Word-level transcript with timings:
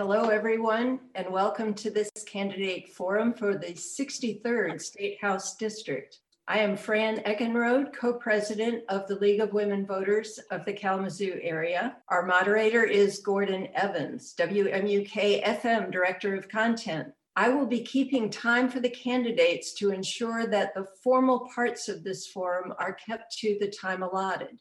Hello, 0.00 0.30
everyone, 0.30 0.98
and 1.14 1.28
welcome 1.30 1.74
to 1.74 1.90
this 1.90 2.10
candidate 2.26 2.88
forum 2.88 3.34
for 3.34 3.58
the 3.58 3.74
63rd 3.74 4.80
State 4.80 5.18
House 5.20 5.56
District. 5.56 6.20
I 6.48 6.60
am 6.60 6.74
Fran 6.74 7.18
Eckenrode, 7.24 7.92
co-president 7.92 8.84
of 8.88 9.06
the 9.08 9.16
League 9.16 9.40
of 9.40 9.52
Women 9.52 9.84
Voters 9.84 10.40
of 10.50 10.64
the 10.64 10.72
Kalamazoo 10.72 11.38
area. 11.42 11.98
Our 12.08 12.24
moderator 12.24 12.82
is 12.82 13.18
Gordon 13.18 13.68
Evans, 13.74 14.34
WMUK 14.38 15.44
FM 15.44 15.92
Director 15.92 16.34
of 16.34 16.48
Content. 16.48 17.08
I 17.36 17.50
will 17.50 17.66
be 17.66 17.82
keeping 17.82 18.30
time 18.30 18.70
for 18.70 18.80
the 18.80 18.88
candidates 18.88 19.74
to 19.74 19.90
ensure 19.90 20.46
that 20.46 20.72
the 20.74 20.86
formal 21.04 21.46
parts 21.54 21.90
of 21.90 22.04
this 22.04 22.26
forum 22.26 22.72
are 22.78 22.94
kept 22.94 23.36
to 23.40 23.58
the 23.60 23.68
time 23.68 24.02
allotted. 24.02 24.58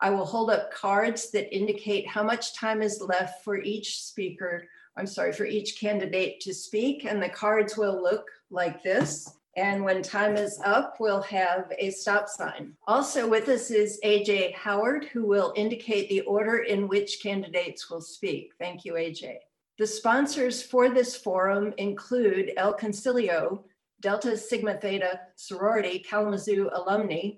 I 0.00 0.10
will 0.10 0.26
hold 0.26 0.50
up 0.50 0.72
cards 0.72 1.30
that 1.30 1.52
indicate 1.52 2.06
how 2.06 2.22
much 2.22 2.54
time 2.54 2.82
is 2.82 3.00
left 3.00 3.42
for 3.42 3.56
each 3.56 4.02
speaker, 4.02 4.68
I'm 4.96 5.06
sorry, 5.06 5.32
for 5.32 5.44
each 5.44 5.78
candidate 5.78 6.40
to 6.40 6.54
speak, 6.54 7.04
and 7.04 7.22
the 7.22 7.28
cards 7.28 7.76
will 7.76 8.02
look 8.02 8.30
like 8.50 8.82
this. 8.82 9.36
And 9.56 9.84
when 9.84 10.02
time 10.02 10.36
is 10.36 10.60
up, 10.64 10.96
we'll 11.00 11.22
have 11.22 11.72
a 11.78 11.90
stop 11.90 12.28
sign. 12.28 12.74
Also 12.86 13.26
with 13.26 13.48
us 13.48 13.70
is 13.70 13.98
AJ 14.04 14.54
Howard, 14.54 15.06
who 15.06 15.26
will 15.26 15.54
indicate 15.56 16.08
the 16.08 16.20
order 16.22 16.58
in 16.58 16.88
which 16.88 17.22
candidates 17.22 17.90
will 17.90 18.02
speak. 18.02 18.52
Thank 18.58 18.84
you, 18.84 18.94
AJ. 18.94 19.38
The 19.78 19.86
sponsors 19.86 20.62
for 20.62 20.90
this 20.90 21.16
forum 21.16 21.72
include 21.78 22.52
El 22.56 22.74
Concilio, 22.74 23.64
Delta 24.00 24.36
Sigma 24.36 24.74
Theta 24.74 25.20
Sorority 25.36 25.98
Kalamazoo 26.00 26.68
Alumni, 26.72 27.32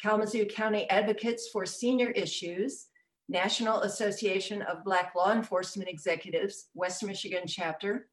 Kalamazoo 0.00 0.46
County 0.46 0.88
Advocates 0.88 1.48
for 1.48 1.66
Senior 1.66 2.10
Issues, 2.10 2.86
National 3.28 3.82
Association 3.82 4.62
of 4.62 4.84
Black 4.84 5.12
Law 5.14 5.32
Enforcement 5.32 5.88
Executives, 5.88 6.68
West 6.74 7.04
Michigan 7.04 7.42
chapter, 7.46 8.08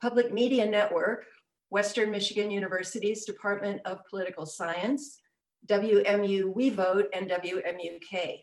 Public 0.00 0.32
Media 0.32 0.64
Network, 0.64 1.26
Western 1.68 2.10
Michigan 2.10 2.50
University's 2.50 3.24
Department 3.24 3.80
of 3.84 4.04
Political 4.08 4.46
Science, 4.46 5.18
WMU 5.66 6.54
We 6.54 6.70
Vote, 6.70 7.08
and 7.12 7.30
WMUK. 7.30 8.40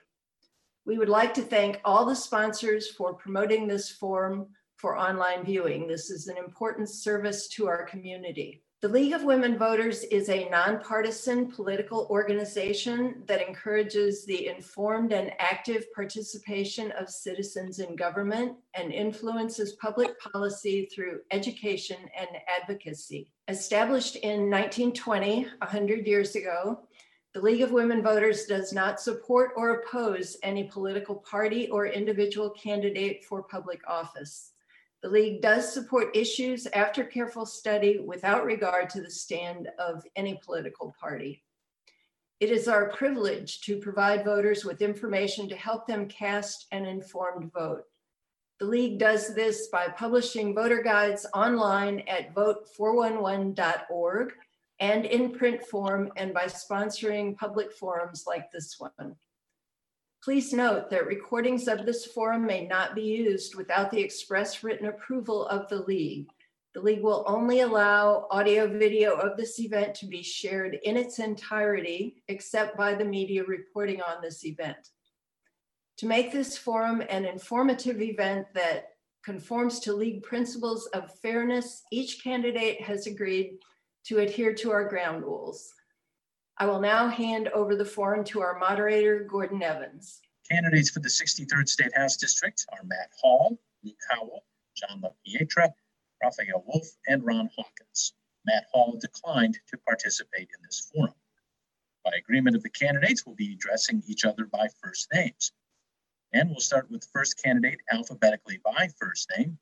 We 0.86 0.98
would 0.98 1.10
like 1.10 1.34
to 1.36 1.42
thank 1.42 1.82
all 1.84 2.06
the 2.06 2.16
sponsors 2.16 2.90
for 2.92 3.14
promoting 3.14 3.68
this 3.68 3.90
forum 3.90 4.48
for 4.78 4.98
online 4.98 5.44
viewing. 5.44 5.88
This 5.88 6.10
is 6.10 6.28
an 6.28 6.38
important 6.38 6.90
service 6.90 7.48
to 7.50 7.68
our 7.68 7.84
community. 7.84 8.64
The 8.82 8.88
League 8.88 9.12
of 9.12 9.26
Women 9.26 9.58
Voters 9.58 10.06
is 10.06 10.30
a 10.30 10.48
nonpartisan 10.48 11.52
political 11.52 12.08
organization 12.10 13.24
that 13.26 13.46
encourages 13.46 14.24
the 14.24 14.48
informed 14.48 15.12
and 15.12 15.34
active 15.38 15.92
participation 15.94 16.92
of 16.92 17.10
citizens 17.10 17.80
in 17.80 17.98
government 17.98 18.56
and 18.76 18.94
influences 18.94 19.74
public 19.74 20.18
policy 20.22 20.86
through 20.96 21.20
education 21.32 21.98
and 22.18 22.30
advocacy. 22.48 23.34
Established 23.50 24.16
in 24.16 24.50
1920, 24.50 25.44
100 25.58 26.08
years 26.08 26.38
ago, 26.38 26.80
the 27.34 27.42
League 27.42 27.62
of 27.62 27.74
Women 27.74 28.02
Voters 28.02 28.46
does 28.46 28.72
not 28.72 29.02
support 29.02 29.52
or 29.58 29.82
oppose 29.82 30.38
any 30.42 30.64
political 30.64 31.16
party 31.16 31.68
or 31.68 31.88
individual 31.88 32.50
candidate 32.52 33.26
for 33.26 33.44
public 33.44 33.82
office. 33.90 34.54
The 35.02 35.10
League 35.10 35.42
does 35.42 35.74
support 35.74 36.16
issues 36.16 36.68
after 36.68 37.06
careful 37.06 37.46
study 37.46 38.00
without 38.00 38.46
regard 38.46 38.90
to 38.90 39.02
the 39.02 39.10
stand 39.10 39.70
of 39.80 40.04
any 40.18 40.42
political 40.44 40.94
party. 41.00 41.42
It 42.42 42.52
is 42.52 42.68
our 42.68 42.90
privilege 42.90 43.62
to 43.62 43.80
provide 43.80 44.26
voters 44.26 44.66
with 44.66 44.82
information 44.82 45.48
to 45.50 45.56
help 45.56 45.88
them 45.88 46.08
cast 46.08 46.68
an 46.72 46.86
informed 46.86 47.54
vote. 47.54 47.84
The 48.60 48.66
League 48.66 49.00
does 49.00 49.34
this 49.34 49.68
by 49.68 49.88
publishing 49.88 50.54
voter 50.54 50.82
guides 50.84 51.26
online 51.34 52.02
at 52.08 52.36
vote411.org 52.36 54.34
and 54.82 55.06
in 55.06 55.32
print 55.32 55.64
form 55.64 56.12
and 56.18 56.34
by 56.34 56.46
sponsoring 56.46 57.38
public 57.38 57.72
forums 57.72 58.26
like 58.28 58.52
this 58.52 58.78
one. 58.80 59.16
Please 60.22 60.52
note 60.52 60.90
that 60.90 61.08
recordings 61.08 61.70
of 61.70 61.86
this 61.86 62.06
forum 62.06 62.46
may 62.46 62.68
not 62.68 62.94
be 62.94 63.04
used 63.04 63.56
without 63.56 63.90
the 63.90 64.02
express 64.02 64.64
written 64.64 64.88
approval 64.88 65.46
of 65.48 65.70
the 65.70 65.82
League. 65.84 66.28
The 66.74 66.82
League 66.82 67.02
will 67.02 67.24
only 67.26 67.62
allow 67.62 68.28
audio 68.30 68.68
video 68.68 69.16
of 69.16 69.38
this 69.38 69.60
event 69.62 69.96
to 69.96 70.06
be 70.06 70.22
shared 70.22 70.78
in 70.84 70.98
its 70.98 71.20
entirety, 71.20 72.22
except 72.28 72.76
by 72.76 72.96
the 72.96 73.06
media 73.06 73.46
reporting 73.46 74.02
on 74.02 74.22
this 74.22 74.46
event. 74.46 74.90
To 75.98 76.06
make 76.06 76.34
this 76.34 76.58
forum 76.58 77.02
an 77.10 77.24
informative 77.24 78.02
event 78.02 78.48
that 78.54 78.90
conforms 79.24 79.80
to 79.82 79.94
League 79.94 80.24
principles 80.24 80.88
of 80.88 81.18
fairness, 81.20 81.84
each 81.92 82.22
candidate 82.22 82.82
has 82.82 83.08
agreed 83.08 83.60
to 84.08 84.20
adhere 84.20 84.54
to 84.56 84.72
our 84.72 84.88
ground 84.90 85.24
rules. 85.24 85.74
I 86.62 86.66
will 86.66 86.82
now 86.82 87.08
hand 87.08 87.48
over 87.50 87.74
the 87.74 87.86
forum 87.86 88.26
to 88.26 88.42
our 88.42 88.60
moderator, 88.60 89.24
Gordon 89.24 89.64
Evans. 89.64 90.20
Candidates 90.52 90.90
for 90.90 91.00
the 91.00 91.08
63rd 91.08 91.70
State 91.70 91.96
House 91.96 92.18
District 92.18 92.66
are 92.74 92.84
Matt 92.84 93.12
Hall, 93.22 93.58
Luke 93.82 93.96
Howell, 94.12 94.44
John 94.76 95.02
LaPietra, 95.02 95.72
Raphael 96.22 96.66
Wolf, 96.68 96.86
and 97.08 97.24
Ron 97.24 97.50
Hawkins. 97.56 98.14
Matt 98.46 98.66
Hall 98.74 98.98
declined 99.00 99.58
to 99.70 99.78
participate 99.88 100.50
in 100.54 100.62
this 100.66 100.92
forum. 100.94 101.14
By 102.04 102.12
agreement 102.18 102.58
of 102.58 102.64
the 102.64 102.70
candidates, 102.70 103.26
we'll 103.26 103.36
be 103.36 103.54
addressing 103.54 104.04
each 104.10 104.26
other 104.26 104.44
by 104.44 104.68
first 104.84 105.08
names. 105.14 105.54
And 106.34 106.50
we'll 106.50 106.60
start 106.60 106.92
with 106.92 107.02
the 107.02 107.08
first 107.14 107.42
candidate 107.42 107.80
alphabetically 107.90 108.60
by 108.66 108.90
first 109.00 109.32
name. 109.38 109.58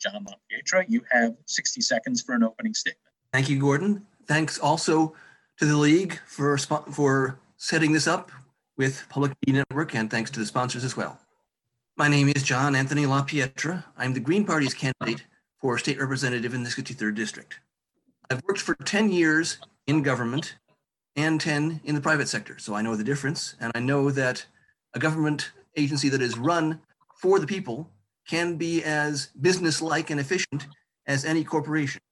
John 0.00 0.24
LaPietra, 0.24 0.84
you 0.88 1.02
have 1.10 1.34
60 1.46 1.80
seconds 1.80 2.22
for 2.22 2.36
an 2.36 2.44
opening 2.44 2.74
statement. 2.74 3.00
Thank 3.32 3.48
you, 3.48 3.58
Gordon. 3.58 4.06
Thanks 4.26 4.58
also 4.58 5.14
to 5.58 5.64
the 5.64 5.76
league 5.76 6.18
for 6.26 6.56
for 6.58 7.38
setting 7.56 7.92
this 7.92 8.06
up 8.06 8.30
with 8.76 9.06
Public 9.08 9.32
Media 9.46 9.64
Network, 9.68 9.94
and 9.94 10.10
thanks 10.10 10.30
to 10.32 10.40
the 10.40 10.46
sponsors 10.46 10.84
as 10.84 10.96
well. 10.96 11.18
My 11.96 12.08
name 12.08 12.28
is 12.28 12.42
John 12.42 12.76
Anthony 12.76 13.06
LaPietra. 13.06 13.84
I'm 13.96 14.12
the 14.12 14.20
Green 14.20 14.44
Party's 14.44 14.74
candidate 14.74 15.24
for 15.58 15.78
state 15.78 15.98
representative 15.98 16.52
in 16.52 16.62
the 16.62 16.68
63rd 16.68 17.14
district. 17.14 17.60
I've 18.30 18.42
worked 18.46 18.60
for 18.60 18.74
10 18.74 19.10
years 19.10 19.58
in 19.86 20.02
government 20.02 20.56
and 21.16 21.40
10 21.40 21.80
in 21.84 21.94
the 21.94 22.00
private 22.02 22.28
sector, 22.28 22.58
so 22.58 22.74
I 22.74 22.82
know 22.82 22.94
the 22.94 23.04
difference, 23.04 23.54
and 23.58 23.72
I 23.74 23.80
know 23.80 24.10
that 24.10 24.44
a 24.92 24.98
government 24.98 25.52
agency 25.76 26.10
that 26.10 26.20
is 26.20 26.36
run 26.36 26.80
for 27.14 27.38
the 27.38 27.46
people 27.46 27.88
can 28.28 28.56
be 28.56 28.82
as 28.84 29.30
business-like 29.40 30.10
and 30.10 30.20
efficient 30.20 30.66
as 31.06 31.24
any 31.24 31.44
corporation. 31.44 32.02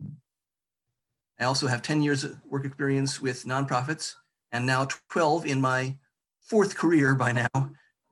I 1.38 1.44
also 1.44 1.66
have 1.66 1.82
10 1.82 2.02
years 2.02 2.24
of 2.24 2.40
work 2.48 2.64
experience 2.64 3.20
with 3.20 3.44
nonprofits 3.44 4.14
and 4.52 4.64
now 4.64 4.86
12 5.08 5.46
in 5.46 5.60
my 5.60 5.96
fourth 6.40 6.76
career 6.76 7.14
by 7.14 7.32
now 7.32 7.70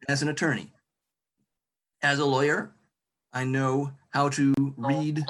as 0.09 0.23
an 0.23 0.29
attorney. 0.29 0.73
As 2.03 2.19
a 2.19 2.25
lawyer, 2.25 2.73
I 3.33 3.45
know 3.45 3.93
how 4.11 4.29
to 4.31 4.55
read. 4.77 5.25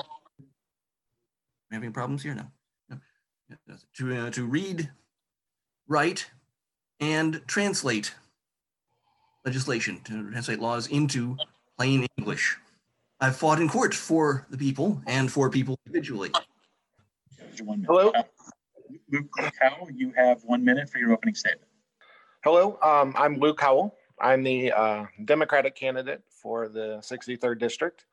I 1.70 1.74
having 1.74 1.92
problems 1.92 2.22
here? 2.22 2.34
No. 2.34 2.46
no. 2.88 2.98
To, 3.96 4.16
uh, 4.16 4.30
to 4.30 4.46
read, 4.46 4.90
write, 5.86 6.30
and 7.00 7.42
translate 7.46 8.14
legislation, 9.44 10.00
to 10.04 10.30
translate 10.30 10.60
laws 10.60 10.86
into 10.86 11.36
plain 11.76 12.06
English. 12.16 12.56
I've 13.20 13.36
fought 13.36 13.60
in 13.60 13.68
court 13.68 13.94
for 13.94 14.46
the 14.50 14.56
people 14.56 15.02
and 15.06 15.30
for 15.30 15.50
people 15.50 15.78
individually 15.86 16.32
one 17.60 17.82
minute. 17.82 17.86
Hello. 17.88 18.10
Uh, 18.10 18.22
Luke 19.10 19.54
Howell, 19.60 19.90
you 19.90 20.12
have 20.16 20.42
one 20.44 20.64
minute 20.64 20.88
for 20.88 20.98
your 20.98 21.12
opening 21.12 21.34
statement. 21.34 21.68
Hello, 22.44 22.78
um, 22.82 23.14
I'm 23.16 23.38
Luke 23.38 23.60
Howell. 23.60 23.94
I'm 24.20 24.42
the 24.42 24.72
uh, 24.72 25.06
Democratic 25.24 25.74
candidate 25.74 26.22
for 26.28 26.68
the 26.68 26.98
63rd 27.02 27.58
District. 27.58 28.04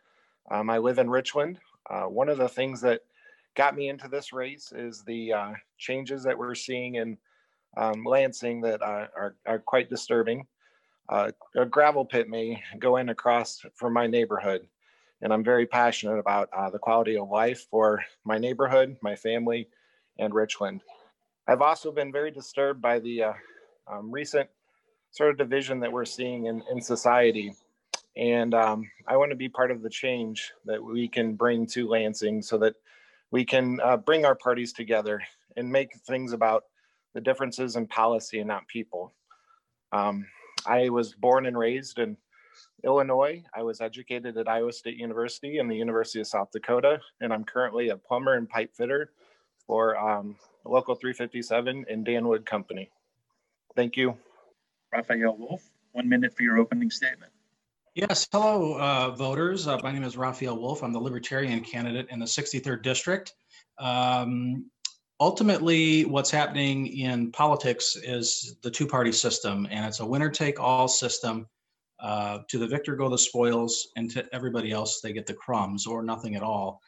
Um, 0.51 0.69
I 0.69 0.77
live 0.77 0.99
in 0.99 1.09
Richland. 1.09 1.59
Uh, 1.89 2.03
one 2.03 2.29
of 2.29 2.37
the 2.37 2.49
things 2.49 2.81
that 2.81 3.01
got 3.55 3.75
me 3.75 3.89
into 3.89 4.07
this 4.07 4.31
race 4.33 4.71
is 4.75 5.03
the 5.03 5.33
uh, 5.33 5.53
changes 5.77 6.23
that 6.23 6.37
we're 6.37 6.55
seeing 6.55 6.95
in 6.95 7.17
um, 7.77 8.03
Lansing 8.03 8.61
that 8.61 8.81
uh, 8.81 9.07
are, 9.15 9.35
are 9.45 9.59
quite 9.59 9.89
disturbing. 9.89 10.45
Uh, 11.09 11.31
a 11.55 11.65
gravel 11.65 12.05
pit 12.05 12.29
may 12.29 12.61
go 12.77 12.97
in 12.97 13.09
across 13.09 13.63
from 13.75 13.93
my 13.93 14.07
neighborhood 14.07 14.67
and 15.21 15.33
I'm 15.33 15.43
very 15.43 15.65
passionate 15.65 16.17
about 16.17 16.49
uh, 16.55 16.69
the 16.69 16.79
quality 16.79 17.17
of 17.17 17.29
life 17.29 17.67
for 17.69 18.03
my 18.23 18.37
neighborhood, 18.37 18.97
my 19.01 19.15
family, 19.15 19.67
and 20.17 20.33
Richland. 20.33 20.81
I've 21.47 21.61
also 21.61 21.91
been 21.91 22.11
very 22.11 22.31
disturbed 22.31 22.81
by 22.81 22.99
the 22.99 23.23
uh, 23.23 23.33
um, 23.87 24.11
recent 24.11 24.49
sort 25.11 25.31
of 25.31 25.37
division 25.37 25.79
that 25.79 25.91
we're 25.91 26.05
seeing 26.05 26.45
in, 26.45 26.63
in 26.71 26.81
society. 26.81 27.53
And 28.15 28.53
um, 28.53 28.89
I 29.07 29.17
want 29.17 29.31
to 29.31 29.35
be 29.35 29.49
part 29.49 29.71
of 29.71 29.81
the 29.81 29.89
change 29.89 30.51
that 30.65 30.83
we 30.83 31.07
can 31.07 31.33
bring 31.33 31.65
to 31.67 31.87
Lansing 31.87 32.41
so 32.41 32.57
that 32.59 32.75
we 33.31 33.45
can 33.45 33.79
uh, 33.81 33.97
bring 33.97 34.25
our 34.25 34.35
parties 34.35 34.73
together 34.73 35.21
and 35.55 35.71
make 35.71 35.95
things 36.07 36.33
about 36.33 36.65
the 37.13 37.21
differences 37.21 37.75
in 37.75 37.87
policy 37.87 38.39
and 38.39 38.47
not 38.47 38.67
people. 38.67 39.13
Um, 39.91 40.25
I 40.65 40.89
was 40.89 41.13
born 41.13 41.45
and 41.45 41.57
raised 41.57 41.99
in 41.99 42.17
Illinois. 42.83 43.43
I 43.53 43.63
was 43.63 43.81
educated 43.81 44.37
at 44.37 44.47
Iowa 44.47 44.71
State 44.71 44.97
University 44.97 45.57
and 45.57 45.69
the 45.69 45.75
University 45.75 46.19
of 46.19 46.27
South 46.27 46.51
Dakota, 46.51 46.99
and 47.21 47.33
I'm 47.33 47.43
currently 47.43 47.89
a 47.89 47.97
plumber 47.97 48.35
and 48.35 48.47
pipe 48.47 48.75
fitter 48.75 49.11
for 49.65 49.97
um, 49.97 50.35
Local 50.65 50.95
357 50.95 51.85
in 51.89 52.03
Danwood 52.03 52.45
Company. 52.45 52.89
Thank 53.75 53.97
you. 53.97 54.17
Raphael 54.91 55.37
Wolf, 55.37 55.69
one 55.91 56.09
minute 56.09 56.35
for 56.35 56.43
your 56.43 56.57
opening 56.57 56.89
statement. 56.89 57.31
Yes, 57.95 58.27
hello, 58.31 58.77
uh, 58.79 59.11
voters. 59.11 59.67
Uh, 59.67 59.79
My 59.83 59.91
name 59.91 60.03
is 60.03 60.17
Raphael 60.17 60.57
Wolf. 60.57 60.83
I'm 60.83 60.93
the 60.93 60.99
Libertarian 60.99 61.61
candidate 61.61 62.07
in 62.09 62.19
the 62.19 62.25
63rd 62.25 62.81
District. 62.81 63.33
Um, 63.77 64.65
Ultimately, 65.21 66.05
what's 66.05 66.31
happening 66.31 66.87
in 66.87 67.29
politics 67.33 67.97
is 67.97 68.55
the 68.61 68.71
two-party 68.71 69.11
system, 69.11 69.67
and 69.69 69.85
it's 69.85 69.99
a 69.99 70.05
winner-take-all 70.05 70.87
system. 70.87 71.45
Uh, 72.01 72.39
To 72.49 72.57
the 72.57 72.67
victor 72.67 72.95
go 72.95 73.09
the 73.09 73.17
spoils, 73.17 73.89
and 73.97 74.09
to 74.11 74.25
everybody 74.33 74.71
else, 74.71 75.01
they 75.01 75.13
get 75.13 75.25
the 75.27 75.33
crumbs 75.33 75.85
or 75.85 76.01
nothing 76.01 76.35
at 76.35 76.43
all. 76.43 76.79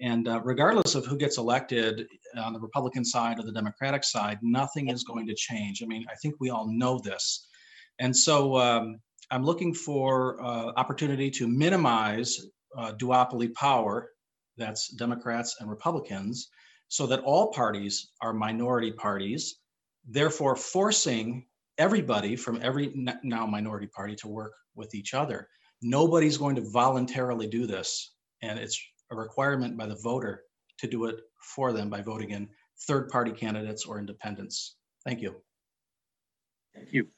And 0.00 0.28
uh, 0.28 0.40
regardless 0.44 0.94
of 0.94 1.04
who 1.04 1.16
gets 1.16 1.36
elected 1.36 2.06
on 2.38 2.52
the 2.52 2.60
Republican 2.60 3.04
side 3.04 3.38
or 3.38 3.42
the 3.42 3.52
Democratic 3.52 4.04
side, 4.04 4.38
nothing 4.42 4.88
is 4.88 5.04
going 5.04 5.26
to 5.26 5.34
change. 5.34 5.82
I 5.82 5.86
mean, 5.86 6.06
I 6.10 6.14
think 6.22 6.36
we 6.38 6.50
all 6.50 6.66
know 6.68 6.98
this. 6.98 7.48
And 7.98 8.16
so 8.16 8.56
um, 8.56 8.98
I'm 9.30 9.44
looking 9.44 9.74
for 9.74 10.42
uh, 10.42 10.72
opportunity 10.76 11.30
to 11.32 11.46
minimize 11.46 12.40
uh, 12.78 12.92
duopoly 12.92 13.52
power, 13.54 14.10
that's 14.56 14.88
Democrats 14.88 15.56
and 15.60 15.68
Republicans, 15.68 16.48
so 16.88 17.06
that 17.06 17.20
all 17.20 17.52
parties 17.52 18.12
are 18.22 18.32
minority 18.32 18.92
parties, 18.92 19.56
therefore 20.08 20.56
forcing 20.56 21.44
everybody 21.80 22.36
from 22.36 22.60
every 22.62 22.92
now 23.24 23.46
minority 23.46 23.86
party 23.86 24.14
to 24.14 24.28
work 24.28 24.52
with 24.76 24.94
each 24.94 25.14
other. 25.14 25.48
Nobody's 25.82 26.36
going 26.36 26.54
to 26.56 26.70
voluntarily 26.70 27.46
do 27.46 27.66
this, 27.66 28.14
and 28.42 28.58
it's 28.58 28.78
a 29.10 29.16
requirement 29.16 29.78
by 29.78 29.86
the 29.86 29.96
voter 29.96 30.42
to 30.78 30.86
do 30.86 31.06
it 31.06 31.20
for 31.40 31.72
them 31.72 31.88
by 31.88 32.02
voting 32.02 32.30
in 32.30 32.48
third-party 32.86 33.32
candidates 33.32 33.86
or 33.86 33.98
independents. 33.98 34.76
Thank 35.06 35.22
you. 35.22 35.36
Thank 36.74 36.92
you. 36.92 37.08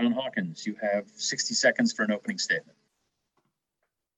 Ron 0.00 0.12
Hawkins, 0.12 0.66
you 0.66 0.74
have 0.82 1.04
60 1.14 1.54
seconds 1.54 1.92
for 1.92 2.02
an 2.02 2.10
opening 2.10 2.38
statement. 2.38 2.76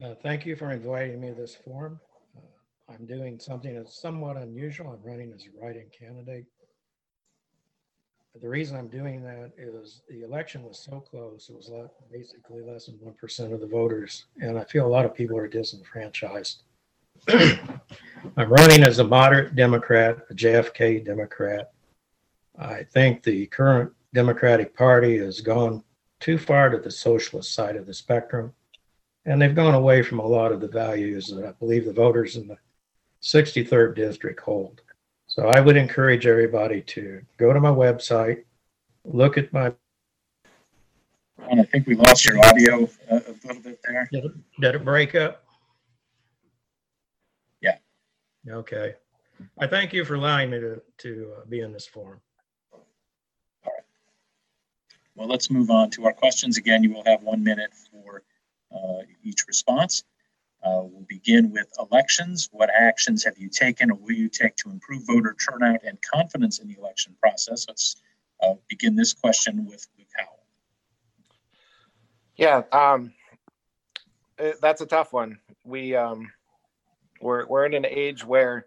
Uh, 0.03 0.15
Thank 0.23 0.47
you 0.47 0.57
for 0.57 0.71
inviting 0.71 1.21
me 1.21 1.29
to 1.29 1.35
this 1.35 1.55
forum. 1.55 2.01
Uh, 2.37 2.95
I'm 2.95 3.05
doing 3.05 3.39
something 3.39 3.75
that's 3.75 4.01
somewhat 4.01 4.39
unusual. 4.39 4.93
I'm 4.93 5.09
running 5.09 5.31
as 5.33 5.45
a 5.45 5.63
write-in 5.63 5.89
candidate. 5.97 6.47
The 8.41 8.49
reason 8.49 8.77
I'm 8.77 8.89
doing 8.89 9.23
that 9.25 9.53
is 9.59 10.01
the 10.09 10.23
election 10.23 10.63
was 10.63 10.79
so 10.79 11.01
close, 11.01 11.51
it 11.51 11.55
was 11.55 11.71
basically 12.11 12.63
less 12.63 12.87
than 12.87 12.97
1% 12.97 13.53
of 13.53 13.61
the 13.61 13.67
voters. 13.67 14.25
And 14.41 14.59
I 14.59 14.65
feel 14.65 14.87
a 14.87 14.89
lot 14.89 15.05
of 15.05 15.15
people 15.15 15.37
are 15.37 15.47
disenfranchised. 15.47 16.63
I'm 17.29 17.79
running 18.37 18.85
as 18.85 18.99
a 18.99 19.05
moderate 19.05 19.55
Democrat, 19.55 20.19
a 20.31 20.35
JFK 20.35 21.05
Democrat. 21.05 21.73
I 22.59 22.85
think 22.85 23.23
the 23.23 23.47
current 23.47 23.93
Democratic 24.15 24.75
Party 24.75 25.19
has 25.19 25.41
gone 25.41 25.85
too 26.19 26.39
far 26.39 26.71
to 26.71 26.79
the 26.79 26.91
socialist 26.91 27.55
side 27.55 27.77
of 27.77 27.87
the 27.87 27.95
spectrum. 27.95 28.53
And 29.27 29.41
they've 29.41 29.55
gone 29.55 29.75
away 29.75 30.03
from 30.03 30.21
a 30.21 30.27
lot 30.27 30.53
of 30.53 30.61
the 30.61 30.69
values 30.69 31.29
that 31.29 31.45
I 31.45 31.53
believe 31.53 31.85
the 31.85 31.93
voters 31.93 32.37
in 32.37 32.49
the 32.49 32.57
63rd 33.23 33.95
district 33.95 34.41
hold. 34.41 34.81
So 35.35 35.47
I 35.47 35.61
would 35.61 35.79
encourage 35.79 36.27
everybody 36.27 36.83
to 36.83 37.23
go 37.39 37.55
to 37.55 37.59
my 37.59 37.71
website, 37.71 38.45
look 39.07 39.39
at 39.39 39.51
my, 39.51 39.73
Ron, 41.39 41.59
I 41.59 41.63
think 41.63 41.87
we 41.87 41.95
lost 41.95 42.27
your 42.27 42.39
audio 42.45 42.85
uh, 43.11 43.21
a 43.27 43.35
little 43.47 43.63
bit 43.63 43.81
there. 43.83 44.11
did 44.13 44.27
it, 44.27 44.33
did 44.61 44.75
it 44.75 44.85
break 44.85 45.15
up? 45.15 45.43
Yeah. 47.63 47.79
Okay. 48.47 48.93
I 49.59 49.67
thank 49.67 49.95
you 49.95 50.05
for 50.05 50.17
allowing 50.17 50.51
me 50.51 50.61
to, 50.61 50.83
to 50.99 51.33
uh, 51.39 51.47
be 51.47 51.61
in 51.61 51.73
this 51.73 51.87
forum. 51.87 52.21
All 52.71 52.83
right. 53.65 53.85
Well, 55.15 55.29
let's 55.29 55.51
move 55.51 55.71
on 55.71 55.89
to 55.93 56.05
our 56.05 56.13
questions. 56.13 56.59
Again, 56.59 56.83
you 56.83 56.93
will 56.93 57.05
have 57.07 57.23
one 57.23 57.43
minute 57.43 57.73
for 57.91 58.23
uh, 58.71 59.01
each 59.25 59.47
response. 59.49 60.05
Uh, 60.65 60.83
We'll 60.85 61.07
begin 61.09 61.51
with 61.51 61.67
elections. 61.79 62.49
What 62.53 62.71
actions 62.71 63.25
have 63.25 63.37
you 63.37 63.49
taken 63.49 63.91
or 63.91 63.95
will 63.95 64.13
you 64.13 64.29
take 64.29 64.57
to 64.57 64.71
improve 64.71 65.07
voter 65.07 65.35
turnout 65.35 65.81
and 65.85 65.99
confidence 66.03 66.61
in 66.61 66.69
the 66.69 66.77
election 66.79 67.17
process? 67.21 67.67
Let's 67.69 67.97
uh, 68.43 68.55
begin 68.69 68.95
this 68.95 69.13
question 69.13 69.67
with 69.67 69.87
Luke 69.99 70.09
Howell. 70.17 70.39
Yeah, 72.37 72.63
um, 72.73 73.13
eh, 74.39 74.53
that's 74.61 74.81
a 74.81 74.87
tough 74.87 75.13
one. 75.13 75.39
We 75.65 75.97
um, 75.97 76.33
we're 77.21 77.47
we're 77.47 77.67
in 77.67 77.75
an 77.75 77.87
age 77.87 78.25
where 78.25 78.67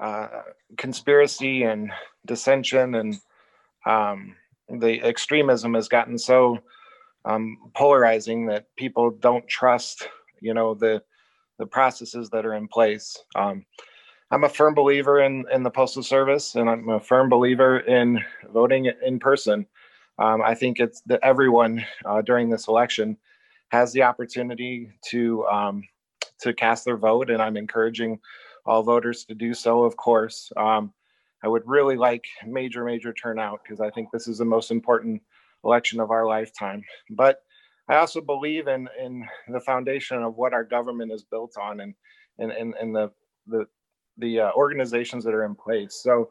uh, 0.00 0.42
conspiracy 0.76 1.62
and 1.62 1.92
dissension 2.26 2.94
and 2.94 3.18
um, 3.84 4.36
the 4.68 5.02
extremism 5.02 5.74
has 5.74 5.88
gotten 5.88 6.18
so 6.18 6.58
um, 7.24 7.70
polarizing 7.74 8.46
that 8.46 8.74
people 8.76 9.10
don't 9.10 9.46
trust, 9.48 10.08
you 10.40 10.54
know, 10.54 10.74
the 10.74 11.02
the 11.58 11.66
processes 11.66 12.28
that 12.30 12.44
are 12.44 12.54
in 12.54 12.68
place. 12.68 13.16
Um, 13.34 13.64
I'm 14.30 14.44
a 14.44 14.48
firm 14.48 14.74
believer 14.74 15.20
in 15.20 15.44
in 15.52 15.62
the 15.62 15.70
postal 15.70 16.02
service, 16.02 16.54
and 16.54 16.68
I'm 16.68 16.88
a 16.88 17.00
firm 17.00 17.28
believer 17.28 17.80
in 17.80 18.22
voting 18.52 18.90
in 19.04 19.18
person. 19.18 19.66
Um, 20.18 20.42
I 20.42 20.54
think 20.54 20.80
it's 20.80 21.02
that 21.06 21.20
everyone 21.22 21.84
uh, 22.04 22.22
during 22.22 22.48
this 22.48 22.68
election 22.68 23.16
has 23.68 23.92
the 23.92 24.02
opportunity 24.02 24.90
to 25.10 25.46
um, 25.46 25.82
to 26.40 26.52
cast 26.52 26.84
their 26.84 26.96
vote, 26.96 27.30
and 27.30 27.40
I'm 27.40 27.56
encouraging 27.56 28.18
all 28.64 28.82
voters 28.82 29.24
to 29.26 29.34
do 29.34 29.54
so. 29.54 29.84
Of 29.84 29.96
course, 29.96 30.50
um, 30.56 30.92
I 31.42 31.48
would 31.48 31.62
really 31.66 31.96
like 31.96 32.24
major, 32.46 32.84
major 32.84 33.12
turnout 33.12 33.60
because 33.62 33.80
I 33.80 33.90
think 33.90 34.10
this 34.10 34.26
is 34.26 34.38
the 34.38 34.44
most 34.44 34.70
important 34.70 35.22
election 35.64 36.00
of 36.00 36.10
our 36.10 36.26
lifetime. 36.26 36.82
But 37.10 37.42
I 37.88 37.96
also 37.96 38.20
believe 38.20 38.66
in 38.66 38.88
in 39.00 39.26
the 39.48 39.60
foundation 39.60 40.22
of 40.22 40.36
what 40.36 40.52
our 40.52 40.64
government 40.64 41.12
is 41.12 41.22
built 41.22 41.56
on, 41.56 41.80
and 41.80 41.94
and 42.38 42.52
and, 42.52 42.74
and 42.80 42.94
the 42.94 43.10
the 43.46 43.66
the 44.18 44.40
uh, 44.40 44.52
organizations 44.52 45.24
that 45.24 45.34
are 45.34 45.44
in 45.44 45.54
place. 45.54 46.00
So 46.02 46.30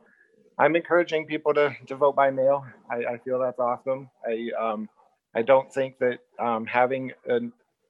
I'm 0.57 0.75
encouraging 0.75 1.25
people 1.25 1.53
to, 1.53 1.75
to 1.87 1.95
vote 1.95 2.15
by 2.15 2.31
mail. 2.31 2.65
I, 2.89 3.13
I 3.13 3.17
feel 3.19 3.39
that's 3.39 3.59
awesome. 3.59 4.09
I 4.27 4.49
um, 4.59 4.89
I 5.35 5.41
don't 5.41 5.71
think 5.71 5.97
that 5.99 6.19
um, 6.39 6.65
having 6.65 7.11
a, 7.29 7.39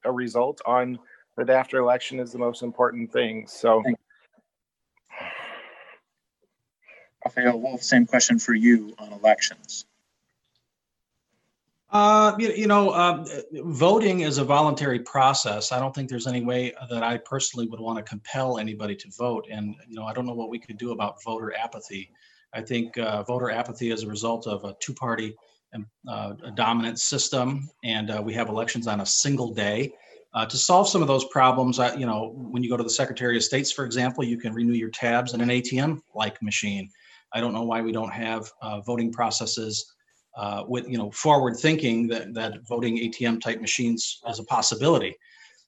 a 0.03 0.11
result 0.11 0.61
on 0.65 0.99
the 1.37 1.45
day 1.45 1.53
after 1.53 1.77
election 1.77 2.19
is 2.19 2.31
the 2.31 2.39
most 2.39 2.63
important 2.63 3.11
thing. 3.11 3.45
So 3.47 3.83
Raphael 7.23 7.59
Wolf, 7.59 7.83
same 7.83 8.05
question 8.05 8.37
for 8.39 8.53
you 8.53 8.95
on 8.99 9.11
elections. 9.11 9.85
Uh, 11.95 12.35
you, 12.37 12.51
you 12.51 12.67
know, 12.67 12.93
um, 12.93 13.25
voting 13.53 14.19
is 14.19 14.37
a 14.37 14.43
voluntary 14.43 14.99
process. 14.99 15.71
I 15.71 15.79
don't 15.79 15.95
think 15.95 16.09
there's 16.09 16.27
any 16.27 16.41
way 16.41 16.73
that 16.89 17.03
I 17.03 17.19
personally 17.19 17.67
would 17.67 17.79
want 17.79 17.97
to 17.97 18.03
compel 18.03 18.57
anybody 18.57 18.97
to 18.97 19.07
vote. 19.17 19.47
And, 19.49 19.75
you 19.87 19.95
know, 19.95 20.03
I 20.03 20.11
don't 20.11 20.25
know 20.25 20.33
what 20.33 20.49
we 20.49 20.59
could 20.59 20.77
do 20.77 20.91
about 20.91 21.23
voter 21.23 21.55
apathy. 21.55 22.11
I 22.51 22.59
think 22.59 22.97
uh, 22.97 23.23
voter 23.23 23.49
apathy 23.49 23.91
is 23.91 24.03
a 24.03 24.09
result 24.09 24.45
of 24.45 24.65
a 24.65 24.75
two-party 24.81 25.37
um, 25.73 25.87
uh, 26.05 26.33
dominant 26.55 26.99
system, 26.99 27.69
and 27.85 28.11
uh, 28.11 28.21
we 28.21 28.33
have 28.33 28.49
elections 28.49 28.87
on 28.87 28.99
a 28.99 29.05
single 29.05 29.53
day. 29.53 29.93
Uh, 30.33 30.45
to 30.47 30.57
solve 30.57 30.89
some 30.89 31.01
of 31.01 31.07
those 31.07 31.23
problems, 31.23 31.79
I, 31.79 31.95
you 31.95 32.05
know, 32.05 32.33
when 32.35 32.61
you 32.61 32.69
go 32.69 32.75
to 32.75 32.83
the 32.83 32.89
Secretary 32.89 33.37
of 33.37 33.43
State's, 33.45 33.71
for 33.71 33.85
example, 33.85 34.21
you 34.25 34.37
can 34.37 34.53
renew 34.53 34.73
your 34.73 34.89
tabs 34.89 35.33
in 35.33 35.39
an 35.39 35.47
ATM-like 35.47 36.41
machine. 36.41 36.89
I 37.31 37.39
don't 37.39 37.53
know 37.53 37.63
why 37.63 37.79
we 37.79 37.93
don't 37.93 38.11
have 38.11 38.51
uh, 38.61 38.81
voting 38.81 39.13
processes 39.13 39.94
uh, 40.35 40.63
with 40.67 40.87
you 40.87 40.97
know 40.97 41.11
forward 41.11 41.57
thinking 41.57 42.07
that 42.07 42.33
that 42.33 42.59
voting 42.67 42.97
ATM 42.97 43.41
type 43.41 43.61
machines 43.61 44.19
is 44.29 44.39
a 44.39 44.43
possibility. 44.43 45.15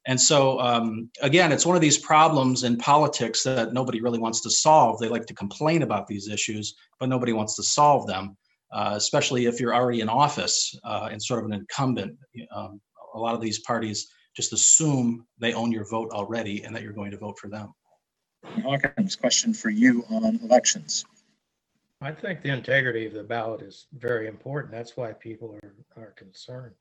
And 0.07 0.19
so 0.19 0.59
um, 0.61 1.09
again, 1.21 1.51
it's 1.51 1.65
one 1.65 1.75
of 1.75 1.81
these 1.81 1.97
problems 1.97 2.63
in 2.63 2.77
politics 2.77 3.43
that 3.43 3.73
nobody 3.73 3.99
really 4.01 4.19
wants 4.19 4.41
to 4.41 4.49
solve. 4.49 4.99
They 4.99 5.09
like 5.09 5.25
to 5.25 5.33
complain 5.33 5.81
about 5.81 6.07
these 6.07 6.29
issues, 6.29 6.75
but 6.99 7.09
nobody 7.09 7.33
wants 7.33 7.55
to 7.57 7.63
solve 7.63 8.07
them, 8.07 8.37
uh, 8.71 8.93
especially 8.95 9.47
if 9.47 9.59
you're 9.59 9.75
already 9.75 9.99
in 9.99 10.07
office 10.07 10.73
uh, 10.85 11.09
and 11.11 11.21
sort 11.21 11.41
of 11.41 11.45
an 11.45 11.53
incumbent. 11.53 12.17
Um, 12.55 12.79
a 13.15 13.19
lot 13.19 13.35
of 13.35 13.41
these 13.41 13.59
parties 13.59 14.07
just 14.33 14.53
assume 14.53 15.25
they 15.39 15.53
own 15.53 15.71
your 15.73 15.85
vote 15.89 16.11
already 16.11 16.63
and 16.63 16.73
that 16.73 16.83
you're 16.83 16.93
going 16.93 17.11
to 17.11 17.17
vote 17.17 17.37
for 17.37 17.49
them. 17.49 17.73
Hawkins, 18.63 19.15
question 19.15 19.53
for 19.53 19.69
you 19.69 20.05
on 20.09 20.39
elections. 20.43 21.05
I 22.01 22.11
think 22.11 22.41
the 22.41 22.51
integrity 22.53 23.05
of 23.05 23.13
the 23.13 23.23
ballot 23.23 23.61
is 23.61 23.87
very 23.93 24.27
important. 24.27 24.71
That's 24.71 24.95
why 24.95 25.13
people 25.13 25.57
are, 25.63 26.03
are 26.03 26.11
concerned. 26.11 26.75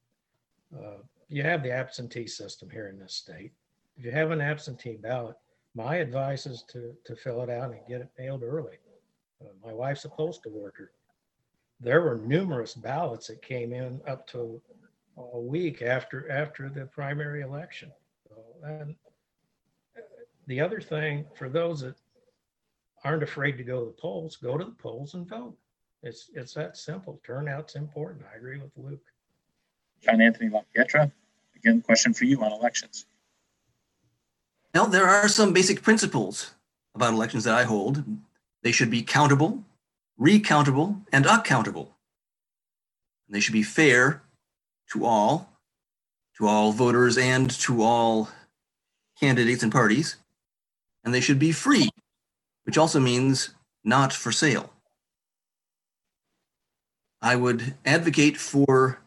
Uh, 0.77 0.99
You 1.29 1.43
have 1.43 1.63
the 1.63 1.73
absentee 1.73 2.27
system 2.27 2.69
here 2.71 2.89
in 2.89 2.99
this 2.99 3.15
state. 3.15 3.53
If 3.97 4.05
you 4.05 4.11
have 4.11 4.31
an 4.31 4.43
absentee 4.43 4.97
ballot, 4.97 5.37
my 5.75 5.97
advice 5.97 6.47
is 6.47 6.63
to, 6.73 6.95
to 7.05 7.17
fill 7.17 7.43
it 7.43 7.51
out 7.51 7.71
and 7.71 7.81
get 7.89 8.03
it 8.03 8.11
mailed 8.19 8.43
early. 8.43 8.77
Uh, 9.41 9.49
My 9.65 9.73
wife's 9.73 10.05
a 10.05 10.11
postal 10.11 10.53
worker. 10.53 10.93
There 11.81 12.03
were 12.03 12.17
numerous 12.19 12.75
ballots 12.75 13.27
that 13.29 13.43
came 13.43 13.73
in 13.73 14.01
up 14.07 14.27
to 14.29 14.61
a 15.17 15.41
week 15.41 15.81
after, 15.83 16.31
after 16.31 16.69
the 16.69 16.87
primary 16.87 17.41
election. 17.41 17.91
So, 18.29 18.37
And 18.65 18.95
the 20.47 20.61
other 20.61 20.81
thing, 20.81 21.25
for 21.35 21.49
those 21.49 21.81
that 21.81 21.97
aren't 23.07 23.23
afraid 23.23 23.57
to 23.57 23.63
go 23.63 23.81
to 23.81 23.87
the 23.87 24.03
polls, 24.03 24.37
go 24.37 24.59
to 24.59 24.65
the 24.65 24.73
polls 24.73 25.15
and 25.15 25.29
vote. 25.29 25.57
It's, 26.03 26.29
it's 26.35 26.55
that 26.55 26.77
simple. 26.77 27.21
Turnout's 27.25 27.77
important. 27.77 28.25
I 28.33 28.37
agree 28.37 28.59
with 28.59 28.73
Luke. 28.77 29.01
John 30.03 30.21
Anthony 30.21 30.51
LaPietra, 30.51 31.11
again, 31.55 31.81
question 31.83 32.13
for 32.13 32.25
you 32.25 32.43
on 32.43 32.53
elections. 32.53 33.07
Now, 34.75 34.85
there 34.85 35.09
are 35.09 35.29
some 35.29 35.53
basic 35.53 35.83
principles 35.83 36.53
about 36.95 37.15
elections 37.15 37.45
that 37.45 37.55
I 37.55 37.63
hold. 37.63 38.05
They 38.63 38.73
should 38.73 38.91
be 38.91 39.03
countable, 39.03 39.63
recountable, 40.21 41.01
and 41.13 41.27
accountable. 41.27 41.97
They 43.29 43.41
should 43.41 43.55
be 43.55 43.63
fair 43.63 44.23
to 44.93 45.05
all, 45.05 45.49
to 46.39 46.47
all 46.47 46.73
voters 46.73 47.17
and 47.17 47.51
to 47.51 47.83
all 47.83 48.29
candidates 49.19 49.63
and 49.63 49.73
parties. 49.73 50.17
And 51.05 51.15
they 51.15 51.21
should 51.21 51.39
be 51.39 51.53
free, 51.53 51.89
which 52.67 52.77
also 52.77 52.99
means 52.99 53.51
not 53.85 54.13
for 54.13 54.33
sale. 54.33 54.73
I 57.23 57.37
would 57.37 57.75
advocate 57.85 58.37
for 58.37 58.99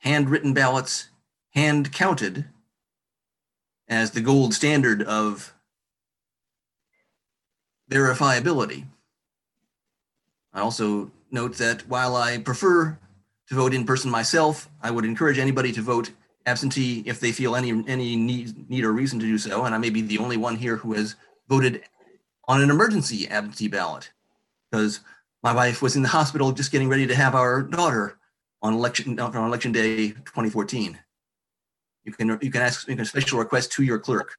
handwritten 0.00 0.52
ballots, 0.52 1.08
hand 1.54 1.92
counted, 1.92 2.44
as 3.88 4.10
the 4.10 4.20
gold 4.20 4.52
standard 4.54 5.02
of 5.02 5.54
verifiability. 7.90 8.84
I 10.52 10.60
also 10.60 11.10
note 11.30 11.56
that 11.56 11.88
while 11.88 12.14
I 12.16 12.36
prefer 12.38 12.98
to 13.48 13.54
vote 13.54 13.74
in 13.74 13.84
person 13.84 14.10
myself, 14.10 14.68
I 14.82 14.90
would 14.90 15.06
encourage 15.06 15.38
anybody 15.38 15.72
to 15.72 15.82
vote 15.82 16.10
absentee 16.46 17.02
if 17.06 17.18
they 17.18 17.32
feel 17.32 17.56
any 17.56 17.70
any 17.88 18.16
need, 18.16 18.68
need 18.68 18.84
or 18.84 18.92
reason 18.92 19.18
to 19.20 19.26
do 19.26 19.38
so. 19.38 19.64
And 19.64 19.74
I 19.74 19.78
may 19.78 19.90
be 19.90 20.02
the 20.02 20.18
only 20.18 20.36
one 20.36 20.56
here 20.56 20.76
who 20.76 20.92
has 20.92 21.16
voted 21.48 21.82
on 22.50 22.60
an 22.60 22.68
emergency 22.68 23.28
absentee 23.28 23.68
ballot 23.68 24.10
because 24.70 25.00
my 25.44 25.54
wife 25.54 25.80
was 25.80 25.94
in 25.94 26.02
the 26.02 26.08
hospital 26.08 26.50
just 26.50 26.72
getting 26.72 26.88
ready 26.88 27.06
to 27.06 27.14
have 27.14 27.36
our 27.36 27.62
daughter 27.62 28.18
on 28.60 28.74
election 28.74 29.20
on 29.20 29.36
election 29.36 29.70
day 29.70 30.08
2014. 30.08 30.98
You 32.04 32.12
can 32.12 32.38
you 32.42 32.50
can 32.50 32.60
ask 32.60 32.88
you 32.88 32.96
can 32.96 33.04
special 33.04 33.38
request 33.38 33.70
to 33.72 33.84
your 33.84 34.00
clerk 34.00 34.36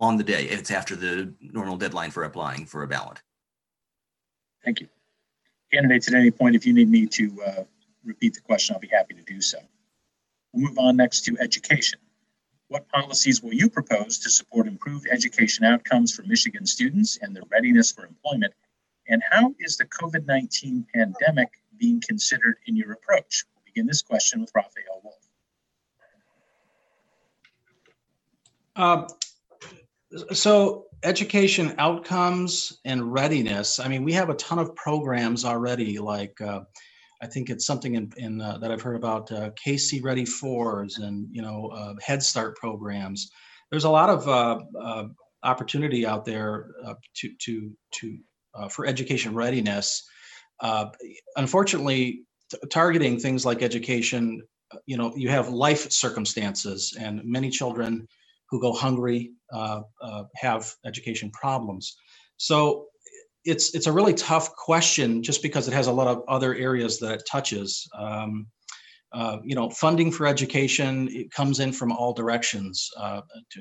on 0.00 0.16
the 0.16 0.24
day 0.24 0.46
it's 0.46 0.72
after 0.72 0.96
the 0.96 1.32
normal 1.40 1.76
deadline 1.76 2.10
for 2.10 2.24
applying 2.24 2.66
for 2.66 2.82
a 2.82 2.88
ballot. 2.88 3.22
Thank 4.64 4.80
you. 4.80 4.88
Candidates, 5.72 6.08
at 6.08 6.14
any 6.14 6.32
point, 6.32 6.56
if 6.56 6.66
you 6.66 6.72
need 6.72 6.90
me 6.90 7.06
to 7.06 7.42
uh, 7.46 7.64
repeat 8.04 8.34
the 8.34 8.40
question, 8.40 8.74
I'll 8.74 8.80
be 8.80 8.88
happy 8.88 9.14
to 9.14 9.22
do 9.22 9.40
so. 9.40 9.58
We'll 10.52 10.68
move 10.68 10.78
on 10.78 10.96
next 10.96 11.24
to 11.26 11.38
education. 11.38 12.00
What 12.72 12.88
policies 12.88 13.42
will 13.42 13.52
you 13.52 13.68
propose 13.68 14.18
to 14.20 14.30
support 14.30 14.66
improved 14.66 15.06
education 15.10 15.66
outcomes 15.66 16.16
for 16.16 16.22
Michigan 16.22 16.64
students 16.64 17.18
and 17.20 17.36
their 17.36 17.42
readiness 17.50 17.92
for 17.92 18.06
employment? 18.06 18.54
And 19.06 19.22
how 19.30 19.54
is 19.60 19.76
the 19.76 19.84
COVID 19.84 20.24
19 20.24 20.86
pandemic 20.94 21.50
being 21.76 22.00
considered 22.00 22.56
in 22.66 22.74
your 22.74 22.92
approach? 22.92 23.44
We'll 23.54 23.64
begin 23.66 23.86
this 23.86 24.00
question 24.00 24.40
with 24.40 24.52
Raphael 24.54 25.02
Wolf. 25.04 25.28
Uh, 28.74 29.06
So 30.32 30.86
education 31.02 31.74
outcomes 31.76 32.80
and 32.86 33.12
readiness, 33.12 33.80
I 33.80 33.88
mean, 33.88 34.02
we 34.02 34.14
have 34.14 34.30
a 34.30 34.34
ton 34.34 34.58
of 34.58 34.74
programs 34.76 35.44
already, 35.44 35.98
like 35.98 36.40
uh, 36.40 36.60
I 37.22 37.26
think 37.26 37.50
it's 37.50 37.64
something 37.64 37.94
in, 37.94 38.12
in 38.16 38.40
uh, 38.40 38.58
that 38.58 38.72
I've 38.72 38.82
heard 38.82 38.96
about 38.96 39.30
uh, 39.30 39.50
KC 39.50 40.02
Ready 40.02 40.24
Fours 40.24 40.98
and, 40.98 41.28
you 41.30 41.40
know, 41.40 41.68
uh, 41.68 41.94
Head 42.02 42.22
Start 42.22 42.56
programs. 42.56 43.30
There's 43.70 43.84
a 43.84 43.90
lot 43.90 44.10
of 44.10 44.28
uh, 44.28 44.58
uh, 44.78 45.04
opportunity 45.44 46.04
out 46.04 46.24
there 46.24 46.66
uh, 46.84 46.94
to, 47.18 47.30
to, 47.44 47.70
to, 48.00 48.18
for 48.70 48.86
education 48.86 49.34
readiness. 49.34 50.02
Unfortunately, 51.36 52.24
t- 52.50 52.58
targeting 52.70 53.18
things 53.18 53.46
like 53.46 53.62
education, 53.62 54.42
you 54.86 54.96
know, 54.96 55.12
you 55.16 55.28
have 55.28 55.48
life 55.48 55.90
circumstances 55.92 56.94
and 57.00 57.22
many 57.24 57.50
children 57.50 58.06
who 58.50 58.60
go 58.60 58.72
hungry 58.72 59.30
have 60.34 60.74
education 60.84 61.30
problems. 61.30 61.96
So 62.36 62.86
it's 63.44 63.74
it's 63.74 63.86
a 63.86 63.92
really 63.92 64.14
tough 64.14 64.54
question 64.54 65.22
just 65.22 65.42
because 65.42 65.68
it 65.68 65.74
has 65.74 65.86
a 65.86 65.92
lot 65.92 66.06
of 66.06 66.22
other 66.28 66.54
areas 66.54 66.98
that 67.00 67.12
it 67.12 67.22
touches. 67.30 67.88
Um, 67.96 68.46
uh, 69.12 69.38
you 69.44 69.54
know, 69.54 69.68
funding 69.68 70.10
for 70.10 70.26
education 70.26 71.06
it 71.10 71.30
comes 71.30 71.60
in 71.60 71.72
from 71.72 71.92
all 71.92 72.14
directions. 72.14 72.88
Uh, 72.96 73.20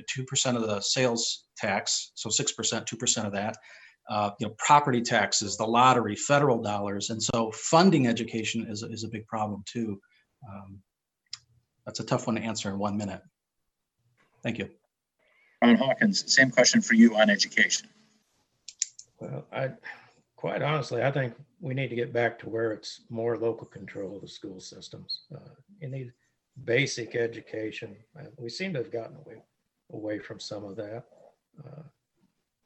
Two 0.10 0.24
percent 0.26 0.58
of 0.58 0.64
the 0.64 0.80
sales 0.82 1.46
tax, 1.58 2.12
so 2.16 2.30
six 2.30 2.52
percent, 2.52 2.88
two 2.88 2.98
percent 2.98 3.28
of 3.28 3.34
that. 3.34 3.58
Uh, 4.10 4.32
you 4.40 4.48
know, 4.48 4.56
property 4.58 5.02
taxes, 5.02 5.58
the 5.58 5.66
lottery, 5.66 6.16
federal 6.16 6.62
dollars, 6.62 7.10
and 7.10 7.22
so 7.22 7.52
funding 7.52 8.08
education 8.08 8.66
is 8.70 8.84
is 8.84 9.04
a 9.04 9.10
big 9.10 9.26
problem 9.28 9.64
too. 9.66 10.00
Um, 10.48 10.80
that's 11.86 12.00
a 12.00 12.06
tough 12.06 12.28
one 12.28 12.36
to 12.36 12.42
answer 12.42 12.70
in 12.70 12.78
one 12.78 12.98
minute. 12.98 13.22
Thank 14.44 14.58
you. 14.58 14.70
Ron 15.62 15.76
Hawkins, 15.76 16.34
same 16.34 16.50
question 16.50 16.82
for 16.82 16.96
you 16.96 17.16
on 17.16 17.30
education. 17.30 17.88
Well, 19.22 19.46
I, 19.54 19.70
quite 20.36 20.64
honestly, 20.64 21.04
I 21.04 21.12
think 21.12 21.36
we 21.60 21.76
need 21.76 21.90
to 21.90 21.96
get 21.96 22.12
back 22.12 22.40
to 22.40 22.50
where 22.50 22.72
it's 22.72 23.02
more 23.10 23.38
local 23.38 23.68
control 23.68 24.16
of 24.16 24.22
the 24.22 24.28
school 24.28 24.60
systems. 24.60 25.22
Uh, 25.34 25.54
You 25.80 25.90
need 25.90 26.12
basic 26.66 27.16
education. 27.16 27.96
Uh, 28.20 28.30
We 28.38 28.50
seem 28.50 28.74
to 28.74 28.80
have 28.80 28.92
gotten 28.92 29.18
away, 29.18 29.44
away 29.92 30.18
from 30.20 30.40
some 30.40 30.66
of 30.66 30.76
that. 30.78 31.06
Uh, 31.64 31.84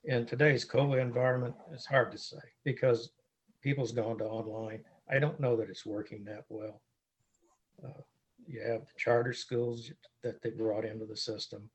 In 0.05 0.25
today's 0.25 0.65
COVID 0.65 1.01
environment, 1.01 1.55
it's 1.73 1.85
hard 1.85 2.11
to 2.13 2.17
say 2.17 2.45
because 2.63 3.11
people's 3.61 3.91
gone 3.91 4.17
to 4.19 4.25
online. 4.25 4.85
I 5.13 5.19
don't 5.19 5.39
know 5.39 5.57
that 5.57 5.69
it's 5.69 5.85
working 5.85 6.23
that 6.25 6.45
well. 6.47 6.81
Uh, 7.83 8.01
You 8.47 8.61
have 8.61 8.81
the 8.85 8.93
charter 8.97 9.33
schools 9.33 9.91
that 10.23 10.41
they 10.41 10.51
brought 10.51 10.85
into 10.85 11.05
the 11.05 11.17
system. 11.17 11.69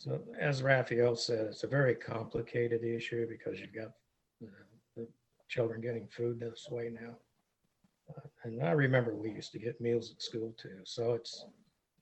So 0.00 0.18
as 0.40 0.62
Raphael 0.62 1.14
said, 1.14 1.48
it's 1.48 1.62
a 1.62 1.66
very 1.66 1.94
complicated 1.94 2.82
issue 2.82 3.26
because 3.28 3.60
you've 3.60 3.74
got 3.74 3.92
the, 4.40 4.48
the 4.96 5.06
children 5.46 5.82
getting 5.82 6.08
food 6.08 6.40
this 6.40 6.68
way 6.70 6.90
now. 6.90 7.16
Uh, 8.08 8.22
And 8.44 8.62
I 8.62 8.70
remember 8.70 9.14
we 9.14 9.30
used 9.30 9.52
to 9.52 9.58
get 9.58 9.78
meals 9.78 10.10
at 10.10 10.22
school 10.22 10.54
too. 10.56 10.78
So 10.84 11.12
it's, 11.12 11.44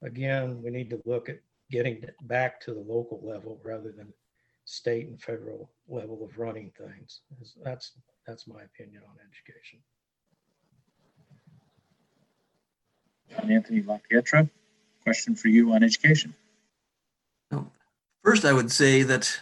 again, 0.02 0.62
we 0.62 0.71
need 0.71 0.90
to 0.90 1.02
look 1.07 1.28
at 1.28 1.40
getting 1.73 1.95
it 1.95 2.14
back 2.28 2.61
to 2.61 2.73
the 2.73 2.78
local 2.78 3.21
level 3.21 3.61
rather 3.64 3.90
than 3.90 4.12
state 4.64 5.09
and 5.09 5.21
federal 5.21 5.69
level 5.88 6.23
of 6.23 6.38
running 6.38 6.71
things. 6.78 7.23
That's, 7.64 7.95
that's 8.28 8.47
my 8.47 8.62
opinion 8.62 9.02
on 9.11 9.17
education. 9.28 9.81
John 13.28 13.50
Anthony 13.50 13.83
LaPietra, 13.83 14.49
question 15.02 15.35
for 15.35 15.49
you 15.49 15.73
on 15.73 15.83
education. 15.83 16.33
First, 18.22 18.44
I 18.44 18.52
would 18.52 18.70
say 18.70 19.02
that 19.02 19.40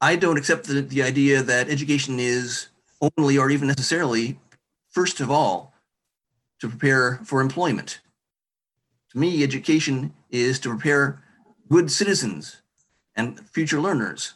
I 0.00 0.16
don't 0.16 0.38
accept 0.38 0.66
the, 0.66 0.82
the 0.82 1.02
idea 1.02 1.42
that 1.42 1.68
education 1.68 2.18
is 2.20 2.68
only 3.00 3.38
or 3.38 3.50
even 3.50 3.68
necessarily, 3.68 4.38
first 4.90 5.20
of 5.20 5.30
all, 5.30 5.74
to 6.60 6.68
prepare 6.68 7.20
for 7.24 7.40
employment. 7.40 8.00
To 9.12 9.18
me, 9.18 9.42
education 9.42 10.14
is 10.30 10.58
to 10.60 10.70
prepare 10.70 11.22
good 11.68 11.90
citizens 11.90 12.62
and 13.14 13.40
future 13.50 13.80
learners. 13.80 14.34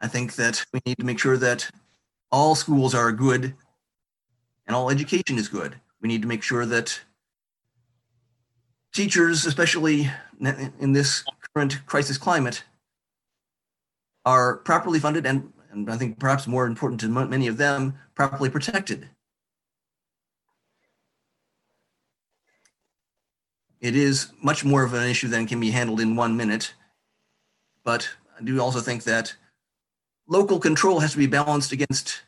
I 0.00 0.08
think 0.08 0.36
that 0.36 0.64
we 0.72 0.80
need 0.86 0.98
to 0.98 1.04
make 1.04 1.18
sure 1.18 1.36
that 1.36 1.70
all 2.30 2.54
schools 2.54 2.94
are 2.94 3.12
good 3.12 3.54
and 4.66 4.76
all 4.76 4.90
education 4.90 5.38
is 5.38 5.48
good. 5.48 5.76
We 6.00 6.08
need 6.08 6.22
to 6.22 6.28
make 6.28 6.42
sure 6.42 6.66
that 6.66 7.00
teachers, 8.92 9.46
especially 9.46 10.10
in 10.80 10.92
this 10.92 11.24
current 11.54 11.84
crisis 11.86 12.18
climate, 12.18 12.64
are 14.24 14.58
properly 14.58 14.98
funded 14.98 15.26
and, 15.26 15.52
and 15.70 15.90
I 15.90 15.96
think 15.96 16.18
perhaps 16.18 16.46
more 16.46 16.66
important 16.66 17.00
to 17.00 17.08
many 17.08 17.46
of 17.46 17.56
them, 17.56 17.98
properly 18.14 18.50
protected. 18.50 19.08
It 23.80 23.94
is 23.94 24.32
much 24.42 24.64
more 24.64 24.82
of 24.82 24.92
an 24.92 25.08
issue 25.08 25.28
than 25.28 25.46
can 25.46 25.60
be 25.60 25.70
handled 25.70 26.00
in 26.00 26.16
one 26.16 26.36
minute, 26.36 26.74
but 27.84 28.08
I 28.38 28.42
do 28.42 28.60
also 28.60 28.80
think 28.80 29.04
that 29.04 29.34
local 30.26 30.58
control 30.58 31.00
has 31.00 31.12
to 31.12 31.18
be 31.18 31.26
balanced 31.26 31.72
against 31.72 32.22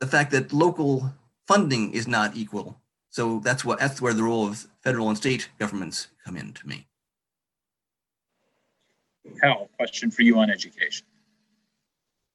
the 0.00 0.06
fact 0.06 0.30
that 0.32 0.52
local 0.52 1.12
funding 1.46 1.92
is 1.92 2.08
not 2.08 2.36
equal. 2.36 2.80
So 3.16 3.38
that's 3.38 3.64
what 3.64 3.78
that's 3.78 4.02
where 4.02 4.12
the 4.12 4.22
role 4.22 4.46
of 4.46 4.66
federal 4.82 5.08
and 5.08 5.16
state 5.16 5.48
governments 5.58 6.08
come 6.22 6.36
in 6.36 6.52
to 6.52 6.68
me. 6.68 6.86
Howell, 9.40 9.70
question 9.78 10.10
for 10.10 10.20
you 10.20 10.38
on 10.38 10.50
education. 10.50 11.06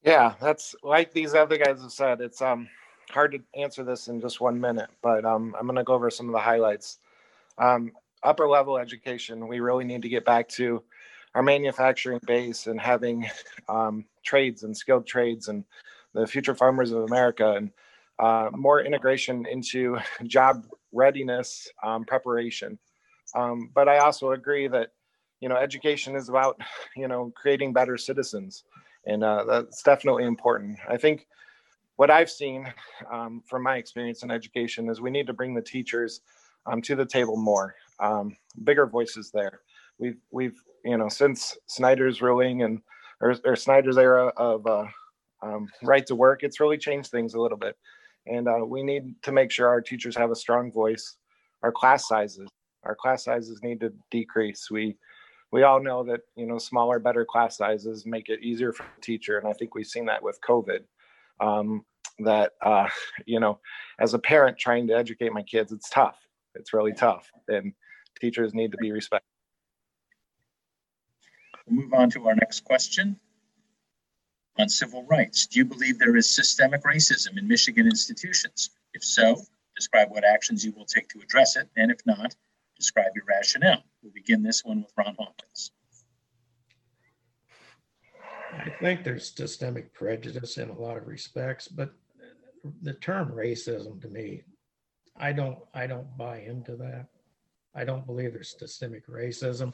Yeah, 0.02 0.34
that's 0.42 0.74
like 0.82 1.14
these 1.14 1.36
other 1.36 1.58
guys 1.58 1.84
have 1.84 1.92
said. 1.92 2.20
It's 2.20 2.42
um 2.42 2.68
hard 3.12 3.34
to 3.34 3.62
answer 3.62 3.84
this 3.84 4.08
in 4.08 4.22
just 4.22 4.42
one 4.42 4.60
minute, 4.60 4.90
but 5.04 5.24
um, 5.24 5.56
I'm 5.60 5.68
going 5.68 5.76
to 5.76 5.84
go 5.84 5.94
over 5.94 6.10
some 6.10 6.28
of 6.28 6.34
the 6.34 6.40
highlights. 6.40 6.98
Um, 7.60 7.92
upper 8.24 8.48
level 8.48 8.80
education, 8.80 9.48
we 9.48 9.60
really 9.60 9.84
need 9.84 10.02
to 10.02 10.10
get 10.10 10.26
back 10.26 10.50
to 10.50 10.82
our 11.36 11.44
manufacturing 11.44 12.22
base 12.26 12.66
and 12.66 12.82
having 12.82 13.30
um, 13.70 14.06
trades 14.24 14.64
and 14.64 14.76
skilled 14.76 15.06
trades 15.06 15.48
and 15.48 15.64
the 16.14 16.26
future 16.26 16.56
farmers 16.56 16.92
of 16.92 17.04
America 17.04 17.52
and 17.52 17.70
uh, 18.22 18.50
more 18.54 18.82
integration 18.82 19.46
into 19.48 19.98
job 20.24 20.64
readiness 20.94 21.68
um, 21.84 22.06
preparation. 22.06 22.78
Um, 23.36 23.72
but 23.74 23.90
I 23.90 23.98
also 23.98 24.32
agree 24.32 24.68
that 24.68 24.90
you 25.40 25.50
know 25.50 25.56
education 25.56 26.16
is 26.16 26.30
about 26.30 26.60
you 26.96 27.08
know 27.08 27.34
creating 27.36 27.74
better 27.74 27.98
citizens, 27.98 28.64
and 29.06 29.24
uh, 29.24 29.44
that's 29.46 29.84
definitely 29.84 30.26
important. 30.26 30.78
I 30.88 30.98
think 30.98 31.28
what 31.96 32.12
I've 32.12 32.30
seen 32.30 32.72
um, 33.12 33.42
from 33.48 33.64
my 33.64 33.78
experience 33.78 34.24
in 34.24 34.32
education 34.32 34.90
is 34.90 35.02
we 35.02 35.12
need 35.12 35.28
to 35.28 35.34
bring 35.34 35.54
the 35.54 35.62
teachers 35.62 36.22
um, 36.66 36.82
to 36.84 36.96
the 36.96 37.06
table 37.06 37.38
more, 37.38 37.76
um, 38.00 38.36
bigger 38.64 38.86
voices 38.86 39.32
there. 39.32 39.62
We've 39.98 40.18
we've 40.32 40.62
you 40.86 40.98
know 40.98 41.10
since 41.10 41.58
Snyder's 41.66 42.22
ruling 42.22 42.62
and 42.64 42.82
or, 43.20 43.36
or 43.46 43.56
Snyder's 43.56 43.98
era 43.98 44.28
of 44.38 44.66
uh, 44.68 44.86
um, 45.42 45.70
right 45.82 46.06
to 46.08 46.16
work, 46.16 46.44
it's 46.44 46.60
really 46.60 46.78
changed 46.78 47.10
things 47.10 47.34
a 47.34 47.40
little 47.40 47.58
bit. 47.58 47.76
And 48.28 48.48
uh, 48.48 48.66
we 48.66 48.84
need 48.84 49.16
to 49.24 49.32
make 49.32 49.52
sure 49.52 49.68
our 49.68 49.82
teachers 49.82 50.16
have 50.16 50.32
a 50.32 50.36
strong 50.36 50.72
voice. 50.72 51.18
Our 51.64 51.72
class 51.72 52.08
sizes, 52.08 52.50
our 52.84 52.96
class 52.96 53.24
sizes 53.24 53.62
need 53.64 53.80
to 53.82 53.94
decrease. 54.10 54.70
We 54.70 54.98
we 55.52 55.64
all 55.64 55.82
know 55.82 56.04
that 56.04 56.22
you 56.36 56.46
know 56.46 56.58
smaller, 56.58 57.00
better 57.00 57.26
class 57.26 57.58
sizes 57.58 58.06
make 58.06 58.30
it 58.30 58.42
easier 58.42 58.74
for 58.74 58.84
the 58.84 59.02
teacher, 59.02 59.38
and 59.38 59.48
I 59.48 59.54
think 59.54 59.76
we've 59.76 59.86
seen 59.86 60.06
that 60.06 60.24
with 60.24 60.40
COVID. 60.48 60.82
Um, 61.40 61.84
that 62.20 62.54
uh, 62.62 62.88
you 63.26 63.40
know, 63.40 63.60
as 64.00 64.14
a 64.14 64.20
parent 64.20 64.58
trying 64.58 64.88
to 64.88 64.94
educate 64.94 65.34
my 65.34 65.44
kids, 65.44 65.72
it's 65.72 65.90
tough. 65.90 66.18
It's 66.56 66.74
really 66.74 66.94
tough, 66.94 67.30
and 67.48 67.74
teachers 68.20 68.54
need 68.54 68.72
to 68.72 68.78
be 68.78 68.92
respected. 68.92 69.26
Move 71.70 71.94
on 71.94 72.10
to 72.12 72.28
our 72.28 72.36
next 72.36 72.64
question 72.66 73.20
on 74.58 74.70
civil 74.70 75.06
rights. 75.06 75.48
Do 75.48 75.60
you 75.60 75.66
believe 75.66 75.98
there 75.98 76.16
is 76.16 76.30
systemic 76.30 76.84
racism 76.84 77.38
in 77.38 77.48
Michigan 77.48 77.86
institutions? 77.86 78.72
If 78.94 79.04
so, 79.04 79.38
describe 79.76 80.10
what 80.12 80.24
actions 80.24 80.66
you 80.66 80.74
will 80.74 80.86
take 80.86 81.08
to 81.10 81.20
address 81.20 81.56
it, 81.56 81.70
and 81.78 81.92
if 81.92 82.00
not, 82.06 82.36
describe 82.76 83.12
your 83.16 83.26
rationale. 83.26 83.84
We'll 84.02 84.14
begin 84.14 84.44
this 84.44 84.64
one 84.66 84.82
with 84.82 84.92
Ron 84.98 85.16
Hawkins. 85.18 85.72
I 88.54 88.70
think 88.82 89.04
there's 89.04 89.34
systemic 89.34 89.94
prejudice 89.94 90.58
in 90.58 90.70
a 90.70 90.78
lot 90.78 90.98
of 90.98 91.08
respects, 91.08 91.68
but 91.68 91.94
the 92.82 92.94
term 92.94 93.32
racism 93.32 94.02
to 94.02 94.10
me, 94.10 94.44
I 95.16 95.32
don't, 95.32 95.58
I 95.74 95.88
don't 95.88 96.18
buy 96.18 96.40
into 96.40 96.76
that. 96.78 97.08
I 97.74 97.86
don't 97.86 98.06
believe 98.06 98.34
there's 98.34 98.56
systemic 98.60 99.08
racism. 99.08 99.74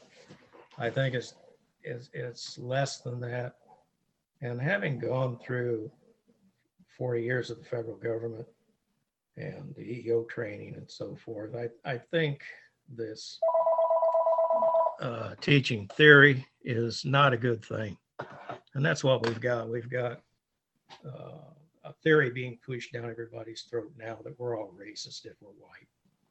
I 0.78 0.90
think 0.90 1.14
it's, 1.14 1.34
it's, 1.82 2.08
it's 2.12 2.58
less 2.58 3.00
than 3.00 3.20
that. 3.20 3.56
And 4.40 4.60
having 4.60 4.98
gone 4.98 5.38
through 5.44 5.90
40 6.96 7.22
years 7.22 7.50
of 7.50 7.58
the 7.58 7.64
federal 7.64 7.96
government 7.96 8.46
and 9.36 9.74
the 9.76 9.82
EO 9.82 10.24
training 10.24 10.74
and 10.76 10.90
so 10.90 11.16
forth, 11.16 11.54
I, 11.54 11.68
I 11.88 11.98
think 11.98 12.42
this 12.88 13.38
uh, 15.00 15.34
teaching 15.40 15.88
theory 15.96 16.46
is 16.62 17.04
not 17.04 17.32
a 17.32 17.36
good 17.36 17.64
thing. 17.64 17.96
And 18.74 18.84
that's 18.84 19.02
what 19.02 19.26
we've 19.26 19.40
got. 19.40 19.68
We've 19.68 19.90
got 19.90 20.20
uh, 21.04 21.38
a 21.84 21.92
theory 22.02 22.30
being 22.30 22.58
pushed 22.64 22.92
down 22.92 23.10
everybody's 23.10 23.62
throat 23.62 23.92
now 23.96 24.18
that 24.24 24.38
we're 24.38 24.58
all 24.58 24.72
racist 24.78 25.26
if 25.26 25.34
we're 25.40 25.50
white 25.50 25.88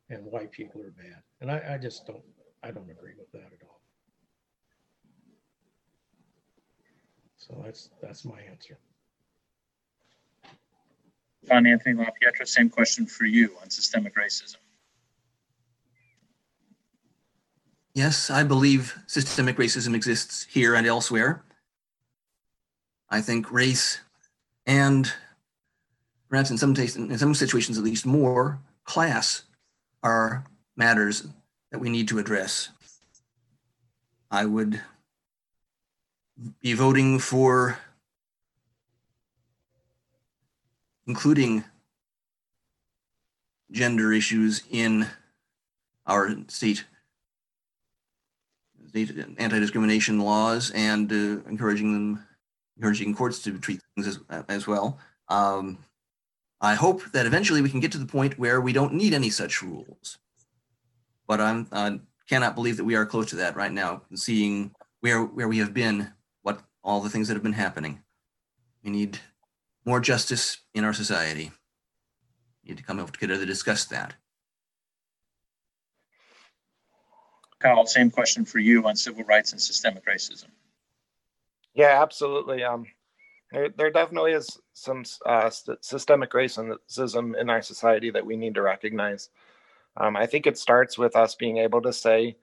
and 0.10 0.26
white 0.26 0.52
people 0.52 0.82
are 0.82 0.92
bad. 0.92 1.22
And 1.42 1.52
I, 1.52 1.76
I 1.76 1.78
just 1.78 2.06
don't, 2.06 2.24
I 2.64 2.72
don't 2.72 2.90
agree 2.90 3.14
with 3.18 3.32
that 3.34 3.52
at 3.54 3.68
all. 3.68 3.77
So 7.48 7.62
that's, 7.64 7.90
that's 8.02 8.26
my 8.26 8.40
answer. 8.50 8.78
John 11.48 11.66
Anthony 11.66 11.96
LaPietra, 11.96 12.46
same 12.46 12.70
question 12.70 13.06
for 13.06 13.26
you 13.26 13.56
on 13.62 13.70
systemic 13.70 14.16
racism. 14.16 14.58
Yes, 17.94 18.30
I 18.30 18.44
believe 18.44 19.00
systemic 19.08 19.56
racism 19.58 19.96
exists 19.96 20.46
here 20.50 20.76
and 20.76 20.86
elsewhere. 20.86 21.44
I 23.10 23.22
think 23.22 23.52
race 23.52 24.02
and 24.66 25.12
perhaps 26.30 26.52
in 26.52 26.58
some 26.58 26.74
taste, 26.74 26.98
in 26.98 27.18
some 27.18 27.34
situations 27.34 27.78
at 27.78 27.84
least 27.84 28.06
more, 28.06 28.60
class 28.84 29.44
are 30.04 30.44
matters 30.76 31.28
that 31.72 31.80
we 31.80 31.90
need 31.90 32.10
to 32.10 32.20
address. 32.20 32.70
I 34.30 34.46
would 34.46 34.82
be 36.62 36.74
voting 36.74 37.20
for 37.20 37.80
including 41.08 41.64
gender 43.72 44.14
issues 44.14 44.64
in 44.70 45.08
our 46.06 46.36
state 46.48 46.86
anti-discrimination 49.38 50.20
laws 50.20 50.72
and 50.72 51.12
uh, 51.12 51.48
encouraging 51.50 51.94
them 51.94 52.26
encouraging 52.78 53.14
courts 53.14 53.42
to 53.42 53.58
treat 53.60 53.82
things 53.96 54.08
as, 54.08 54.20
as 54.48 54.68
well. 54.68 55.00
Um, 55.30 55.80
i 56.60 56.74
hope 56.74 57.12
that 57.12 57.28
eventually 57.28 57.62
we 57.62 57.70
can 57.70 57.80
get 57.80 57.92
to 57.92 58.00
the 58.00 58.06
point 58.06 58.40
where 58.40 58.60
we 58.60 58.74
don't 58.74 58.94
need 58.94 59.14
any 59.14 59.30
such 59.30 59.62
rules. 59.62 60.18
But 61.28 61.42
i'm 61.42 61.68
i 61.72 62.00
cannot 62.30 62.56
believe 62.56 62.78
that 62.78 62.86
we 62.86 62.96
are 62.96 63.06
close 63.06 63.30
to 63.30 63.36
that 63.38 63.56
right 63.56 63.72
now 63.72 64.02
seeing 64.16 64.72
where 65.02 65.24
where 65.24 65.48
we 65.48 65.60
have 65.60 65.74
been 65.74 66.12
all 66.84 67.02
the 67.02 67.10
things 67.10 67.28
that 67.28 67.34
have 67.34 67.44
been 67.44 67.54
happening 67.54 68.04
we 68.84 68.90
need 68.90 69.20
more 69.86 70.00
justice 70.00 70.58
in 70.74 70.84
our 70.84 70.94
society 70.94 71.52
we 72.64 72.70
need 72.70 72.78
to 72.78 72.84
come 72.84 73.06
together 73.08 73.38
to 73.38 73.46
discuss 73.46 73.86
that 73.86 74.16
Kyle, 77.60 77.86
same 77.86 78.12
question 78.12 78.46
for 78.46 78.60
you 78.60 78.86
on 78.88 78.96
civil 78.96 79.24
rights 79.24 79.52
and 79.52 79.62
systemic 79.62 80.06
racism. 80.06 80.50
Yeah, 81.74 82.02
absolutely. 82.02 82.64
Um, 82.64 82.86
there, 83.52 83.70
there 83.70 83.92
definitely 83.92 84.34
is 84.34 84.60
some 84.74 85.04
uh, 85.26 85.50
st- 85.50 85.84
systemic 85.84 86.32
racism 86.32 87.40
in 87.40 87.50
our 87.50 87.62
society 87.62 88.12
that 88.12 88.26
we 88.26 88.36
need 88.36 88.56
to 88.56 88.62
recognize. 88.62 89.30
Um, 89.96 90.16
I 90.16 90.28
think 90.28 90.46
it 90.46 90.58
starts 90.58 90.98
with 90.98 91.16
us 91.16 91.34
being 91.36 91.58
able 91.58 91.82
to 91.82 91.94
say, 91.94 92.38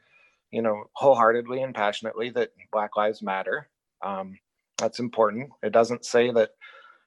you 0.50 0.62
know, 0.62 0.84
wholeheartedly 0.94 1.62
and 1.62 1.74
passionately 1.74 2.30
that 2.30 2.50
Black 2.72 2.96
Lives 2.96 3.22
Matter. 3.22 3.68
Um, 4.02 4.38
that's 4.78 4.98
important. 4.98 5.50
It 5.62 5.72
doesn't 5.72 6.04
say 6.04 6.30
that, 6.32 6.50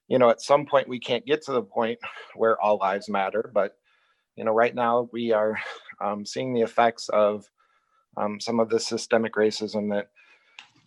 you 0.07 0.19
know, 0.19 0.29
at 0.29 0.41
some 0.41 0.65
point 0.65 0.87
we 0.87 0.99
can't 0.99 1.25
get 1.25 1.43
to 1.43 1.51
the 1.51 1.61
point 1.61 1.99
where 2.35 2.59
all 2.61 2.77
lives 2.77 3.09
matter, 3.09 3.51
but, 3.53 3.73
you 4.35 4.45
know, 4.45 4.53
right 4.53 4.73
now 4.73 5.09
we 5.11 5.31
are 5.31 5.59
um, 6.01 6.25
seeing 6.25 6.53
the 6.53 6.61
effects 6.61 7.09
of 7.09 7.45
um, 8.15 8.39
some 8.39 8.59
of 8.59 8.69
the 8.69 8.79
systemic 8.79 9.33
racism 9.35 9.89
that 9.91 10.07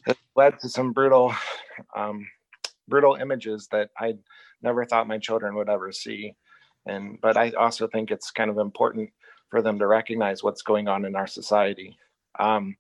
has 0.06 0.16
led 0.36 0.58
to 0.60 0.68
some 0.68 0.92
brutal, 0.92 1.34
um, 1.96 2.26
brutal 2.88 3.14
images 3.14 3.68
that 3.70 3.90
I 3.98 4.14
never 4.62 4.84
thought 4.84 5.08
my 5.08 5.18
children 5.18 5.54
would 5.56 5.68
ever 5.68 5.92
see. 5.92 6.34
And 6.86 7.20
but 7.20 7.36
I 7.36 7.50
also 7.50 7.86
think 7.86 8.10
it's 8.10 8.30
kind 8.30 8.50
of 8.50 8.58
important 8.58 9.10
for 9.50 9.62
them 9.62 9.78
to 9.78 9.86
recognize 9.86 10.42
what's 10.42 10.62
going 10.62 10.88
on 10.88 11.04
in 11.04 11.14
our 11.14 11.26
society. 11.26 11.96
Um, 12.38 12.76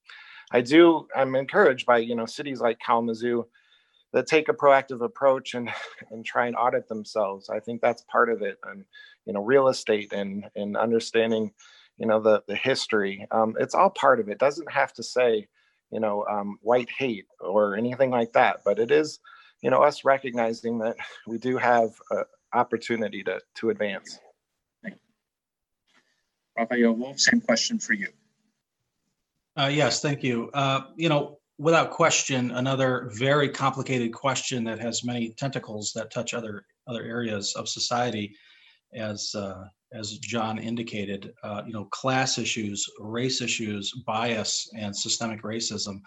I 0.50 0.60
do. 0.62 1.08
I'm 1.16 1.36
encouraged 1.36 1.86
by 1.86 1.98
you 1.98 2.14
know 2.16 2.26
cities 2.26 2.60
like 2.60 2.78
Kalamazoo 2.84 3.46
that 4.12 4.26
take 4.26 4.48
a 4.48 4.54
proactive 4.54 5.04
approach 5.04 5.54
and 5.54 5.70
and 6.10 6.24
try 6.24 6.46
and 6.46 6.56
audit 6.56 6.88
themselves. 6.88 7.50
I 7.50 7.60
think 7.60 7.80
that's 7.80 8.04
part 8.10 8.30
of 8.30 8.42
it. 8.42 8.58
And 8.64 8.84
you 9.26 9.32
know, 9.32 9.42
real 9.44 9.68
estate 9.68 10.12
and 10.12 10.46
and 10.56 10.76
understanding 10.76 11.52
you 11.98 12.06
know 12.06 12.20
the 12.20 12.42
the 12.48 12.56
history 12.56 13.26
um, 13.30 13.54
it's 13.60 13.74
all 13.74 13.90
part 13.90 14.18
of 14.20 14.28
it. 14.28 14.38
doesn't 14.38 14.70
have 14.72 14.92
to 14.94 15.02
say 15.02 15.46
you 15.92 16.00
know 16.00 16.24
um, 16.28 16.58
white 16.62 16.90
hate 16.90 17.26
or 17.40 17.76
anything 17.76 18.10
like 18.10 18.32
that 18.32 18.62
but 18.64 18.78
it 18.78 18.90
is 18.90 19.20
you 19.62 19.70
know 19.70 19.82
us 19.82 20.04
recognizing 20.04 20.78
that 20.78 20.96
we 21.26 21.38
do 21.38 21.58
have 21.58 21.90
an 22.10 22.24
opportunity 22.52 23.22
to 23.22 23.40
to 23.54 23.70
advance 23.70 24.18
Raphael 26.56 26.92
Wolf, 26.92 27.20
same 27.20 27.40
question 27.40 27.78
for 27.78 27.94
you. 27.94 28.08
Uh, 29.58 29.70
yes, 29.72 30.00
thank 30.00 30.22
you. 30.22 30.50
Uh, 30.54 30.80
you 30.96 31.08
know, 31.08 31.38
without 31.58 31.90
question, 31.90 32.50
another 32.52 33.10
very 33.14 33.48
complicated 33.48 34.12
question 34.12 34.64
that 34.64 34.78
has 34.78 35.04
many 35.04 35.30
tentacles 35.36 35.92
that 35.94 36.12
touch 36.12 36.34
other 36.34 36.64
other 36.86 37.02
areas 37.02 37.54
of 37.56 37.68
society, 37.68 38.34
as 38.94 39.34
uh, 39.34 39.64
as 39.92 40.18
John 40.18 40.58
indicated, 40.58 41.32
uh, 41.42 41.62
you 41.66 41.72
know, 41.72 41.84
class 41.86 42.38
issues, 42.38 42.86
race 43.00 43.42
issues, 43.42 43.92
bias, 44.06 44.70
and 44.76 44.96
systemic 44.96 45.42
racism. 45.42 46.00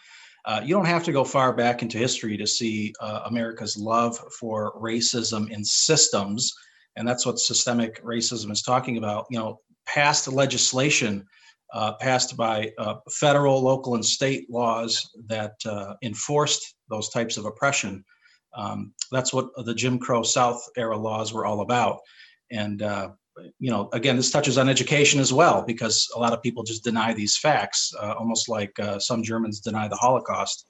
Uh, 0.45 0.61
you 0.63 0.73
don't 0.75 0.85
have 0.85 1.03
to 1.03 1.11
go 1.11 1.23
far 1.23 1.53
back 1.53 1.81
into 1.81 1.97
history 1.97 2.37
to 2.37 2.47
see 2.47 2.93
uh, 2.99 3.21
America's 3.25 3.77
love 3.77 4.17
for 4.39 4.73
racism 4.79 5.49
in 5.49 5.63
systems 5.63 6.53
And 6.95 7.07
that's 7.07 7.25
what 7.25 7.39
systemic 7.39 8.03
racism 8.03 8.51
is 8.51 8.61
talking 8.61 8.97
about. 8.97 9.25
You 9.29 9.39
know, 9.39 9.59
past 9.85 10.27
legislation 10.27 11.25
uh, 11.73 11.93
passed 11.93 12.37
by 12.37 12.71
uh, 12.77 12.95
federal, 13.09 13.61
local, 13.61 13.95
and 13.95 14.05
state 14.05 14.49
laws 14.49 15.09
that 15.27 15.53
uh, 15.65 15.95
enforced 16.03 16.75
those 16.89 17.09
types 17.09 17.37
of 17.37 17.45
oppression. 17.45 18.03
Um, 18.55 18.93
that's 19.11 19.33
what 19.33 19.49
the 19.65 19.73
Jim 19.73 19.97
Crow 19.97 20.23
South 20.23 20.61
era 20.77 20.97
laws 20.97 21.33
were 21.33 21.45
all 21.45 21.61
about. 21.61 21.99
And, 22.51 22.83
uh, 22.83 23.09
you 23.59 23.71
know, 23.71 23.89
again, 23.93 24.15
this 24.15 24.29
touches 24.29 24.59
on 24.59 24.69
education 24.69 25.19
as 25.19 25.33
well, 25.33 25.63
because 25.65 26.07
a 26.15 26.19
lot 26.19 26.33
of 26.33 26.43
people 26.43 26.63
just 26.63 26.83
deny 26.83 27.13
these 27.13 27.37
facts, 27.37 27.91
uh, 27.99 28.13
almost 28.19 28.47
like 28.47 28.79
uh, 28.79 28.99
some 28.99 29.23
Germans 29.23 29.59
deny 29.59 29.87
the 29.87 29.95
Holocaust. 29.95 30.67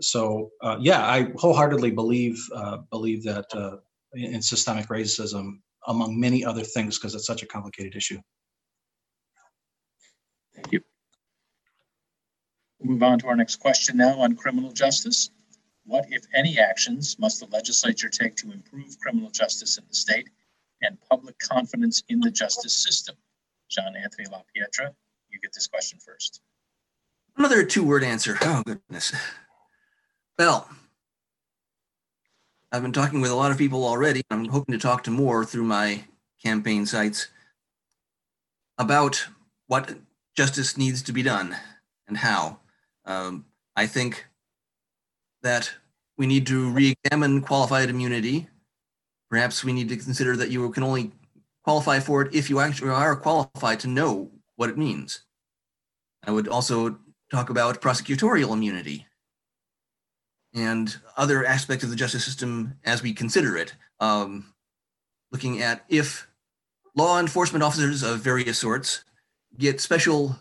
So, 0.00 0.50
yeah, 0.80 1.06
I 1.06 1.30
wholeheartedly 1.36 1.92
believe 1.92 2.36
believe 2.90 3.22
that 3.24 3.46
in 4.14 4.42
systemic 4.42 4.88
racism, 4.88 5.60
among 5.86 6.18
many 6.18 6.44
other 6.44 6.64
things, 6.64 6.98
because 6.98 7.14
it's 7.14 7.26
such 7.26 7.42
a 7.42 7.46
complicated 7.46 7.94
issue. 7.94 8.18
Thank 10.64 10.72
you. 10.72 10.80
We'll 12.78 12.92
move 12.92 13.02
on 13.02 13.18
to 13.18 13.28
our 13.28 13.36
next 13.36 13.56
question 13.56 13.98
now 13.98 14.20
on 14.20 14.34
criminal 14.34 14.72
justice. 14.72 15.30
What, 15.84 16.06
if 16.10 16.24
any, 16.34 16.58
actions 16.58 17.18
must 17.18 17.40
the 17.40 17.46
legislature 17.46 18.08
take 18.08 18.36
to 18.36 18.50
improve 18.50 18.98
criminal 18.98 19.30
justice 19.30 19.76
in 19.76 19.84
the 19.86 19.94
state 19.94 20.30
and 20.80 20.96
public 21.10 21.38
confidence 21.38 22.02
in 22.08 22.20
the 22.20 22.30
justice 22.30 22.74
system? 22.74 23.16
John 23.70 23.94
Anthony 23.94 24.26
LaPietra, 24.28 24.94
you 25.28 25.38
get 25.40 25.52
this 25.52 25.66
question 25.66 25.98
first. 25.98 26.40
Another 27.36 27.64
two 27.64 27.84
word 27.84 28.02
answer. 28.02 28.38
Oh, 28.40 28.62
goodness. 28.64 29.14
Well, 30.38 30.68
I've 32.72 32.82
been 32.82 32.92
talking 32.92 33.20
with 33.20 33.30
a 33.30 33.36
lot 33.36 33.50
of 33.50 33.58
people 33.58 33.84
already. 33.84 34.22
I'm 34.30 34.46
hoping 34.46 34.72
to 34.72 34.78
talk 34.78 35.04
to 35.04 35.10
more 35.10 35.44
through 35.44 35.64
my 35.64 36.04
campaign 36.42 36.86
sites 36.86 37.28
about 38.78 39.26
what 39.66 39.94
justice 40.36 40.76
needs 40.76 41.02
to 41.02 41.12
be 41.12 41.22
done 41.22 41.56
and 42.08 42.16
how. 42.16 42.58
Um, 43.04 43.46
I 43.76 43.86
think 43.86 44.26
that 45.42 45.72
we 46.16 46.26
need 46.26 46.46
to 46.46 46.70
re 46.70 46.94
examine 47.04 47.42
qualified 47.42 47.90
immunity. 47.90 48.48
Perhaps 49.30 49.64
we 49.64 49.72
need 49.72 49.88
to 49.88 49.96
consider 49.96 50.36
that 50.36 50.50
you 50.50 50.68
can 50.70 50.82
only 50.82 51.12
qualify 51.64 51.98
for 51.98 52.22
it 52.22 52.34
if 52.34 52.50
you 52.50 52.60
actually 52.60 52.90
are 52.90 53.16
qualified 53.16 53.80
to 53.80 53.88
know 53.88 54.30
what 54.56 54.70
it 54.70 54.78
means. 54.78 55.22
I 56.26 56.30
would 56.30 56.48
also 56.48 56.98
talk 57.30 57.50
about 57.50 57.80
prosecutorial 57.80 58.52
immunity 58.52 59.06
and 60.54 60.96
other 61.16 61.44
aspects 61.44 61.84
of 61.84 61.90
the 61.90 61.96
justice 61.96 62.24
system 62.24 62.74
as 62.84 63.02
we 63.02 63.12
consider 63.12 63.56
it. 63.56 63.74
Um, 63.98 64.54
looking 65.32 65.60
at 65.62 65.84
if 65.88 66.28
law 66.94 67.18
enforcement 67.18 67.64
officers 67.64 68.02
of 68.02 68.20
various 68.20 68.58
sorts 68.58 69.04
get 69.58 69.80
special 69.80 70.36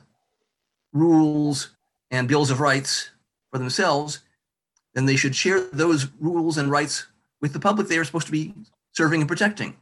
rules 0.91 1.69
and 2.11 2.27
bills 2.27 2.51
of 2.51 2.59
rights 2.59 3.09
for 3.51 3.57
themselves, 3.57 4.19
then 4.93 5.05
they 5.05 5.15
should 5.15 5.35
share 5.35 5.61
those 5.71 6.07
rules 6.19 6.57
and 6.57 6.69
rights 6.69 7.07
with 7.41 7.53
the 7.53 7.59
public 7.59 7.87
they 7.87 7.97
are 7.97 8.05
supposed 8.05 8.27
to 8.27 8.31
be 8.31 8.53
serving 8.91 9.21
and 9.21 9.27
protecting. 9.27 9.75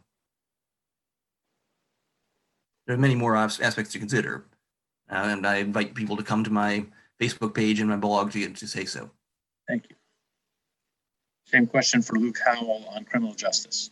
There 2.88 2.96
are 2.96 3.00
many 3.00 3.15
more 3.15 3.36
aspects 3.36 3.91
to 3.91 4.00
consider. 4.00 4.46
Uh, 5.10 5.15
and 5.15 5.46
I 5.46 5.58
invite 5.58 5.94
people 5.94 6.17
to 6.17 6.24
come 6.24 6.44
to 6.44 6.50
my 6.50 6.86
Facebook 7.22 7.54
page 7.54 7.80
and 7.80 7.89
my 7.89 7.98
blog 7.98 8.32
to, 8.32 8.50
to 8.50 8.67
say 8.67 8.86
so. 8.86 9.10
Thank 9.67 9.89
you. 9.89 9.96
Same 11.46 11.67
question 11.67 12.02
for 12.02 12.17
Luke 12.17 12.38
Howell 12.46 12.86
on 12.96 13.04
criminal 13.04 13.36
justice. 13.36 13.91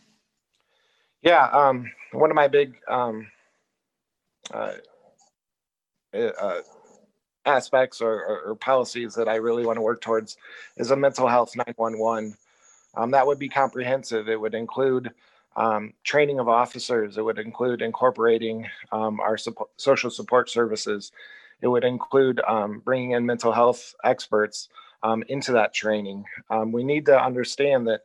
Yeah, 1.22 1.44
um, 1.48 1.90
one 2.12 2.30
of 2.30 2.34
my 2.34 2.48
big 2.48 2.74
um, 2.88 3.26
uh, 4.52 4.72
uh, 6.14 6.60
aspects 7.46 8.00
or, 8.00 8.12
or, 8.12 8.40
or, 8.50 8.54
policies 8.54 9.14
that 9.14 9.28
I 9.28 9.36
really 9.36 9.64
want 9.64 9.76
to 9.76 9.82
work 9.82 10.00
towards 10.00 10.36
is 10.76 10.90
a 10.90 10.96
mental 10.96 11.26
health 11.26 11.56
911. 11.56 12.36
Um, 12.96 13.10
that 13.12 13.26
would 13.26 13.38
be 13.38 13.48
comprehensive. 13.48 14.28
It 14.28 14.40
would 14.40 14.54
include 14.54 15.10
um, 15.56 15.94
training 16.04 16.38
of 16.38 16.48
officers. 16.48 17.16
It 17.16 17.24
would 17.24 17.38
include 17.38 17.82
incorporating 17.82 18.68
um, 18.92 19.20
our 19.20 19.38
support, 19.38 19.70
social 19.76 20.10
support 20.10 20.50
services. 20.50 21.12
It 21.62 21.68
would 21.68 21.84
include 21.84 22.40
um, 22.46 22.80
bringing 22.80 23.12
in 23.12 23.24
mental 23.24 23.52
health 23.52 23.94
experts 24.04 24.68
um, 25.02 25.22
into 25.28 25.52
that 25.52 25.72
training. 25.72 26.24
Um, 26.50 26.72
we 26.72 26.84
need 26.84 27.06
to 27.06 27.18
understand 27.18 27.86
that, 27.88 28.02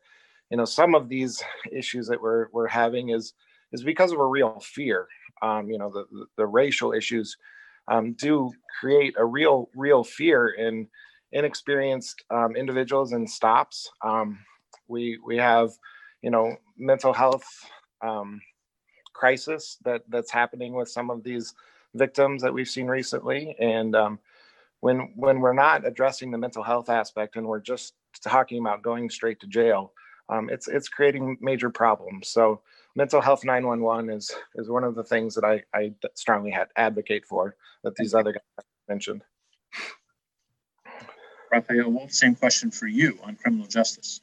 you 0.50 0.58
know, 0.58 0.65
some 0.65 0.96
of 0.96 1.10
these 1.10 1.44
issues 1.72 2.08
that 2.08 2.22
we're 2.22 2.48
we're 2.52 2.68
having 2.68 3.10
is 3.10 3.34
is 3.72 3.84
because 3.84 4.12
of 4.12 4.20
a 4.20 4.26
real 4.26 4.60
fear. 4.62 5.08
you 5.44 5.78
know, 5.78 5.89
the, 5.89 6.06
the, 6.12 6.26
the 6.38 6.46
racial 6.46 6.94
issues 6.94 7.38
um, 7.88 8.13
do 8.13 8.52
create 8.80 9.15
a 9.17 9.26
real 9.26 9.69
real 9.76 10.04
fear 10.04 10.50
in 10.50 10.88
inexperienced 11.32 12.24
um, 12.30 12.56
individuals 12.56 13.12
and 13.12 13.30
stops. 13.30 13.89
Um, 14.02 14.39
we 14.88 15.19
we 15.26 15.38
have 15.38 15.71
you 16.21 16.30
know 16.30 16.56
mental 16.78 17.13
health 17.13 17.45
um, 18.02 18.41
crisis 19.13 19.78
that 19.86 20.04
that's 20.10 20.32
happening 20.32 20.74
with 20.74 20.89
some 20.89 21.10
of 21.10 21.24
these 21.24 21.54
victims 21.93 22.41
that 22.41 22.54
we've 22.54 22.67
seen 22.67 22.88
recently, 22.88 23.56
and 23.60 23.95
um, 23.95 24.19
when 24.82 25.13
when 25.15 25.39
we're 25.39 25.54
not 25.54 25.86
addressing 25.86 26.32
the 26.32 26.38
mental 26.38 26.63
health 26.63 26.89
aspect 26.89 27.36
and 27.36 27.45
we're 27.45 27.60
just 27.60 27.93
talking 28.24 28.60
about 28.60 28.82
going 28.82 29.10
straight 29.10 29.39
to 29.39 29.48
jail, 29.48 29.93
um, 30.30 30.50
it's 30.50 30.67
it's 30.67 30.89
creating 30.89 31.38
major 31.41 31.69
problems. 31.69 32.30
So 32.30 32.62
mental 32.95 33.21
health 33.21 33.43
911 33.43 34.10
is 34.10 34.31
is 34.55 34.69
one 34.69 34.84
of 34.84 34.95
the 34.95 35.03
things 35.03 35.36
that 35.36 35.43
I, 35.43 35.63
I 35.73 35.93
strongly 36.15 36.51
had 36.51 36.67
advocate 36.75 37.25
for 37.25 37.55
that 37.84 37.95
these 37.95 38.13
other 38.13 38.34
guys 38.34 38.65
mentioned. 38.88 39.23
Raphael 41.51 41.91
Wolf, 41.91 42.12
same 42.12 42.36
question 42.36 42.71
for 42.71 42.88
you 42.88 43.19
on 43.23 43.36
criminal 43.36 43.67
justice. 43.67 44.21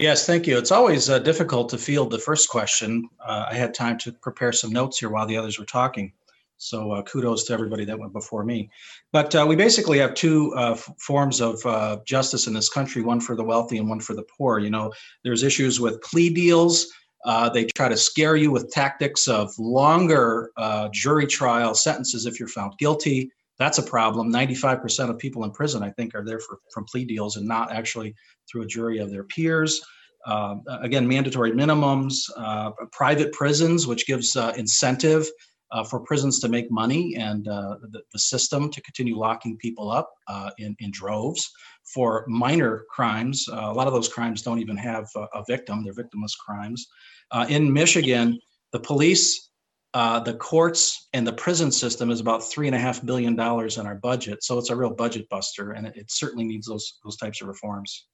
Yes, 0.00 0.26
thank 0.26 0.46
you. 0.46 0.58
It's 0.58 0.72
always 0.72 1.08
uh, 1.08 1.20
difficult 1.20 1.68
to 1.70 1.78
field 1.78 2.10
the 2.10 2.18
first 2.18 2.48
question. 2.48 3.08
Uh, 3.24 3.46
I 3.50 3.54
had 3.54 3.74
time 3.74 3.96
to 3.98 4.12
prepare 4.12 4.50
some 4.52 4.72
notes 4.72 4.98
here 4.98 5.08
while 5.08 5.26
the 5.26 5.36
others 5.36 5.58
were 5.58 5.64
talking. 5.64 6.12
So 6.56 6.92
uh, 6.92 7.02
kudos 7.02 7.44
to 7.44 7.52
everybody 7.52 7.84
that 7.84 7.98
went 7.98 8.12
before 8.12 8.44
me. 8.44 8.70
But 9.12 9.34
uh, 9.34 9.44
we 9.48 9.54
basically 9.54 9.98
have 9.98 10.14
two 10.14 10.52
uh, 10.56 10.72
f- 10.72 10.90
forms 10.98 11.40
of 11.40 11.64
uh, 11.64 11.98
justice 12.06 12.46
in 12.46 12.54
this 12.54 12.68
country, 12.68 13.02
one 13.02 13.20
for 13.20 13.36
the 13.36 13.44
wealthy 13.44 13.78
and 13.78 13.88
one 13.88 14.00
for 14.00 14.14
the 14.14 14.24
poor. 14.36 14.58
You 14.58 14.70
know, 14.70 14.92
there's 15.22 15.42
issues 15.42 15.80
with 15.80 16.02
plea 16.02 16.30
deals 16.30 16.92
uh, 17.24 17.48
they 17.48 17.64
try 17.74 17.88
to 17.88 17.96
scare 17.96 18.36
you 18.36 18.50
with 18.50 18.70
tactics 18.70 19.28
of 19.28 19.50
longer 19.58 20.50
uh, 20.56 20.88
jury 20.92 21.26
trial 21.26 21.74
sentences 21.74 22.26
if 22.26 22.38
you're 22.38 22.48
found 22.48 22.74
guilty. 22.78 23.30
That's 23.58 23.78
a 23.78 23.82
problem. 23.82 24.32
95% 24.32 25.10
of 25.10 25.18
people 25.18 25.44
in 25.44 25.50
prison, 25.52 25.82
I 25.82 25.90
think, 25.90 26.14
are 26.14 26.24
there 26.24 26.40
for, 26.40 26.58
from 26.72 26.84
plea 26.84 27.04
deals 27.04 27.36
and 27.36 27.46
not 27.46 27.72
actually 27.72 28.14
through 28.50 28.62
a 28.62 28.66
jury 28.66 28.98
of 28.98 29.10
their 29.10 29.24
peers. 29.24 29.80
Uh, 30.26 30.56
again, 30.80 31.06
mandatory 31.06 31.52
minimums, 31.52 32.14
uh, 32.36 32.70
private 32.92 33.32
prisons, 33.32 33.86
which 33.86 34.06
gives 34.06 34.36
uh, 34.36 34.52
incentive 34.56 35.26
uh, 35.70 35.84
for 35.84 36.00
prisons 36.00 36.40
to 36.40 36.48
make 36.48 36.70
money 36.70 37.14
and 37.16 37.44
the, 37.44 38.02
the, 38.12 38.18
system 38.18 38.70
to 38.70 38.80
continue 38.82 39.16
locking 39.18 39.56
people 39.58 39.90
up 39.90 40.10
in, 40.58 40.74
in 40.78 40.90
droves 40.92 41.50
for 41.92 42.24
minor 42.28 42.84
crimes. 42.90 43.46
a 43.50 43.72
lot 43.72 43.86
of 43.86 43.92
those 43.92 44.08
crimes 44.08 44.40
don't 44.40 44.60
even 44.60 44.76
have 44.76 45.06
a, 45.16 45.26
a 45.34 45.44
victim, 45.46 45.84
they're 45.84 45.92
victimless 45.92 46.36
crimes. 46.38 46.86
Uh, 47.30 47.46
in 47.48 47.72
Michigan, 47.72 48.38
the 48.72 48.80
police, 48.80 49.50
uh, 49.94 50.20
the 50.20 50.34
courts, 50.34 51.08
and 51.12 51.26
the 51.26 51.32
prison 51.32 51.70
system 51.70 52.10
is 52.10 52.20
about 52.20 52.42
three 52.42 52.66
and 52.66 52.74
a 52.74 52.78
half 52.78 53.04
billion 53.04 53.36
dollars 53.36 53.78
in 53.78 53.86
our 53.86 53.94
budget. 53.94 54.42
So 54.42 54.58
it's 54.58 54.70
a 54.70 54.76
real 54.76 54.90
budget 54.90 55.28
buster, 55.28 55.72
and 55.72 55.86
it, 55.86 55.96
it 55.96 56.10
certainly 56.10 56.44
needs 56.44 56.66
those 56.66 56.98
those 57.04 57.16
types 57.16 57.40
of 57.40 57.48
reforms. 57.48 58.06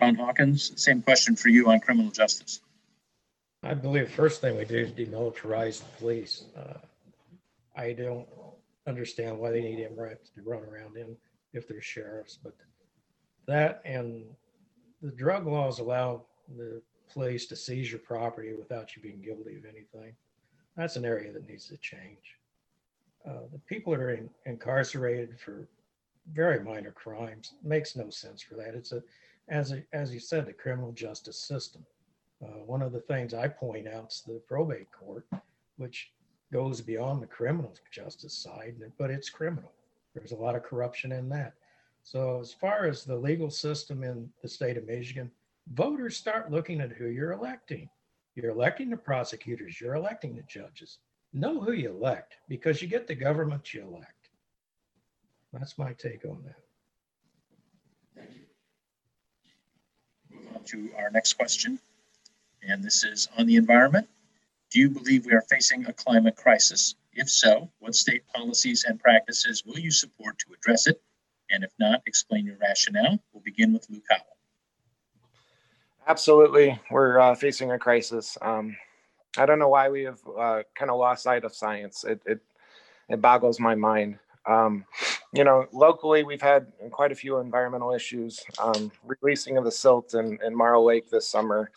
Ron 0.00 0.16
Hawkins, 0.16 0.72
same 0.82 1.00
question 1.00 1.36
for 1.36 1.48
you 1.48 1.70
on 1.70 1.80
criminal 1.80 2.10
justice. 2.10 2.60
I 3.62 3.74
believe 3.74 4.06
the 4.06 4.12
first 4.12 4.40
thing 4.40 4.58
we 4.58 4.64
do 4.64 4.78
is 4.78 4.90
demilitarize 4.90 5.78
the 5.78 5.96
police. 5.98 6.44
Uh, 6.56 6.78
I 7.76 7.92
don't 7.92 8.26
understand 8.86 9.38
why 9.38 9.52
they 9.52 9.60
need 9.60 9.78
MRAPs 9.78 10.34
to 10.34 10.42
run 10.44 10.62
around 10.64 10.96
in 10.96 11.16
if 11.52 11.68
they're 11.68 11.80
sheriffs, 11.80 12.38
but 12.42 12.54
that 13.46 13.80
and 13.84 14.24
the 15.00 15.10
drug 15.10 15.46
laws 15.46 15.78
allow 15.78 16.24
the 16.56 16.82
place 17.08 17.46
to 17.46 17.56
seize 17.56 17.90
your 17.90 18.00
property 18.00 18.54
without 18.54 18.96
you 18.96 19.02
being 19.02 19.20
guilty 19.20 19.56
of 19.56 19.64
anything. 19.64 20.14
That's 20.76 20.96
an 20.96 21.04
area 21.04 21.32
that 21.32 21.48
needs 21.48 21.68
to 21.68 21.76
change. 21.76 22.38
Uh, 23.28 23.46
the 23.52 23.58
people 23.58 23.92
that 23.92 24.00
are 24.00 24.10
in, 24.10 24.30
incarcerated 24.46 25.38
for 25.38 25.68
very 26.32 26.62
minor 26.62 26.92
crimes 26.92 27.54
makes 27.62 27.96
no 27.96 28.10
sense 28.10 28.42
for 28.42 28.54
that. 28.54 28.74
It's 28.74 28.92
a, 28.92 29.02
as 29.48 29.72
a, 29.72 29.82
as 29.92 30.12
you 30.12 30.20
said, 30.20 30.46
the 30.46 30.52
criminal 30.52 30.92
justice 30.92 31.38
system. 31.38 31.84
Uh, 32.42 32.64
one 32.66 32.82
of 32.82 32.92
the 32.92 33.00
things 33.00 33.34
I 33.34 33.48
point 33.48 33.86
out 33.86 34.10
is 34.10 34.22
the 34.26 34.40
probate 34.48 34.90
court, 34.90 35.26
which 35.76 36.10
goes 36.52 36.80
beyond 36.80 37.22
the 37.22 37.26
criminal 37.26 37.74
justice 37.90 38.34
side, 38.34 38.76
but 38.98 39.10
it's 39.10 39.30
criminal. 39.30 39.72
There's 40.14 40.32
a 40.32 40.36
lot 40.36 40.56
of 40.56 40.62
corruption 40.62 41.12
in 41.12 41.28
that. 41.30 41.54
So 42.02 42.40
as 42.40 42.52
far 42.52 42.86
as 42.86 43.04
the 43.04 43.16
legal 43.16 43.50
system 43.50 44.02
in 44.02 44.28
the 44.42 44.48
state 44.48 44.76
of 44.76 44.86
Michigan, 44.86 45.30
voters 45.70 46.16
start 46.16 46.50
looking 46.50 46.80
at 46.80 46.92
who 46.92 47.06
you're 47.06 47.32
electing. 47.32 47.88
You're 48.34 48.50
electing 48.50 48.90
the 48.90 48.96
prosecutors, 48.96 49.80
you're 49.80 49.94
electing 49.94 50.34
the 50.34 50.42
judges. 50.42 50.98
Know 51.32 51.60
who 51.60 51.72
you 51.72 51.90
elect 51.90 52.36
because 52.48 52.82
you 52.82 52.88
get 52.88 53.06
the 53.06 53.14
government 53.14 53.72
you 53.72 53.82
elect. 53.82 54.28
That's 55.52 55.76
my 55.78 55.92
take 55.92 56.24
on 56.24 56.42
that. 56.44 56.56
To 60.66 60.90
our 60.96 61.10
next 61.10 61.34
question. 61.34 61.78
And 62.62 62.82
this 62.82 63.04
is 63.04 63.28
on 63.36 63.46
the 63.46 63.56
environment. 63.56 64.08
Do 64.70 64.80
you 64.80 64.88
believe 64.88 65.26
we 65.26 65.32
are 65.32 65.44
facing 65.50 65.86
a 65.86 65.92
climate 65.92 66.36
crisis? 66.36 66.94
If 67.12 67.28
so, 67.28 67.70
what 67.80 67.94
state 67.94 68.26
policies 68.34 68.84
and 68.84 68.98
practices 68.98 69.64
will 69.66 69.78
you 69.78 69.90
support 69.90 70.38
to 70.38 70.54
address 70.54 70.86
it? 70.86 71.02
And 71.50 71.64
if 71.64 71.72
not, 71.78 72.02
explain 72.06 72.46
your 72.46 72.56
rationale. 72.56 73.18
We'll 73.32 73.42
begin 73.42 73.74
with 73.74 73.90
Luke 73.90 74.04
Howell. 74.08 74.31
Absolutely, 76.06 76.80
we're 76.90 77.18
uh, 77.18 77.34
facing 77.34 77.70
a 77.70 77.78
crisis. 77.78 78.36
Um, 78.42 78.76
I 79.38 79.46
don't 79.46 79.58
know 79.58 79.68
why 79.68 79.88
we 79.88 80.02
have 80.04 80.20
uh, 80.38 80.62
kind 80.74 80.90
of 80.90 80.98
lost 80.98 81.22
sight 81.22 81.44
of 81.44 81.54
science. 81.54 82.04
It 82.04 82.20
it, 82.26 82.40
it 83.08 83.20
boggles 83.20 83.60
my 83.60 83.74
mind. 83.74 84.18
Um, 84.46 84.84
you 85.32 85.44
know, 85.44 85.66
locally 85.72 86.24
we've 86.24 86.42
had 86.42 86.66
quite 86.90 87.12
a 87.12 87.16
few 87.16 87.38
environmental 87.38 87.92
issues. 87.94 88.40
Um, 88.60 88.90
releasing 89.04 89.56
of 89.58 89.64
the 89.64 89.70
silt 89.70 90.14
in, 90.14 90.38
in 90.44 90.56
Morrow 90.56 90.82
Lake 90.82 91.08
this 91.10 91.28
summer. 91.28 91.70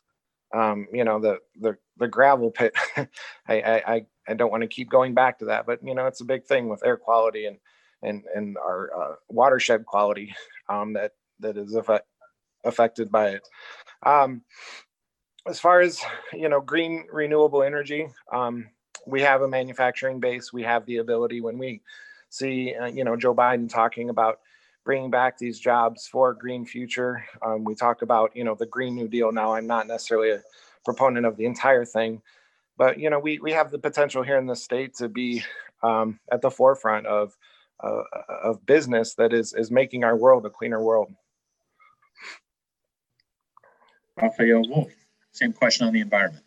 Um, 0.53 0.87
you 0.91 1.03
know, 1.03 1.19
the 1.19 1.39
the 1.61 1.77
the 1.97 2.07
gravel 2.07 2.51
pit. 2.51 2.75
I, 2.97 3.07
I 3.49 4.05
I 4.27 4.33
don't 4.33 4.51
want 4.51 4.63
to 4.63 4.67
keep 4.67 4.89
going 4.89 5.13
back 5.13 5.39
to 5.39 5.45
that, 5.45 5.65
but 5.67 5.79
you 5.83 5.95
know, 5.95 6.07
it's 6.07 6.21
a 6.21 6.25
big 6.25 6.45
thing 6.45 6.69
with 6.69 6.85
air 6.85 6.97
quality 6.97 7.45
and 7.45 7.57
and 8.01 8.23
and 8.35 8.57
our 8.57 8.91
uh, 8.97 9.15
watershed 9.29 9.85
quality 9.85 10.35
um, 10.69 10.93
that 10.93 11.13
that 11.39 11.57
is 11.57 11.75
affect, 11.75 12.07
affected 12.63 13.11
by 13.11 13.29
it. 13.29 13.47
Um, 14.05 14.43
as 15.47 15.59
far 15.59 15.81
as 15.81 16.01
you 16.33 16.49
know, 16.49 16.61
green 16.61 17.05
renewable 17.11 17.63
energy, 17.63 18.07
um, 18.31 18.67
we 19.05 19.21
have 19.21 19.41
a 19.41 19.47
manufacturing 19.47 20.19
base. 20.19 20.51
We 20.51 20.63
have 20.63 20.85
the 20.85 20.97
ability 20.97 21.41
when 21.41 21.57
we 21.57 21.81
see, 22.29 22.73
uh, 22.75 22.87
you 22.87 23.03
know, 23.03 23.15
Joe 23.15 23.35
Biden 23.35 23.69
talking 23.69 24.09
about 24.09 24.39
bringing 24.83 25.09
back 25.09 25.37
these 25.37 25.59
jobs 25.59 26.07
for 26.07 26.31
a 26.31 26.37
green 26.37 26.65
future. 26.65 27.25
Um, 27.43 27.63
we 27.63 27.75
talk 27.75 28.01
about, 28.01 28.35
you 28.35 28.43
know, 28.43 28.55
the 28.55 28.65
Green 28.67 28.95
New 28.95 29.07
Deal. 29.07 29.31
Now, 29.31 29.53
I'm 29.53 29.67
not 29.67 29.87
necessarily 29.87 30.31
a 30.31 30.43
proponent 30.83 31.25
of 31.25 31.37
the 31.37 31.45
entire 31.45 31.85
thing, 31.85 32.21
but 32.77 32.99
you 32.99 33.09
know, 33.09 33.19
we 33.19 33.39
we 33.39 33.51
have 33.51 33.71
the 33.71 33.79
potential 33.79 34.23
here 34.23 34.37
in 34.37 34.47
the 34.47 34.55
state 34.55 34.95
to 34.95 35.09
be 35.09 35.43
um, 35.83 36.19
at 36.31 36.41
the 36.41 36.51
forefront 36.51 37.05
of 37.05 37.35
uh, 37.83 38.03
of 38.43 38.65
business 38.65 39.15
that 39.15 39.33
is 39.33 39.53
is 39.53 39.71
making 39.71 40.03
our 40.03 40.15
world 40.15 40.45
a 40.45 40.49
cleaner 40.49 40.81
world. 40.81 41.13
Raphael 44.21 44.63
Wolf, 44.67 44.91
same 45.31 45.53
question 45.53 45.87
on 45.87 45.93
the 45.93 46.01
environment. 46.01 46.43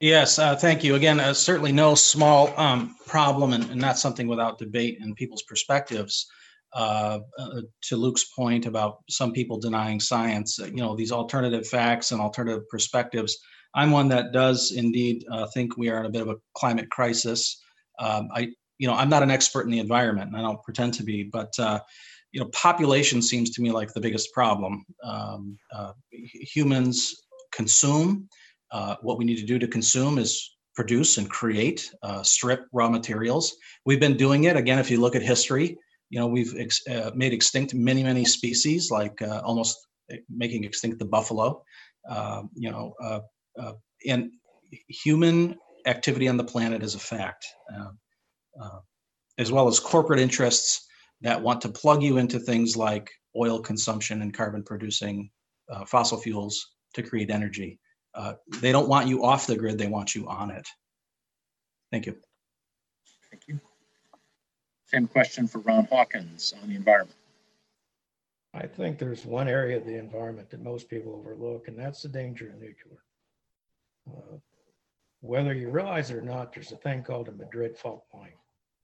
Yes, 0.00 0.38
uh, 0.38 0.54
thank 0.54 0.84
you. 0.84 0.94
Again, 0.94 1.20
uh, 1.20 1.32
certainly 1.32 1.72
no 1.72 1.94
small 1.94 2.52
um, 2.60 2.96
problem 3.06 3.54
and, 3.54 3.70
and 3.70 3.80
not 3.80 3.98
something 3.98 4.28
without 4.28 4.58
debate 4.58 4.98
and 5.00 5.16
people's 5.16 5.42
perspectives. 5.42 6.26
Uh, 6.74 7.20
uh, 7.38 7.62
to 7.80 7.96
Luke's 7.96 8.24
point 8.24 8.66
about 8.66 8.98
some 9.08 9.32
people 9.32 9.58
denying 9.58 9.98
science, 9.98 10.60
uh, 10.60 10.66
you 10.66 10.76
know, 10.76 10.94
these 10.94 11.12
alternative 11.12 11.66
facts 11.66 12.12
and 12.12 12.20
alternative 12.20 12.68
perspectives. 12.68 13.38
I'm 13.74 13.90
one 13.90 14.08
that 14.08 14.32
does 14.32 14.72
indeed 14.72 15.24
uh, 15.32 15.46
think 15.54 15.78
we 15.78 15.88
are 15.88 16.00
in 16.00 16.06
a 16.06 16.10
bit 16.10 16.20
of 16.20 16.28
a 16.28 16.36
climate 16.54 16.90
crisis. 16.90 17.62
Um, 17.98 18.28
I, 18.34 18.48
you 18.76 18.86
know, 18.86 18.94
I'm 18.94 19.08
not 19.08 19.22
an 19.22 19.30
expert 19.30 19.62
in 19.62 19.70
the 19.70 19.78
environment, 19.78 20.28
and 20.28 20.36
I 20.36 20.42
don't 20.42 20.62
pretend 20.62 20.92
to 20.94 21.02
be, 21.02 21.22
but 21.22 21.54
you 22.32 22.40
know, 22.40 22.48
population 22.52 23.22
seems 23.22 23.50
to 23.50 23.62
me 23.62 23.70
like 23.70 23.92
the 23.92 24.00
biggest 24.00 24.32
problem. 24.32 24.84
Um, 25.02 25.56
uh, 25.74 25.92
humans 26.10 27.26
consume. 27.52 28.28
Uh, 28.70 28.96
what 29.02 29.18
we 29.18 29.24
need 29.24 29.36
to 29.38 29.46
do 29.46 29.58
to 29.58 29.68
consume 29.68 30.18
is 30.18 30.56
produce 30.74 31.16
and 31.18 31.30
create, 31.30 31.90
uh, 32.02 32.22
strip 32.22 32.66
raw 32.72 32.88
materials. 32.88 33.56
We've 33.86 34.00
been 34.00 34.16
doing 34.16 34.44
it. 34.44 34.56
Again, 34.56 34.78
if 34.78 34.90
you 34.90 35.00
look 35.00 35.16
at 35.16 35.22
history, 35.22 35.78
you 36.10 36.20
know, 36.20 36.26
we've 36.26 36.54
ex- 36.58 36.86
uh, 36.88 37.10
made 37.14 37.32
extinct 37.32 37.74
many, 37.74 38.02
many 38.02 38.24
species, 38.24 38.90
like 38.90 39.20
uh, 39.22 39.40
almost 39.44 39.78
making 40.28 40.64
extinct 40.64 40.98
the 40.98 41.04
buffalo. 41.04 41.62
Uh, 42.08 42.42
you 42.54 42.70
know, 42.70 42.94
uh, 43.02 43.20
uh, 43.58 43.72
and 44.06 44.30
human 44.88 45.56
activity 45.86 46.28
on 46.28 46.36
the 46.36 46.44
planet 46.44 46.82
is 46.82 46.94
a 46.94 46.98
fact, 46.98 47.46
uh, 47.74 47.90
uh, 48.62 48.78
as 49.38 49.50
well 49.50 49.66
as 49.68 49.80
corporate 49.80 50.20
interests 50.20 50.86
that 51.22 51.40
want 51.42 51.60
to 51.62 51.68
plug 51.68 52.02
you 52.02 52.18
into 52.18 52.38
things 52.38 52.76
like 52.76 53.10
oil 53.36 53.60
consumption 53.60 54.22
and 54.22 54.34
carbon 54.34 54.62
producing 54.62 55.30
uh, 55.70 55.84
fossil 55.84 56.18
fuels 56.18 56.74
to 56.94 57.02
create 57.02 57.30
energy. 57.30 57.78
Uh, 58.14 58.34
they 58.60 58.72
don't 58.72 58.88
want 58.88 59.08
you 59.08 59.24
off 59.24 59.46
the 59.46 59.56
grid, 59.56 59.78
they 59.78 59.88
want 59.88 60.14
you 60.14 60.26
on 60.28 60.50
it. 60.50 60.66
Thank 61.90 62.06
you. 62.06 62.16
Thank 63.30 63.42
you. 63.48 63.60
Same 64.86 65.06
question 65.06 65.48
for 65.48 65.58
Ron 65.60 65.86
Hawkins 65.86 66.54
on 66.62 66.68
the 66.68 66.76
environment. 66.76 67.16
I 68.54 68.66
think 68.66 68.98
there's 68.98 69.26
one 69.26 69.48
area 69.48 69.76
of 69.76 69.84
the 69.84 69.98
environment 69.98 70.48
that 70.50 70.62
most 70.62 70.88
people 70.88 71.14
overlook, 71.14 71.68
and 71.68 71.78
that's 71.78 72.02
the 72.02 72.08
danger 72.08 72.48
of 72.48 72.54
nuclear. 72.54 73.02
Uh, 74.08 74.38
Whether 75.20 75.52
you 75.52 75.68
realize 75.68 76.10
it 76.10 76.16
or 76.16 76.22
not, 76.22 76.54
there's 76.54 76.72
a 76.72 76.76
thing 76.76 77.02
called 77.02 77.26
the 77.26 77.32
Madrid 77.32 77.76
fault 77.76 78.04
line. 78.14 78.32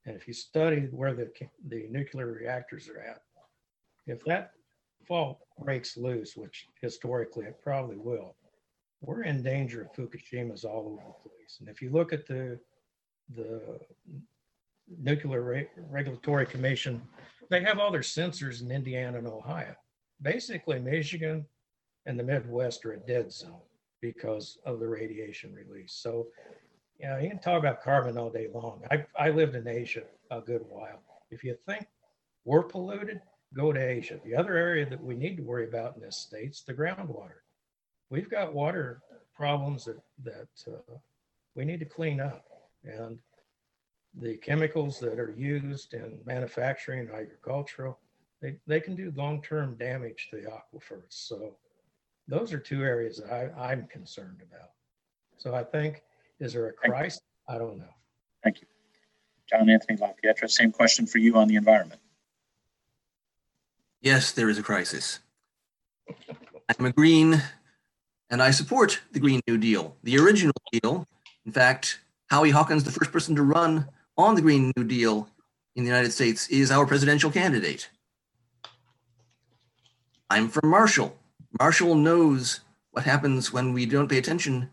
And 0.05 0.15
if 0.15 0.27
you 0.27 0.33
study 0.33 0.87
where 0.91 1.13
the, 1.13 1.31
the 1.67 1.87
nuclear 1.89 2.27
reactors 2.27 2.89
are 2.89 2.99
at, 2.99 3.21
if 4.05 4.23
that 4.25 4.51
fault 5.07 5.39
breaks 5.59 5.95
loose, 5.97 6.35
which 6.35 6.67
historically 6.81 7.45
it 7.45 7.61
probably 7.63 7.97
will, 7.97 8.35
we're 9.01 9.23
in 9.23 9.43
danger 9.43 9.81
of 9.81 9.93
Fukushima's 9.93 10.63
all 10.63 10.87
over 10.87 11.03
the 11.07 11.29
place. 11.29 11.57
And 11.59 11.69
if 11.69 11.81
you 11.81 11.89
look 11.89 12.13
at 12.13 12.25
the, 12.25 12.59
the 13.35 13.79
Nuclear 15.01 15.41
Re- 15.41 15.69
Regulatory 15.89 16.45
Commission, 16.45 17.01
they 17.49 17.61
have 17.61 17.79
all 17.79 17.91
their 17.91 18.01
sensors 18.01 18.61
in 18.61 18.71
Indiana 18.71 19.17
and 19.17 19.27
Ohio. 19.27 19.75
Basically, 20.21 20.79
Michigan 20.79 21.45
and 22.05 22.17
the 22.17 22.23
Midwest 22.23 22.85
are 22.85 22.93
a 22.93 22.99
dead 22.99 23.31
zone 23.31 23.61
because 24.01 24.57
of 24.65 24.79
the 24.79 24.87
radiation 24.87 25.53
release. 25.53 25.93
So, 25.93 26.27
yeah, 26.99 27.19
you 27.19 27.29
can 27.29 27.39
talk 27.39 27.59
about 27.59 27.83
carbon 27.83 28.17
all 28.17 28.29
day 28.29 28.47
long. 28.53 28.81
I, 28.91 29.05
I 29.17 29.29
lived 29.29 29.55
in 29.55 29.67
Asia 29.67 30.03
a 30.31 30.41
good 30.41 30.61
while. 30.69 31.01
If 31.31 31.43
you 31.43 31.55
think 31.65 31.87
we're 32.45 32.63
polluted, 32.63 33.21
go 33.53 33.73
to 33.73 33.79
Asia. 33.79 34.19
The 34.23 34.35
other 34.35 34.55
area 34.55 34.89
that 34.89 35.03
we 35.03 35.15
need 35.15 35.37
to 35.37 35.43
worry 35.43 35.67
about 35.67 35.95
in 35.95 36.01
this 36.01 36.17
state's 36.17 36.61
the 36.61 36.73
groundwater. 36.73 37.41
We've 38.09 38.29
got 38.29 38.53
water 38.53 39.01
problems 39.35 39.85
that 39.85 39.99
that 40.23 40.71
uh, 40.71 40.97
we 41.55 41.65
need 41.65 41.79
to 41.79 41.85
clean 41.85 42.19
up, 42.19 42.45
and 42.83 43.17
the 44.19 44.37
chemicals 44.37 44.99
that 44.99 45.19
are 45.19 45.33
used 45.37 45.93
in 45.93 46.19
manufacturing 46.25 47.09
agricultural, 47.09 47.97
they, 48.41 48.55
they 48.67 48.79
can 48.79 48.95
do 48.95 49.11
long-term 49.15 49.75
damage 49.75 50.27
to 50.29 50.37
the 50.37 50.43
aquifers. 50.43 51.09
So 51.09 51.55
those 52.27 52.53
are 52.53 52.59
two 52.59 52.83
areas 52.83 53.17
that 53.17 53.31
I, 53.31 53.71
I'm 53.71 53.87
concerned 53.87 54.41
about. 54.47 54.69
So 55.37 55.55
I 55.55 55.63
think, 55.63 56.03
is 56.39 56.53
there 56.53 56.67
a 56.67 56.69
you. 56.69 56.91
crisis? 56.91 57.21
I 57.47 57.57
don't 57.57 57.77
know. 57.77 57.93
Thank 58.43 58.61
you. 58.61 58.67
John 59.49 59.69
Anthony 59.69 59.97
LaPietra, 59.97 60.49
same 60.49 60.71
question 60.71 61.05
for 61.05 61.17
you 61.17 61.35
on 61.35 61.47
the 61.47 61.55
environment. 61.55 61.99
Yes, 64.01 64.31
there 64.31 64.49
is 64.49 64.57
a 64.57 64.63
crisis. 64.63 65.19
I'm 66.77 66.85
a 66.85 66.91
green 66.91 67.41
and 68.29 68.41
I 68.41 68.51
support 68.51 68.99
the 69.11 69.19
Green 69.19 69.41
New 69.47 69.57
Deal, 69.57 69.95
the 70.03 70.17
original 70.17 70.55
deal. 70.71 71.05
In 71.45 71.51
fact, 71.51 71.99
Howie 72.27 72.49
Hawkins, 72.49 72.83
the 72.83 72.91
first 72.91 73.11
person 73.11 73.35
to 73.35 73.43
run 73.43 73.87
on 74.17 74.35
the 74.35 74.41
Green 74.41 74.71
New 74.75 74.83
Deal 74.83 75.27
in 75.75 75.83
the 75.83 75.89
United 75.89 76.11
States, 76.11 76.47
is 76.47 76.71
our 76.71 76.87
presidential 76.87 77.29
candidate. 77.29 77.89
I'm 80.29 80.49
from 80.49 80.69
Marshall. 80.69 81.15
Marshall 81.59 81.93
knows 81.93 82.61
what 82.91 83.05
happens 83.05 83.53
when 83.53 83.71
we 83.71 83.85
don't 83.85 84.09
pay 84.09 84.17
attention 84.17 84.69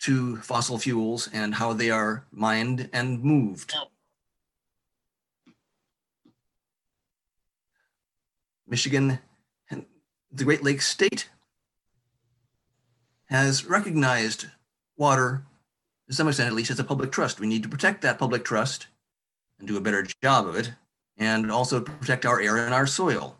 to 0.00 0.36
fossil 0.38 0.78
fuels 0.78 1.28
and 1.32 1.54
how 1.54 1.72
they 1.72 1.90
are 1.90 2.24
mined 2.30 2.88
and 2.92 3.22
moved. 3.22 3.74
Michigan 8.66 9.18
the 10.30 10.44
Great 10.44 10.62
Lakes 10.62 10.86
State 10.86 11.28
has 13.26 13.64
recognized 13.64 14.46
water, 14.96 15.44
to 16.06 16.14
some 16.14 16.28
extent 16.28 16.48
at 16.48 16.54
least, 16.54 16.70
as 16.70 16.78
a 16.78 16.84
public 16.84 17.12
trust. 17.12 17.40
We 17.40 17.46
need 17.46 17.62
to 17.62 17.68
protect 17.68 18.02
that 18.02 18.18
public 18.18 18.44
trust 18.44 18.86
and 19.58 19.66
do 19.66 19.76
a 19.76 19.80
better 19.80 20.06
job 20.22 20.46
of 20.46 20.56
it, 20.56 20.72
and 21.16 21.50
also 21.50 21.80
protect 21.80 22.26
our 22.26 22.40
air 22.40 22.56
and 22.58 22.74
our 22.74 22.86
soil. 22.86 23.36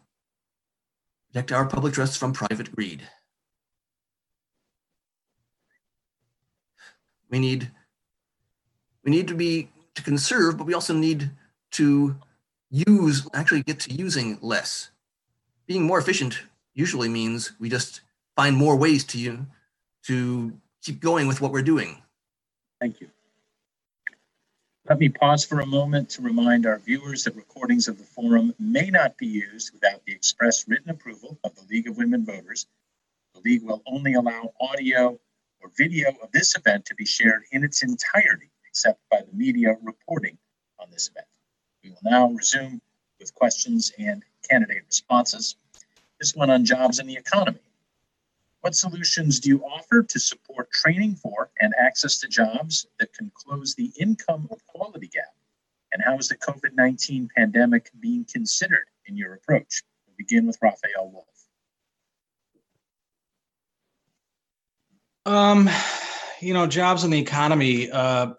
Protect 1.31 1.53
our 1.53 1.67
public 1.67 1.95
trusts 1.95 2.17
from 2.17 2.33
private 2.33 2.75
greed. 2.75 3.07
We 7.31 7.39
need 7.39 7.71
we 9.05 9.11
need 9.11 9.29
to 9.29 9.35
be 9.35 9.71
to 9.95 10.03
conserve, 10.03 10.59
but 10.59 10.67
we 10.67 10.75
also 10.75 10.95
need 10.95 11.31
to 11.73 12.17
use 12.71 13.29
actually 13.33 13.63
get 13.63 13.81
to 13.81 13.93
using 13.95 14.39
less 14.43 14.91
being 15.69 15.85
more 15.85 15.99
efficient 15.99 16.41
usually 16.75 17.09
means 17.09 17.53
we 17.61 17.69
just 17.69 18.01
find 18.35 18.57
more 18.57 18.75
ways 18.75 19.05
to 19.05 19.19
you 19.19 19.47
to 20.05 20.53
keep 20.83 20.99
going 20.99 21.29
with 21.29 21.41
what 21.41 21.53
we're 21.53 21.63
doing. 21.63 22.03
Thank 22.81 23.01
you. 23.01 23.09
Let 24.89 24.99
me 24.99 25.11
pause 25.11 25.45
for 25.45 25.61
a 25.61 25.67
moment 25.67 26.09
to 26.11 26.23
remind 26.23 26.65
our 26.65 26.79
viewers 26.79 27.25
that 27.25 27.37
recordings 27.37 27.89
of 27.89 27.99
the 27.99 28.05
forum 28.05 28.55
may 28.59 28.89
not 28.89 29.19
be 29.19 29.27
used 29.27 29.75
without 29.75 30.03
the 30.07 30.13
express 30.13 30.67
written 30.67 30.89
approval 30.89 31.39
of 31.45 31.55
the 31.55 31.63
League 31.69 31.87
of 31.87 31.99
Women 31.99 32.25
Voters. 32.25 32.67
The 33.35 33.41
League 33.41 33.63
will 33.65 33.83
only 33.87 34.15
allow 34.15 34.55
audio 34.59 35.21
or 35.61 35.71
video 35.77 36.11
of 36.23 36.31
this 36.33 36.57
event 36.57 36.85
to 36.87 36.95
be 36.95 37.07
shared 37.07 37.45
in 37.53 37.65
its 37.65 37.83
entirety, 37.83 38.51
except 38.69 39.01
by 39.11 39.21
the 39.21 39.37
media 39.37 39.77
reporting 39.83 40.39
on 40.79 40.91
this 40.91 41.09
event. 41.09 41.27
We 41.83 41.91
will 41.91 41.99
now 42.05 42.31
resume 42.31 42.81
with 43.19 43.35
questions 43.35 43.93
and 43.99 44.23
candidate 44.49 44.85
responses. 44.87 45.57
This 46.21 46.35
one 46.35 46.51
on 46.51 46.65
jobs 46.65 46.99
and 46.99 47.09
the 47.09 47.17
economy. 47.17 47.61
What 48.61 48.75
solutions 48.75 49.39
do 49.39 49.51
you 49.51 49.65
offer 49.65 50.03
to 50.03 50.19
support 50.19 50.71
training 50.73 51.15
for 51.17 51.51
and 51.61 51.73
access 51.79 52.19
to 52.19 52.29
jobs 52.29 52.87
that 52.99 53.13
can 53.13 53.31
close 53.35 53.75
the 53.75 53.93
income 53.99 54.49
equality 54.51 55.09
gap? 55.09 55.35
And 55.93 56.03
how 56.05 56.19
is 56.19 56.29
the 56.29 56.37
COVID 56.37 56.75
19 56.75 57.31
pandemic 57.37 57.91
being 58.01 58.25
considered 58.25 58.89
in 59.07 59.17
your 59.17 59.35
approach? 59.35 59.83
We'll 60.07 60.17
begin 60.19 60.47
with 60.47 60.59
Raphael 60.61 61.11
Wolf. 61.11 61.38
Um, 65.29 65.69
you 66.41 66.55
know, 66.55 66.67
jobs 66.67 67.05
in 67.05 67.11
the 67.11 67.19
economy. 67.19 67.91
Uh, 67.91 68.33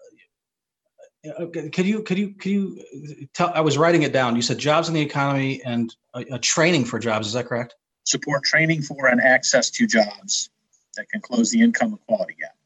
could 1.52 1.86
you 1.86 2.02
could 2.02 2.18
you 2.18 2.34
could 2.34 2.50
you 2.50 3.28
tell? 3.32 3.52
I 3.54 3.60
was 3.60 3.78
writing 3.78 4.02
it 4.02 4.12
down. 4.12 4.34
You 4.34 4.42
said 4.42 4.58
jobs 4.58 4.88
in 4.88 4.94
the 4.94 5.00
economy 5.00 5.62
and 5.64 5.94
a, 6.14 6.24
a 6.32 6.38
training 6.38 6.86
for 6.86 6.98
jobs. 6.98 7.28
Is 7.28 7.34
that 7.34 7.46
correct? 7.46 7.76
Support 8.04 8.42
training 8.42 8.82
for 8.82 9.06
and 9.06 9.20
access 9.20 9.70
to 9.70 9.86
jobs 9.86 10.50
that 10.96 11.08
can 11.10 11.20
close 11.20 11.50
the 11.50 11.60
income 11.60 11.96
equality 12.02 12.34
gap. 12.40 12.56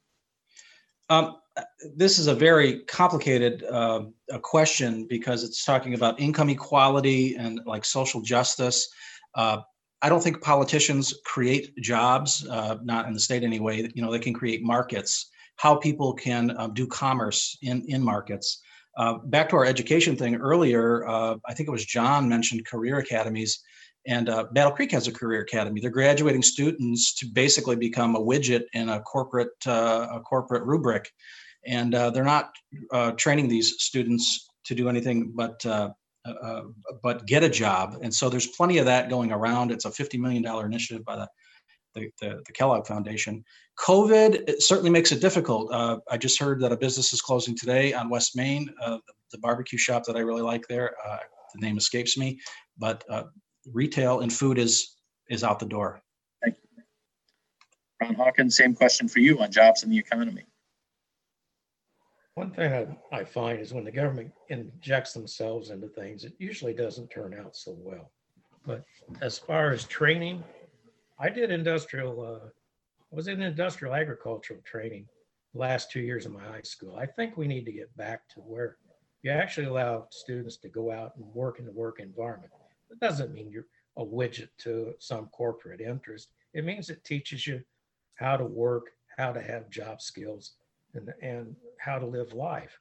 Um, 1.10 1.37
this 1.94 2.18
is 2.18 2.26
a 2.26 2.34
very 2.34 2.80
complicated 2.84 3.62
uh, 3.64 4.04
a 4.30 4.38
question 4.38 5.06
because 5.06 5.44
it's 5.44 5.66
talking 5.66 5.92
about 5.92 6.18
income 6.18 6.48
equality 6.48 7.37
and 7.37 7.60
like 7.66 7.84
social 7.84 8.22
justice. 8.22 8.88
Uh, 9.34 9.58
I 10.05 10.11
don't 10.11 10.23
think 10.23 10.43
politicians 10.43 11.14
create 11.25 11.75
jobs, 11.79 12.47
uh, 12.47 12.77
not 12.85 13.07
in 13.07 13.14
the 13.14 13.21
state 13.21 13.43
anyway. 13.43 13.88
You 13.95 14.03
know, 14.03 14.12
they 14.12 14.19
can 14.19 14.35
create 14.35 14.62
markets, 14.62 15.31
how 15.57 15.77
people 15.77 16.12
can 16.12 16.55
um, 16.59 16.75
do 16.75 16.87
commerce 16.87 17.57
in, 17.62 17.83
in 17.88 18.05
markets. 18.05 18.61
Uh, 18.99 19.14
back 19.25 19.49
to 19.49 19.57
our 19.57 19.64
education 19.64 20.14
thing 20.14 20.35
earlier, 20.35 21.09
uh, 21.09 21.37
I 21.47 21.55
think 21.55 21.71
it 21.71 21.73
was 21.73 21.87
John 21.87 22.29
mentioned 22.29 22.67
career 22.67 22.99
academies, 22.99 23.61
and 24.07 24.29
uh, 24.29 24.45
Battle 24.53 24.73
Creek 24.73 24.93
has 24.93 25.09
a 25.09 25.12
career 25.12 25.40
academy. 25.40 25.81
They're 25.81 25.88
graduating 25.88 26.43
students 26.43 27.14
to 27.14 27.27
basically 27.33 27.77
become 27.77 28.14
a 28.14 28.21
widget 28.21 28.64
in 28.75 28.90
a 28.90 29.01
corporate 29.01 29.57
uh, 29.67 30.09
a 30.12 30.21
corporate 30.21 30.64
rubric, 30.64 31.11
and 31.67 31.95
uh, 31.95 32.11
they're 32.11 32.25
not 32.25 32.53
training 33.17 33.49
these 33.49 33.77
students 33.83 34.51
to 34.64 34.75
do 34.75 34.90
anything 34.90 35.33
but 35.35 35.64
uh, 36.24 36.62
but 37.02 37.26
get 37.26 37.42
a 37.42 37.48
job. 37.48 37.98
And 38.02 38.12
so 38.12 38.28
there's 38.28 38.46
plenty 38.46 38.78
of 38.78 38.87
that 38.87 39.10
going 39.10 39.32
around. 39.32 39.70
It's 39.70 39.84
a 39.84 39.90
$50 39.90 40.18
million 40.18 40.44
initiative 40.64 41.04
by 41.04 41.16
the, 41.16 41.28
the, 41.94 42.10
the, 42.20 42.42
the 42.46 42.52
Kellogg 42.52 42.87
Foundation. 42.87 43.44
COVID 43.78 44.60
certainly 44.60 44.90
makes 44.90 45.12
it 45.12 45.20
difficult. 45.20 45.72
Uh, 45.72 45.98
I 46.10 46.16
just 46.16 46.40
heard 46.40 46.60
that 46.60 46.72
a 46.72 46.76
business 46.76 47.12
is 47.12 47.20
closing 47.20 47.56
today 47.56 47.92
on 47.92 48.08
West 48.08 48.37
Main, 48.37 48.68
uh, 48.82 48.98
the, 49.06 49.12
the, 49.32 49.38
barbecue 49.38 49.78
shop 49.78 50.04
that 50.04 50.16
I 50.16 50.20
really 50.20 50.42
like 50.42 50.66
there. 50.68 50.94
Uh, 51.06 51.18
the 51.54 51.66
name 51.66 51.76
escapes 51.76 52.16
me, 52.16 52.38
but 52.78 53.04
uh, 53.08 53.24
retail 53.72 54.20
and 54.20 54.32
food 54.32 54.58
is 54.58 54.96
is 55.30 55.42
out 55.42 55.58
the 55.58 55.66
door. 55.66 56.02
Thank 56.42 56.56
you. 56.62 56.82
Ron 58.00 58.14
Hawkins, 58.14 58.56
same 58.56 58.74
question 58.74 59.08
for 59.08 59.20
you 59.20 59.40
on 59.40 59.50
jobs 59.50 59.82
and 59.82 59.92
the 59.92 59.98
economy. 59.98 60.44
One 62.35 62.51
thing 62.51 62.73
I, 63.12 63.16
I 63.16 63.25
find 63.25 63.61
is 63.61 63.73
when 63.73 63.85
the 63.85 63.92
government 63.92 64.33
injects 64.49 65.12
themselves 65.12 65.70
into 65.70 65.87
things, 65.87 66.25
it 66.25 66.35
usually 66.38 66.75
doesn't 66.75 67.11
turn 67.11 67.33
out 67.38 67.55
so 67.55 67.77
well. 67.79 68.11
But 68.66 68.85
as 69.20 69.38
far 69.38 69.70
as 69.70 69.85
training, 69.85 70.42
I 71.18 71.29
did 71.29 71.53
industrial, 71.53 72.20
uh, 72.20 72.49
was 73.12 73.29
in 73.29 73.40
industrial 73.40 73.94
agricultural 73.94 74.61
training 74.64 75.07
last 75.55 75.92
two 75.92 76.01
years 76.01 76.27
of 76.27 76.33
my 76.33 76.42
high 76.42 76.62
school. 76.62 76.97
I 76.97 77.07
think 77.07 77.37
we 77.37 77.47
need 77.47 77.66
to 77.66 77.73
get 77.73 77.97
back 77.97 78.29
to 78.31 78.40
where 78.40 78.79
you 79.23 79.31
actually 79.31 79.66
allow 79.66 80.09
students 80.11 80.57
to 80.59 80.68
go 80.68 80.90
out 80.90 81.12
and 81.16 81.25
work 81.35 81.61
in 81.61 81.66
the 81.66 81.73
work 81.73 82.01
environment. 82.01 82.53
That 82.90 82.99
doesn't 82.99 83.33
mean 83.33 83.49
you're 83.49 83.66
a 83.97 84.05
widget 84.05 84.49
to 84.59 84.94
some 84.99 85.27
corporate 85.27 85.81
interest. 85.81 86.31
It 86.53 86.64
means 86.64 86.90
it 86.90 87.05
teaches 87.05 87.47
you 87.47 87.62
how 88.16 88.37
to 88.37 88.44
work, 88.44 88.90
how 89.16 89.33
to 89.33 89.40
have 89.40 89.70
job 89.70 90.03
skills, 90.03 90.55
and, 90.94 91.12
and 91.22 91.57
how 91.78 91.98
to 91.98 92.07
live 92.07 92.33
life. 92.33 92.78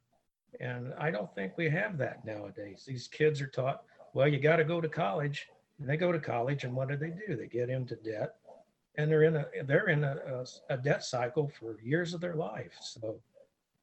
And 0.59 0.93
I 0.97 1.11
don't 1.11 1.33
think 1.33 1.57
we 1.57 1.69
have 1.69 1.97
that 1.97 2.25
nowadays. 2.25 2.83
These 2.87 3.07
kids 3.07 3.41
are 3.41 3.47
taught, 3.47 3.83
well, 4.13 4.27
you 4.27 4.39
got 4.39 4.57
to 4.57 4.63
go 4.63 4.79
to 4.81 4.89
college. 4.89 5.47
And 5.79 5.89
they 5.89 5.97
go 5.97 6.11
to 6.11 6.19
college, 6.19 6.63
and 6.63 6.75
what 6.75 6.87
do 6.87 6.95
they 6.95 7.09
do? 7.09 7.35
They 7.35 7.47
get 7.47 7.69
into 7.69 7.95
debt, 7.95 8.35
and 8.95 9.09
they're 9.09 9.23
in 9.23 9.35
a 9.35 9.45
they're 9.65 9.89
in 9.89 10.03
a, 10.03 10.45
a, 10.69 10.73
a 10.75 10.77
debt 10.77 11.03
cycle 11.03 11.51
for 11.59 11.81
years 11.81 12.13
of 12.13 12.21
their 12.21 12.35
life. 12.35 12.73
So, 12.79 13.19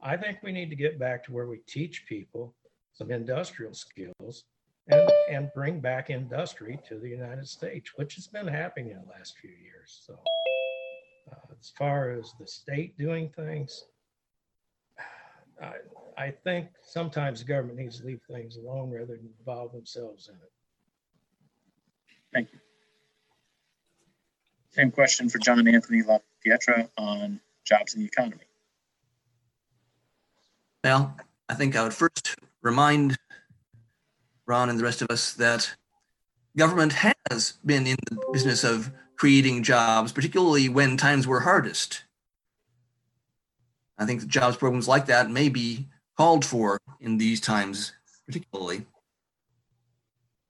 I 0.01 0.17
think 0.17 0.39
we 0.43 0.53
need 0.53 0.71
to 0.71 0.77
get 0.77 0.99
back 0.99 1.25
to 1.25 1.33
where 1.33 1.47
we 1.47 1.59
teach 1.67 2.07
people 2.07 2.55
some 2.93 3.11
industrial 3.11 3.75
skills 3.75 4.45
and 4.87 5.11
and 5.29 5.51
bring 5.53 5.81
back 5.81 6.11
industry 6.11 6.79
to 6.89 6.99
the 6.99 7.09
United 7.09 7.49
States, 7.49 7.91
which 7.97 8.15
has 8.15 8.29
been 8.29 8.47
happening 8.47 8.93
in 8.93 9.01
the 9.03 9.13
last 9.13 9.37
few 9.39 9.51
years. 9.51 10.03
So, 10.07 10.17
uh, 11.33 11.55
as 11.59 11.73
far 11.77 12.13
as 12.13 12.33
the 12.39 12.47
state 12.47 12.97
doing 12.97 13.31
things, 13.31 13.85
I, 15.63 15.73
I 16.17 16.31
think 16.31 16.69
sometimes 16.83 17.41
the 17.41 17.47
government 17.47 17.79
needs 17.79 18.01
to 18.01 18.07
leave 18.07 18.21
things 18.31 18.57
alone 18.57 18.91
rather 18.91 19.17
than 19.17 19.31
involve 19.39 19.73
themselves 19.73 20.29
in 20.29 20.35
it. 20.35 20.53
Thank 22.33 22.53
you. 22.53 22.59
Same 24.71 24.91
question 24.91 25.29
for 25.29 25.39
John 25.39 25.67
Anthony 25.67 26.03
LaPietra 26.03 26.89
on 26.97 27.41
jobs 27.65 27.95
and 27.95 28.03
the 28.03 28.07
economy. 28.07 28.45
Well, 30.85 31.17
I 31.49 31.55
think 31.55 31.77
I 31.77 31.83
would 31.83 31.93
first 31.93 32.37
remind 32.63 33.19
Ron 34.47 34.71
and 34.71 34.79
the 34.79 34.85
rest 34.85 35.03
of 35.03 35.11
us 35.11 35.33
that 35.35 35.75
government 36.57 36.95
has 37.31 37.55
been 37.65 37.87
in 37.87 37.97
the 38.11 38.19
business 38.33 38.65
of 38.65 38.91
creating 39.17 39.63
jobs, 39.63 40.13
particularly 40.13 40.69
when 40.69 40.97
times 40.97 41.27
were 41.27 41.41
hardest. 41.41 42.05
I 44.01 44.07
think 44.07 44.27
jobs 44.27 44.57
programs 44.57 44.89
like 44.89 45.07
that 45.07 45.31
may 45.31 45.51
be 45.51 45.87
called 46.17 46.43
for 46.43 46.81
in 47.01 47.19
these 47.19 47.39
times, 47.39 47.93
particularly. 48.27 48.87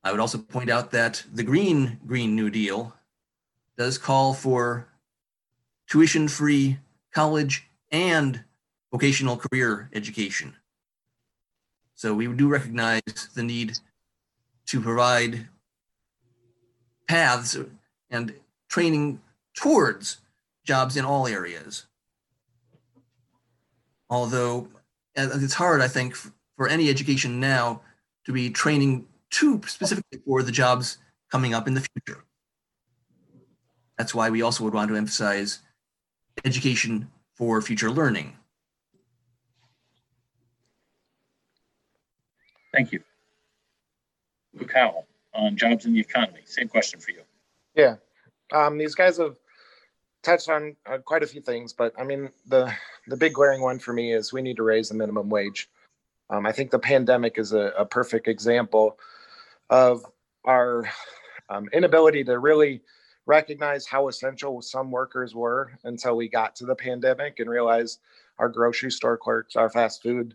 I 0.04 0.12
would 0.12 0.20
also 0.20 0.38
point 0.38 0.70
out 0.70 0.92
that 0.92 1.24
the 1.32 1.42
Green 1.42 1.98
Green 2.06 2.36
New 2.36 2.48
Deal 2.48 2.94
does 3.76 3.98
call 3.98 4.34
for 4.34 4.86
tuition 5.88 6.28
free 6.28 6.78
college 7.12 7.68
and 7.90 8.44
vocational 8.92 9.36
career 9.36 9.90
education. 9.92 10.54
So 11.96 12.14
we 12.14 12.28
do 12.28 12.46
recognize 12.46 13.02
the 13.34 13.42
need 13.42 13.78
to 14.66 14.80
provide 14.80 15.48
paths 17.08 17.58
and 18.10 18.32
training 18.68 19.20
towards 19.54 20.18
jobs 20.64 20.96
in 20.96 21.04
all 21.04 21.26
areas 21.26 21.86
although 24.10 24.68
it's 25.14 25.54
hard, 25.54 25.80
I 25.80 25.88
think, 25.88 26.16
for 26.56 26.68
any 26.68 26.90
education 26.90 27.40
now 27.40 27.80
to 28.26 28.32
be 28.32 28.50
training 28.50 29.06
too 29.30 29.60
specifically 29.66 30.20
for 30.26 30.42
the 30.42 30.52
jobs 30.52 30.98
coming 31.30 31.54
up 31.54 31.66
in 31.68 31.74
the 31.74 31.86
future. 31.94 32.24
That's 33.96 34.14
why 34.14 34.30
we 34.30 34.42
also 34.42 34.64
would 34.64 34.74
want 34.74 34.90
to 34.90 34.96
emphasize 34.96 35.60
education 36.44 37.10
for 37.34 37.62
future 37.62 37.90
learning. 37.90 38.36
Thank 42.72 42.92
you. 42.92 43.00
Luke 44.54 44.72
Howell 44.72 45.06
on 45.34 45.56
jobs 45.56 45.86
in 45.86 45.92
the 45.92 46.00
economy. 46.00 46.40
Same 46.44 46.68
question 46.68 47.00
for 47.00 47.12
you. 47.12 47.22
Yeah. 47.74 47.96
Um, 48.52 48.78
these 48.78 48.94
guys 48.94 49.18
have 49.18 49.36
touched 50.22 50.48
on 50.48 50.76
uh, 50.86 50.98
quite 50.98 51.22
a 51.22 51.26
few 51.26 51.40
things, 51.40 51.72
but 51.72 51.92
I 51.98 52.04
mean, 52.04 52.30
the 52.46 52.72
the 53.11 53.16
big 53.16 53.34
glaring 53.34 53.61
one 53.61 53.78
for 53.78 53.92
me 53.92 54.12
is 54.12 54.32
we 54.32 54.42
need 54.42 54.56
to 54.56 54.62
raise 54.62 54.88
the 54.88 54.94
minimum 54.94 55.28
wage. 55.28 55.68
Um, 56.30 56.46
I 56.46 56.52
think 56.52 56.70
the 56.70 56.78
pandemic 56.78 57.38
is 57.38 57.52
a, 57.52 57.72
a 57.76 57.84
perfect 57.84 58.28
example 58.28 58.98
of 59.68 60.06
our 60.44 60.88
um, 61.48 61.68
inability 61.72 62.22
to 62.24 62.38
really 62.38 62.82
recognize 63.26 63.86
how 63.86 64.08
essential 64.08 64.62
some 64.62 64.90
workers 64.90 65.34
were 65.34 65.72
until 65.84 66.16
we 66.16 66.28
got 66.28 66.54
to 66.56 66.66
the 66.66 66.74
pandemic 66.74 67.40
and 67.40 67.50
realized 67.50 68.00
our 68.38 68.48
grocery 68.48 68.90
store 68.90 69.16
clerks, 69.16 69.56
our 69.56 69.70
fast 69.70 70.02
food 70.02 70.34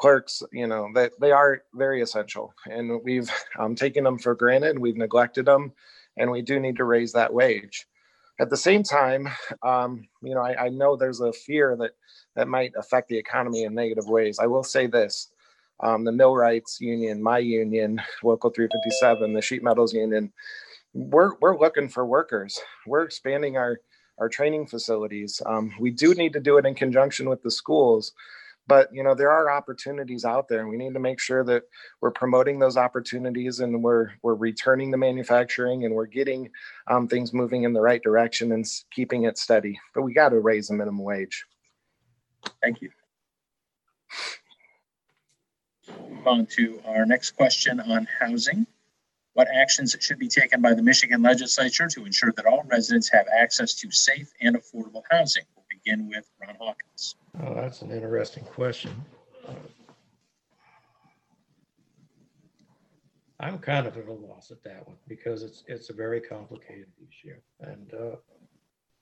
clerks, 0.00 0.42
you 0.52 0.66
know, 0.66 0.88
that 0.94 1.12
they 1.20 1.30
are 1.30 1.62
very 1.74 2.02
essential. 2.02 2.54
And 2.70 3.02
we've 3.04 3.30
um, 3.58 3.74
taken 3.74 4.04
them 4.04 4.18
for 4.18 4.34
granted. 4.34 4.78
We've 4.78 4.96
neglected 4.96 5.46
them 5.46 5.72
and 6.16 6.30
we 6.30 6.42
do 6.42 6.60
need 6.60 6.76
to 6.76 6.84
raise 6.84 7.12
that 7.12 7.32
wage. 7.32 7.86
At 8.40 8.50
the 8.50 8.56
same 8.56 8.82
time, 8.82 9.28
um, 9.64 10.06
you 10.22 10.34
know, 10.34 10.42
I, 10.42 10.66
I 10.66 10.68
know 10.68 10.96
there's 10.96 11.20
a 11.20 11.32
fear 11.32 11.76
that 11.80 11.92
that 12.36 12.48
might 12.48 12.72
affect 12.78 13.08
the 13.08 13.18
economy 13.18 13.64
in 13.64 13.74
negative 13.74 14.06
ways. 14.08 14.38
I 14.38 14.46
will 14.46 14.64
say 14.64 14.86
this: 14.86 15.30
um, 15.80 16.04
the 16.04 16.12
Millwrights 16.12 16.80
Union, 16.80 17.22
my 17.22 17.38
union, 17.38 18.00
Local 18.22 18.50
357, 18.50 19.32
the 19.32 19.42
Sheet 19.42 19.62
Metals 19.62 19.94
Union, 19.94 20.32
we're 20.94 21.34
we're 21.40 21.58
looking 21.58 21.88
for 21.88 22.06
workers. 22.06 22.60
We're 22.86 23.02
expanding 23.04 23.56
our 23.56 23.78
our 24.18 24.28
training 24.28 24.66
facilities. 24.66 25.40
Um, 25.46 25.72
we 25.80 25.90
do 25.90 26.14
need 26.14 26.32
to 26.34 26.40
do 26.40 26.58
it 26.58 26.66
in 26.66 26.74
conjunction 26.74 27.28
with 27.28 27.42
the 27.42 27.50
schools, 27.50 28.12
but 28.68 28.88
you 28.92 29.02
know 29.02 29.14
there 29.14 29.32
are 29.32 29.50
opportunities 29.50 30.24
out 30.24 30.46
there, 30.46 30.60
and 30.60 30.68
we 30.68 30.76
need 30.76 30.94
to 30.94 31.00
make 31.00 31.18
sure 31.18 31.42
that 31.44 31.64
we're 32.00 32.10
promoting 32.10 32.58
those 32.58 32.76
opportunities 32.76 33.60
and 33.60 33.82
we're 33.82 34.10
we're 34.22 34.34
returning 34.34 34.90
the 34.90 34.98
manufacturing 34.98 35.84
and 35.84 35.94
we're 35.94 36.06
getting 36.06 36.50
um, 36.86 37.08
things 37.08 37.32
moving 37.32 37.64
in 37.64 37.72
the 37.72 37.80
right 37.80 38.02
direction 38.02 38.52
and 38.52 38.66
keeping 38.92 39.24
it 39.24 39.38
steady. 39.38 39.80
But 39.94 40.02
we 40.02 40.12
got 40.12 40.28
to 40.28 40.40
raise 40.40 40.68
the 40.68 40.74
minimum 40.74 41.02
wage. 41.02 41.44
Thank 42.62 42.82
you. 42.82 42.90
Move 46.10 46.26
on 46.26 46.46
to 46.46 46.80
our 46.84 47.06
next 47.06 47.32
question 47.32 47.80
on 47.80 48.06
housing. 48.20 48.66
What 49.32 49.48
actions 49.54 49.96
should 50.00 50.18
be 50.18 50.28
taken 50.28 50.60
by 50.60 50.74
the 50.74 50.82
Michigan 50.82 51.22
legislature 51.22 51.86
to 51.88 52.04
ensure 52.04 52.32
that 52.32 52.44
all 52.44 52.64
residents 52.64 53.08
have 53.12 53.26
access 53.28 53.74
to 53.76 53.90
safe 53.90 54.30
and 54.40 54.56
affordable 54.56 55.02
housing? 55.10 55.44
Begin 55.88 56.08
with 56.08 56.28
Ron 56.38 56.54
Hawkins. 56.60 57.14
Oh, 57.42 57.54
that's 57.54 57.80
an 57.80 57.90
interesting 57.90 58.44
question. 58.44 58.90
I'm 63.40 63.58
kind 63.58 63.86
of 63.86 63.96
at 63.96 64.06
a 64.06 64.12
loss 64.12 64.50
at 64.50 64.62
that 64.64 64.86
one 64.86 64.98
because 65.06 65.42
it's, 65.42 65.64
it's 65.66 65.88
a 65.88 65.94
very 65.94 66.20
complicated 66.20 66.88
issue. 67.08 67.36
And 67.60 67.94
uh, 67.94 68.16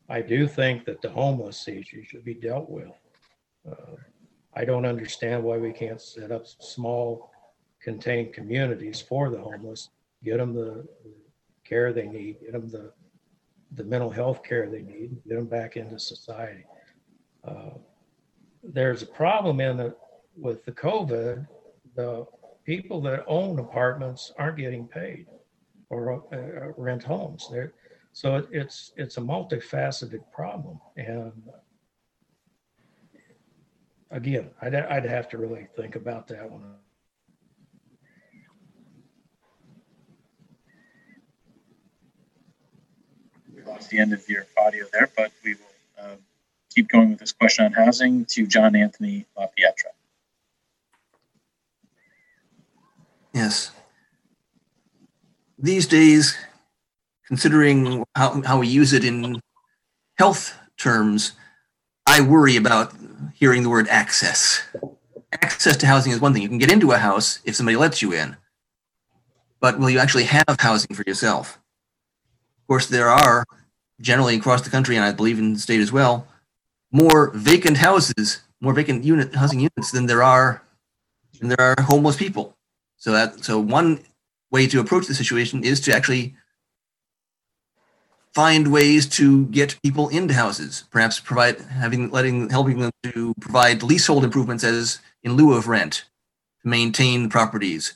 I 0.08 0.20
do 0.20 0.46
think 0.46 0.84
that 0.84 1.02
the 1.02 1.08
homeless 1.08 1.66
issue 1.66 2.04
should 2.04 2.24
be 2.24 2.34
dealt 2.34 2.70
with. 2.70 2.92
Uh, 3.68 3.96
I 4.54 4.64
don't 4.64 4.86
understand 4.86 5.42
why 5.42 5.56
we 5.56 5.72
can't 5.72 6.00
set 6.00 6.30
up 6.30 6.46
small 6.46 7.32
contained 7.82 8.32
communities 8.32 9.00
for 9.00 9.28
the 9.28 9.38
homeless, 9.38 9.88
get 10.22 10.36
them 10.36 10.54
the 10.54 10.86
care 11.64 11.92
they 11.92 12.06
need, 12.06 12.36
get 12.42 12.52
them 12.52 12.68
the, 12.68 12.92
the 13.72 13.82
mental 13.82 14.10
health 14.10 14.44
care 14.44 14.68
they 14.68 14.82
need, 14.82 15.16
get 15.26 15.34
them 15.34 15.46
back 15.46 15.76
into 15.76 15.98
society. 15.98 16.64
Uh, 17.46 17.70
there's 18.62 19.02
a 19.02 19.06
problem 19.06 19.60
in 19.60 19.76
the 19.76 19.96
with 20.36 20.64
the 20.64 20.72
COVID. 20.72 21.46
The 21.94 22.26
people 22.64 23.00
that 23.02 23.24
own 23.26 23.58
apartments 23.58 24.32
aren't 24.38 24.58
getting 24.58 24.86
paid 24.86 25.26
or 25.88 26.24
uh, 26.32 26.72
rent 26.76 27.02
homes. 27.02 27.48
There, 27.50 27.72
so 28.12 28.36
it, 28.36 28.48
it's 28.50 28.92
it's 28.96 29.16
a 29.18 29.20
multifaceted 29.20 30.20
problem. 30.32 30.80
And 30.96 31.32
again, 34.10 34.50
I'd 34.60 34.74
I'd 34.74 35.04
have 35.04 35.28
to 35.30 35.38
really 35.38 35.68
think 35.76 35.94
about 35.96 36.26
that 36.28 36.50
one. 36.50 36.62
We 43.54 43.62
lost 43.62 43.90
the 43.90 43.98
end 43.98 44.12
of 44.12 44.28
your 44.28 44.46
audio 44.58 44.86
there, 44.92 45.10
but 45.16 45.32
we 45.44 45.54
will 45.54 45.75
keep 46.76 46.88
going 46.88 47.08
with 47.08 47.18
this 47.18 47.32
question 47.32 47.64
on 47.64 47.72
housing 47.72 48.26
to 48.26 48.46
John 48.46 48.76
Anthony 48.76 49.24
LaPietra. 49.36 49.92
Yes. 53.32 53.70
These 55.58 55.86
days, 55.86 56.36
considering 57.26 58.04
how, 58.14 58.42
how 58.42 58.58
we 58.58 58.68
use 58.68 58.92
it 58.92 59.04
in 59.04 59.40
health 60.18 60.54
terms, 60.76 61.32
I 62.06 62.20
worry 62.20 62.56
about 62.56 62.92
hearing 63.34 63.62
the 63.62 63.70
word 63.70 63.88
access. 63.88 64.62
Access 65.32 65.78
to 65.78 65.86
housing 65.86 66.12
is 66.12 66.20
one 66.20 66.34
thing. 66.34 66.42
You 66.42 66.48
can 66.48 66.58
get 66.58 66.70
into 66.70 66.92
a 66.92 66.98
house 66.98 67.40
if 67.46 67.56
somebody 67.56 67.76
lets 67.76 68.02
you 68.02 68.12
in, 68.12 68.36
but 69.60 69.78
will 69.78 69.88
you 69.88 69.98
actually 69.98 70.24
have 70.24 70.56
housing 70.58 70.94
for 70.94 71.04
yourself? 71.06 71.58
Of 72.60 72.66
course, 72.68 72.86
there 72.86 73.08
are 73.08 73.46
generally 73.98 74.36
across 74.36 74.60
the 74.60 74.70
country, 74.70 74.96
and 74.96 75.04
I 75.04 75.12
believe 75.12 75.38
in 75.38 75.54
the 75.54 75.58
state 75.58 75.80
as 75.80 75.90
well, 75.90 76.26
more 76.92 77.30
vacant 77.34 77.78
houses, 77.78 78.42
more 78.60 78.72
vacant 78.72 79.04
unit 79.04 79.34
housing 79.34 79.60
units 79.60 79.90
than 79.90 80.06
there 80.06 80.22
are 80.22 80.62
than 81.38 81.48
there 81.48 81.60
are 81.60 81.82
homeless 81.82 82.16
people. 82.16 82.56
So 82.96 83.12
that 83.12 83.44
so 83.44 83.58
one 83.58 84.00
way 84.50 84.66
to 84.66 84.80
approach 84.80 85.06
the 85.06 85.14
situation 85.14 85.64
is 85.64 85.80
to 85.82 85.94
actually 85.94 86.34
find 88.32 88.70
ways 88.70 89.06
to 89.06 89.46
get 89.46 89.80
people 89.82 90.08
into 90.08 90.34
houses. 90.34 90.84
Perhaps 90.90 91.20
provide 91.20 91.60
having 91.60 92.10
letting 92.10 92.50
helping 92.50 92.78
them 92.80 92.92
to 93.02 93.34
provide 93.40 93.82
leasehold 93.82 94.24
improvements 94.24 94.64
as 94.64 94.98
in 95.22 95.34
lieu 95.34 95.54
of 95.54 95.68
rent 95.68 96.04
to 96.62 96.68
maintain 96.68 97.28
properties. 97.28 97.94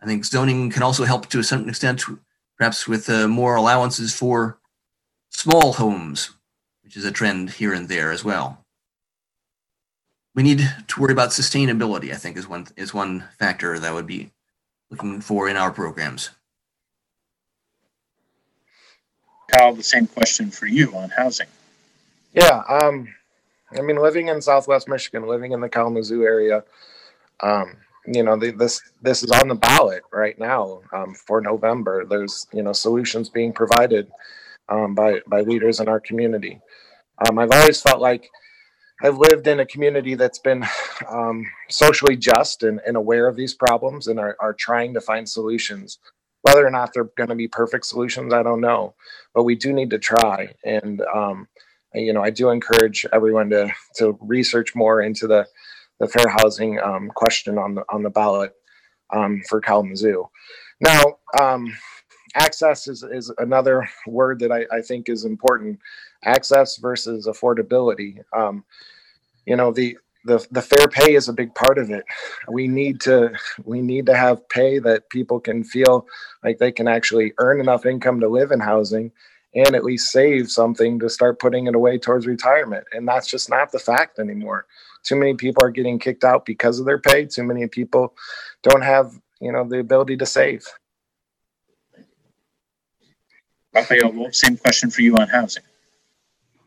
I 0.00 0.06
think 0.06 0.24
zoning 0.24 0.70
can 0.70 0.82
also 0.82 1.04
help 1.04 1.28
to 1.28 1.40
a 1.40 1.44
certain 1.44 1.68
extent, 1.68 2.04
perhaps 2.56 2.86
with 2.86 3.08
uh, 3.08 3.26
more 3.26 3.56
allowances 3.56 4.14
for 4.14 4.58
small 5.30 5.74
homes, 5.74 6.30
which 6.88 6.96
is 6.96 7.04
a 7.04 7.12
trend 7.12 7.50
here 7.50 7.74
and 7.74 7.86
there 7.90 8.10
as 8.10 8.24
well 8.24 8.64
we 10.34 10.42
need 10.42 10.60
to 10.86 11.00
worry 11.00 11.12
about 11.12 11.28
sustainability 11.28 12.10
i 12.10 12.16
think 12.16 12.34
is 12.34 12.48
one 12.48 12.66
is 12.78 12.94
one 12.94 13.24
factor 13.38 13.78
that 13.78 13.92
would 13.92 14.06
be 14.06 14.30
looking 14.90 15.20
for 15.20 15.50
in 15.50 15.56
our 15.56 15.70
programs 15.70 16.30
Kyle, 19.48 19.74
the 19.74 19.82
same 19.82 20.06
question 20.06 20.50
for 20.50 20.66
you 20.66 20.94
on 20.94 21.08
housing. 21.08 21.46
Yeah, 22.34 22.62
um, 22.68 23.08
I 23.76 23.80
mean, 23.80 23.96
living 23.96 24.28
in 24.28 24.42
Southwest 24.42 24.88
Michigan, 24.88 25.26
living 25.26 25.52
in 25.52 25.60
the 25.60 25.68
Kalamazoo 25.68 26.22
area, 26.22 26.64
um, 27.40 27.76
you 28.06 28.22
know, 28.22 28.36
the, 28.36 28.50
this 28.50 28.80
this 29.02 29.22
is 29.22 29.30
on 29.30 29.48
the 29.48 29.54
ballot 29.54 30.02
right 30.12 30.38
now 30.38 30.82
um, 30.92 31.14
for 31.14 31.40
November. 31.40 32.04
There's 32.04 32.46
you 32.52 32.62
know 32.62 32.72
solutions 32.72 33.28
being 33.28 33.52
provided 33.52 34.10
um, 34.68 34.94
by 34.94 35.20
by 35.26 35.40
leaders 35.42 35.80
in 35.80 35.88
our 35.88 36.00
community. 36.00 36.60
Um, 37.26 37.38
I've 37.38 37.52
always 37.52 37.80
felt 37.80 38.00
like 38.00 38.28
I've 39.02 39.18
lived 39.18 39.46
in 39.46 39.60
a 39.60 39.66
community 39.66 40.14
that's 40.14 40.40
been 40.40 40.64
um, 41.08 41.44
socially 41.68 42.16
just 42.16 42.62
and, 42.62 42.80
and 42.86 42.96
aware 42.96 43.28
of 43.28 43.36
these 43.36 43.54
problems 43.54 44.08
and 44.08 44.18
are, 44.18 44.36
are 44.40 44.54
trying 44.54 44.94
to 44.94 45.00
find 45.00 45.28
solutions. 45.28 45.98
Whether 46.42 46.66
or 46.66 46.70
not 46.70 46.90
they're 46.94 47.10
going 47.16 47.28
to 47.28 47.34
be 47.34 47.48
perfect 47.48 47.86
solutions, 47.86 48.32
I 48.32 48.42
don't 48.42 48.60
know, 48.60 48.94
but 49.34 49.44
we 49.44 49.54
do 49.54 49.72
need 49.72 49.90
to 49.90 49.98
try. 49.98 50.54
And 50.64 51.00
um, 51.14 51.48
you 51.94 52.12
know, 52.12 52.22
I 52.22 52.30
do 52.30 52.50
encourage 52.50 53.06
everyone 53.12 53.50
to 53.50 53.70
to 53.96 54.18
research 54.20 54.74
more 54.74 55.02
into 55.02 55.26
the 55.26 55.46
the 56.00 56.08
fair 56.08 56.28
housing 56.28 56.80
um, 56.80 57.10
question 57.14 57.58
on 57.58 57.74
the 57.74 57.84
on 57.90 58.02
the 58.02 58.10
ballot 58.10 58.52
um, 59.12 59.42
for 59.48 59.60
Kalamazoo. 59.60 60.28
Now, 60.80 61.18
access 62.40 62.88
is 62.88 63.02
is 63.02 63.32
another 63.38 63.88
word 64.06 64.40
that 64.40 64.52
I, 64.52 64.66
I 64.74 64.80
think 64.80 65.08
is 65.08 65.24
important. 65.24 65.78
Access 66.24 66.76
versus 66.78 67.26
affordability. 67.26 68.22
Um, 68.36 68.64
you 69.46 69.56
know, 69.56 69.72
the 69.72 69.96
the 70.24 70.46
the 70.50 70.62
fair 70.62 70.88
pay 70.88 71.14
is 71.14 71.28
a 71.28 71.32
big 71.32 71.54
part 71.54 71.78
of 71.78 71.90
it. 71.90 72.04
We 72.48 72.68
need 72.68 73.00
to 73.02 73.32
we 73.64 73.80
need 73.80 74.06
to 74.06 74.16
have 74.16 74.48
pay 74.48 74.78
that 74.80 75.08
people 75.10 75.40
can 75.40 75.64
feel 75.64 76.06
like 76.44 76.58
they 76.58 76.72
can 76.72 76.88
actually 76.88 77.32
earn 77.38 77.60
enough 77.60 77.86
income 77.86 78.20
to 78.20 78.28
live 78.28 78.50
in 78.50 78.60
housing 78.60 79.12
and 79.54 79.74
at 79.74 79.84
least 79.84 80.10
save 80.10 80.50
something 80.50 80.98
to 80.98 81.08
start 81.08 81.40
putting 81.40 81.66
it 81.66 81.74
away 81.74 81.98
towards 81.98 82.26
retirement. 82.26 82.84
And 82.92 83.08
that's 83.08 83.28
just 83.28 83.48
not 83.48 83.72
the 83.72 83.78
fact 83.78 84.18
anymore. 84.18 84.66
Too 85.04 85.16
many 85.16 85.34
people 85.34 85.64
are 85.64 85.70
getting 85.70 85.98
kicked 85.98 86.24
out 86.24 86.44
because 86.44 86.78
of 86.78 86.86
their 86.86 86.98
pay. 86.98 87.24
Too 87.24 87.44
many 87.44 87.66
people 87.66 88.14
don't 88.62 88.82
have, 88.82 89.12
you 89.40 89.50
know, 89.52 89.66
the 89.66 89.78
ability 89.78 90.16
to 90.18 90.26
save. 90.26 90.66
Same 94.32 94.56
question 94.56 94.90
for 94.90 95.02
you 95.02 95.16
on 95.16 95.28
housing. 95.28 95.62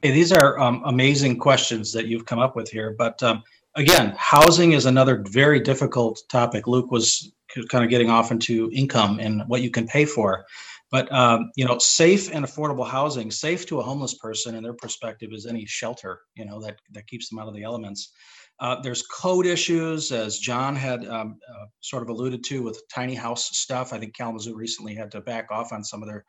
Hey, 0.01 0.11
these 0.11 0.31
are 0.31 0.59
um, 0.59 0.81
amazing 0.85 1.37
questions 1.37 1.93
that 1.93 2.07
you've 2.07 2.25
come 2.25 2.39
up 2.39 2.55
with 2.55 2.69
here. 2.69 2.95
But 2.97 3.21
um, 3.21 3.43
again, 3.75 4.15
housing 4.17 4.71
is 4.71 4.85
another 4.85 5.23
very 5.27 5.59
difficult 5.59 6.23
topic. 6.29 6.67
Luke 6.67 6.91
was 6.91 7.31
kind 7.69 7.83
of 7.83 7.89
getting 7.89 8.09
off 8.09 8.31
into 8.31 8.71
income 8.73 9.19
and 9.19 9.43
what 9.47 9.61
you 9.61 9.69
can 9.69 9.85
pay 9.87 10.05
for. 10.05 10.45
But 10.89 11.11
um, 11.11 11.51
you 11.55 11.65
know, 11.65 11.77
safe 11.77 12.33
and 12.33 12.43
affordable 12.43 12.87
housing, 12.87 13.31
safe 13.31 13.65
to 13.67 13.79
a 13.79 13.83
homeless 13.83 14.15
person 14.15 14.55
in 14.55 14.63
their 14.63 14.73
perspective 14.73 15.29
is 15.31 15.45
any 15.45 15.65
shelter, 15.65 16.19
you 16.35 16.45
know, 16.45 16.59
that 16.61 16.79
that 16.91 17.07
keeps 17.07 17.29
them 17.29 17.39
out 17.39 17.47
of 17.47 17.53
the 17.53 17.63
elements. 17.63 18.11
Uh, 18.59 18.79
there's 18.81 19.01
code 19.03 19.47
issues, 19.47 20.11
as 20.11 20.37
John 20.37 20.75
had 20.75 21.07
um, 21.07 21.39
uh, 21.49 21.65
sort 21.79 22.03
of 22.03 22.09
alluded 22.09 22.43
to 22.43 22.61
with 22.61 22.83
tiny 22.93 23.15
house 23.15 23.57
stuff. 23.57 23.91
I 23.91 23.97
think 23.99 24.15
Kalamazoo 24.15 24.53
recently 24.53 24.93
had 24.93 25.09
to 25.11 25.21
back 25.21 25.49
off 25.49 25.71
on 25.73 25.83
some 25.83 26.03
of 26.03 26.09
their 26.09 26.25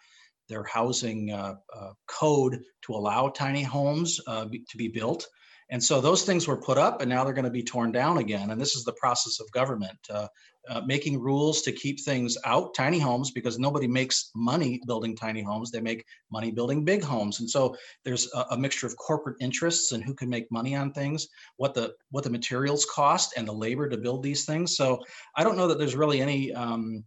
their 0.52 0.64
housing 0.64 1.32
uh, 1.32 1.54
uh, 1.74 1.92
code 2.06 2.60
to 2.82 2.92
allow 2.92 3.28
tiny 3.28 3.62
homes 3.62 4.20
uh, 4.26 4.44
to 4.44 4.76
be 4.76 4.88
built. 4.88 5.26
And 5.70 5.82
so 5.82 6.02
those 6.02 6.24
things 6.24 6.46
were 6.46 6.58
put 6.58 6.76
up 6.76 7.00
and 7.00 7.08
now 7.08 7.24
they're 7.24 7.32
going 7.32 7.46
to 7.46 7.50
be 7.50 7.62
torn 7.62 7.92
down 7.92 8.18
again. 8.18 8.50
And 8.50 8.60
this 8.60 8.76
is 8.76 8.84
the 8.84 8.92
process 8.92 9.40
of 9.40 9.50
government, 9.52 9.98
uh, 10.10 10.28
uh, 10.68 10.82
making 10.82 11.18
rules 11.18 11.62
to 11.62 11.72
keep 11.72 11.98
things 11.98 12.36
out, 12.44 12.74
tiny 12.74 12.98
homes, 12.98 13.30
because 13.30 13.58
nobody 13.58 13.88
makes 13.88 14.30
money 14.34 14.80
building 14.86 15.16
tiny 15.16 15.42
homes. 15.42 15.70
They 15.70 15.80
make 15.80 16.04
money 16.30 16.50
building 16.50 16.84
big 16.84 17.02
homes. 17.02 17.40
And 17.40 17.48
so 17.48 17.74
there's 18.04 18.30
a, 18.34 18.44
a 18.50 18.58
mixture 18.58 18.86
of 18.86 18.94
corporate 18.98 19.38
interests 19.40 19.92
and 19.92 20.04
who 20.04 20.14
can 20.14 20.28
make 20.28 20.52
money 20.52 20.76
on 20.76 20.92
things, 20.92 21.26
what 21.56 21.72
the 21.72 21.94
what 22.10 22.22
the 22.22 22.30
materials 22.30 22.84
cost 22.84 23.32
and 23.38 23.48
the 23.48 23.52
labor 23.52 23.88
to 23.88 23.96
build 23.96 24.22
these 24.22 24.44
things. 24.44 24.76
So 24.76 25.02
I 25.34 25.42
don't 25.42 25.56
know 25.56 25.68
that 25.68 25.78
there's 25.78 25.96
really 25.96 26.20
any 26.20 26.52
um, 26.52 27.02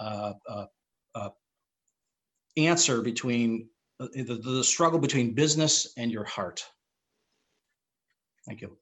uh, 0.00 0.32
answer 2.56 3.02
between 3.02 3.68
uh, 4.00 4.08
the, 4.14 4.40
the 4.42 4.64
struggle 4.64 4.98
between 4.98 5.34
business 5.34 5.92
and 5.96 6.10
your 6.10 6.24
heart. 6.24 6.64
Thank 8.46 8.60
you. 8.60 8.76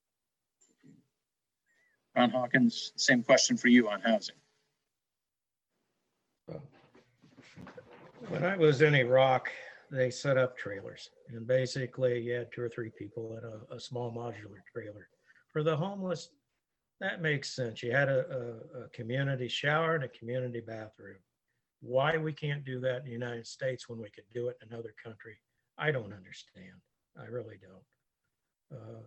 Ron 2.16 2.30
Hawkins, 2.30 2.92
same 2.96 3.22
question 3.22 3.56
for 3.56 3.68
you 3.68 3.88
on 3.88 4.00
housing. 4.00 4.36
When 8.28 8.44
I 8.44 8.56
was 8.56 8.80
in 8.80 8.94
Iraq, 8.94 9.50
they 9.90 10.10
set 10.10 10.38
up 10.38 10.56
trailers 10.56 11.10
and 11.28 11.46
basically 11.46 12.20
you 12.20 12.32
had 12.32 12.50
two 12.52 12.62
or 12.62 12.68
three 12.68 12.90
people 12.98 13.36
in 13.36 13.44
a, 13.44 13.76
a 13.76 13.80
small 13.80 14.12
modular 14.12 14.62
trailer. 14.72 15.08
For 15.52 15.62
the 15.62 15.76
homeless, 15.76 16.30
that 17.00 17.20
makes 17.20 17.54
sense. 17.54 17.82
You 17.82 17.92
had 17.92 18.08
a, 18.08 18.24
a, 18.74 18.84
a 18.84 18.88
community 18.88 19.48
shower 19.48 19.94
and 19.94 20.04
a 20.04 20.08
community 20.08 20.60
bathroom. 20.60 21.16
Why 21.84 22.16
we 22.16 22.32
can't 22.32 22.64
do 22.64 22.80
that 22.80 23.00
in 23.00 23.04
the 23.04 23.10
United 23.10 23.46
States 23.46 23.88
when 23.88 23.98
we 23.98 24.08
could 24.08 24.24
do 24.32 24.48
it 24.48 24.56
in 24.62 24.72
another 24.72 24.94
country, 25.02 25.36
I 25.76 25.90
don't 25.90 26.14
understand. 26.14 26.80
I 27.20 27.26
really 27.26 27.58
don't. 27.60 28.78
Uh, 28.80 29.02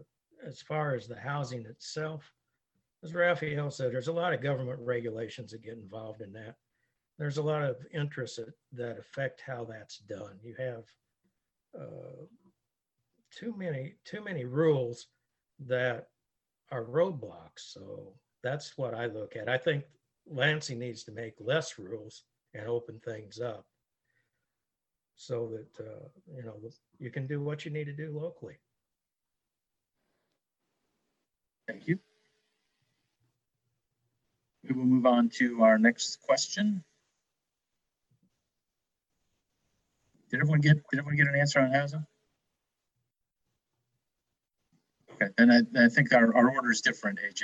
as 0.45 0.61
far 0.61 0.93
as 0.93 1.07
the 1.07 1.19
housing 1.19 1.65
itself, 1.65 2.31
as 3.03 3.15
Raphael 3.15 3.71
said, 3.71 3.91
there's 3.91 4.09
a 4.09 4.13
lot 4.13 4.33
of 4.33 4.43
government 4.43 4.79
regulations 4.81 5.51
that 5.51 5.63
get 5.63 5.77
involved 5.77 6.21
in 6.21 6.31
that. 6.33 6.55
There's 7.17 7.37
a 7.37 7.43
lot 7.43 7.63
of 7.63 7.77
interests 7.91 8.37
that, 8.37 8.53
that 8.73 8.99
affect 8.99 9.41
how 9.41 9.65
that's 9.65 9.97
done. 9.97 10.37
You 10.43 10.55
have 10.59 10.83
uh, 11.79 12.25
too 13.35 13.55
many 13.57 13.95
too 14.05 14.23
many 14.23 14.45
rules 14.45 15.07
that 15.65 16.09
are 16.71 16.85
roadblocks. 16.85 17.59
So 17.71 18.13
that's 18.43 18.77
what 18.77 18.93
I 18.93 19.07
look 19.07 19.35
at. 19.35 19.49
I 19.49 19.57
think 19.57 19.83
Lansing 20.29 20.77
needs 20.79 21.03
to 21.05 21.11
make 21.11 21.35
less 21.39 21.79
rules 21.79 22.23
and 22.53 22.67
open 22.67 22.99
things 23.03 23.39
up 23.39 23.65
so 25.15 25.49
that 25.51 25.85
uh, 25.85 26.07
you 26.35 26.43
know 26.43 26.55
you 26.99 27.11
can 27.11 27.27
do 27.27 27.41
what 27.41 27.65
you 27.65 27.71
need 27.71 27.85
to 27.85 27.93
do 27.93 28.17
locally. 28.17 28.57
Thank 31.67 31.87
you. 31.87 31.99
We 34.63 34.75
will 34.75 34.85
move 34.85 35.05
on 35.05 35.29
to 35.37 35.63
our 35.63 35.77
next 35.77 36.21
question. 36.21 36.83
Did 40.29 40.41
everyone 40.41 40.61
get, 40.61 40.75
did 40.91 40.99
everyone 40.99 41.15
get 41.15 41.27
an 41.27 41.39
answer 41.39 41.59
on 41.59 41.71
housing? 41.71 42.05
Okay, 45.13 45.31
then 45.37 45.51
I, 45.51 45.85
I 45.85 45.87
think 45.87 46.13
our, 46.13 46.35
our 46.35 46.53
order 46.53 46.71
is 46.71 46.81
different, 46.81 47.19
AJ. 47.19 47.43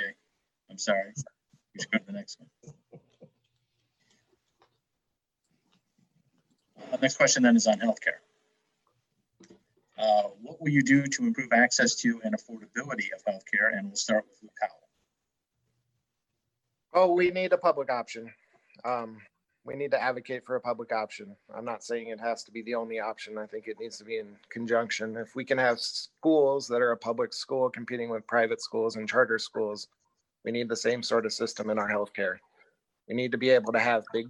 I'm 0.70 0.78
sorry. 0.78 1.12
We 1.74 1.80
should 1.80 1.90
go 1.90 1.98
to 1.98 2.04
the 2.06 2.12
next 2.12 2.38
one. 2.38 3.00
Uh, 6.92 6.96
Next 7.00 7.16
question 7.16 7.42
then 7.42 7.56
is 7.56 7.66
on 7.66 7.78
healthcare. 7.78 8.20
Uh, 9.98 10.28
What 10.42 10.60
will 10.60 10.70
you 10.70 10.82
do 10.82 11.06
to 11.06 11.22
improve 11.24 11.52
access 11.52 11.94
to 11.96 12.20
and 12.24 12.34
affordability 12.34 13.08
of 13.14 13.24
healthcare? 13.24 13.76
And 13.76 13.88
we'll 13.88 13.96
start 13.96 14.24
with 14.28 14.38
Luke 14.42 14.52
Howell. 14.60 14.80
Oh, 16.96 17.12
we 17.12 17.30
need 17.30 17.52
a 17.52 17.58
public 17.58 17.90
option. 17.90 18.32
Um, 18.84 19.18
we 19.64 19.74
need 19.74 19.90
to 19.92 20.02
advocate 20.02 20.44
for 20.44 20.56
a 20.56 20.60
public 20.60 20.92
option. 20.92 21.34
I'm 21.54 21.64
not 21.64 21.82
saying 21.82 22.08
it 22.08 22.20
has 22.20 22.44
to 22.44 22.52
be 22.52 22.62
the 22.62 22.74
only 22.74 23.00
option. 23.00 23.38
I 23.38 23.46
think 23.46 23.66
it 23.66 23.80
needs 23.80 23.96
to 23.98 24.04
be 24.04 24.18
in 24.18 24.36
conjunction. 24.50 25.16
If 25.16 25.34
we 25.34 25.44
can 25.44 25.58
have 25.58 25.80
schools 25.80 26.68
that 26.68 26.82
are 26.82 26.92
a 26.92 26.96
public 26.96 27.32
school 27.32 27.70
competing 27.70 28.10
with 28.10 28.26
private 28.26 28.60
schools 28.60 28.96
and 28.96 29.08
charter 29.08 29.38
schools, 29.38 29.88
we 30.44 30.52
need 30.52 30.68
the 30.68 30.76
same 30.76 31.02
sort 31.02 31.24
of 31.24 31.32
system 31.32 31.70
in 31.70 31.78
our 31.78 31.88
healthcare. 31.90 32.36
We 33.08 33.14
need 33.14 33.32
to 33.32 33.38
be 33.38 33.50
able 33.50 33.72
to 33.72 33.80
have 33.80 34.04
big, 34.12 34.28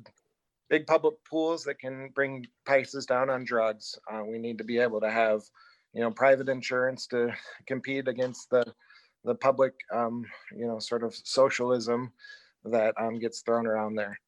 big 0.68 0.86
public 0.86 1.14
pools 1.28 1.64
that 1.64 1.78
can 1.78 2.10
bring 2.14 2.46
prices 2.64 3.06
down 3.06 3.30
on 3.30 3.44
drugs. 3.44 3.98
Uh, 4.10 4.22
we 4.24 4.38
need 4.38 4.58
to 4.58 4.64
be 4.64 4.78
able 4.78 5.00
to 5.00 5.10
have, 5.10 5.42
you 5.92 6.00
know, 6.00 6.10
private 6.10 6.48
insurance 6.48 7.06
to 7.08 7.32
compete 7.66 8.08
against 8.08 8.50
the, 8.50 8.64
the 9.24 9.34
public, 9.34 9.74
um, 9.92 10.24
you 10.56 10.66
know, 10.66 10.78
sort 10.78 11.02
of 11.02 11.14
socialism 11.14 12.12
that 12.64 12.94
um, 12.98 13.18
gets 13.18 13.42
thrown 13.42 13.66
around 13.66 13.94
there. 13.94 14.18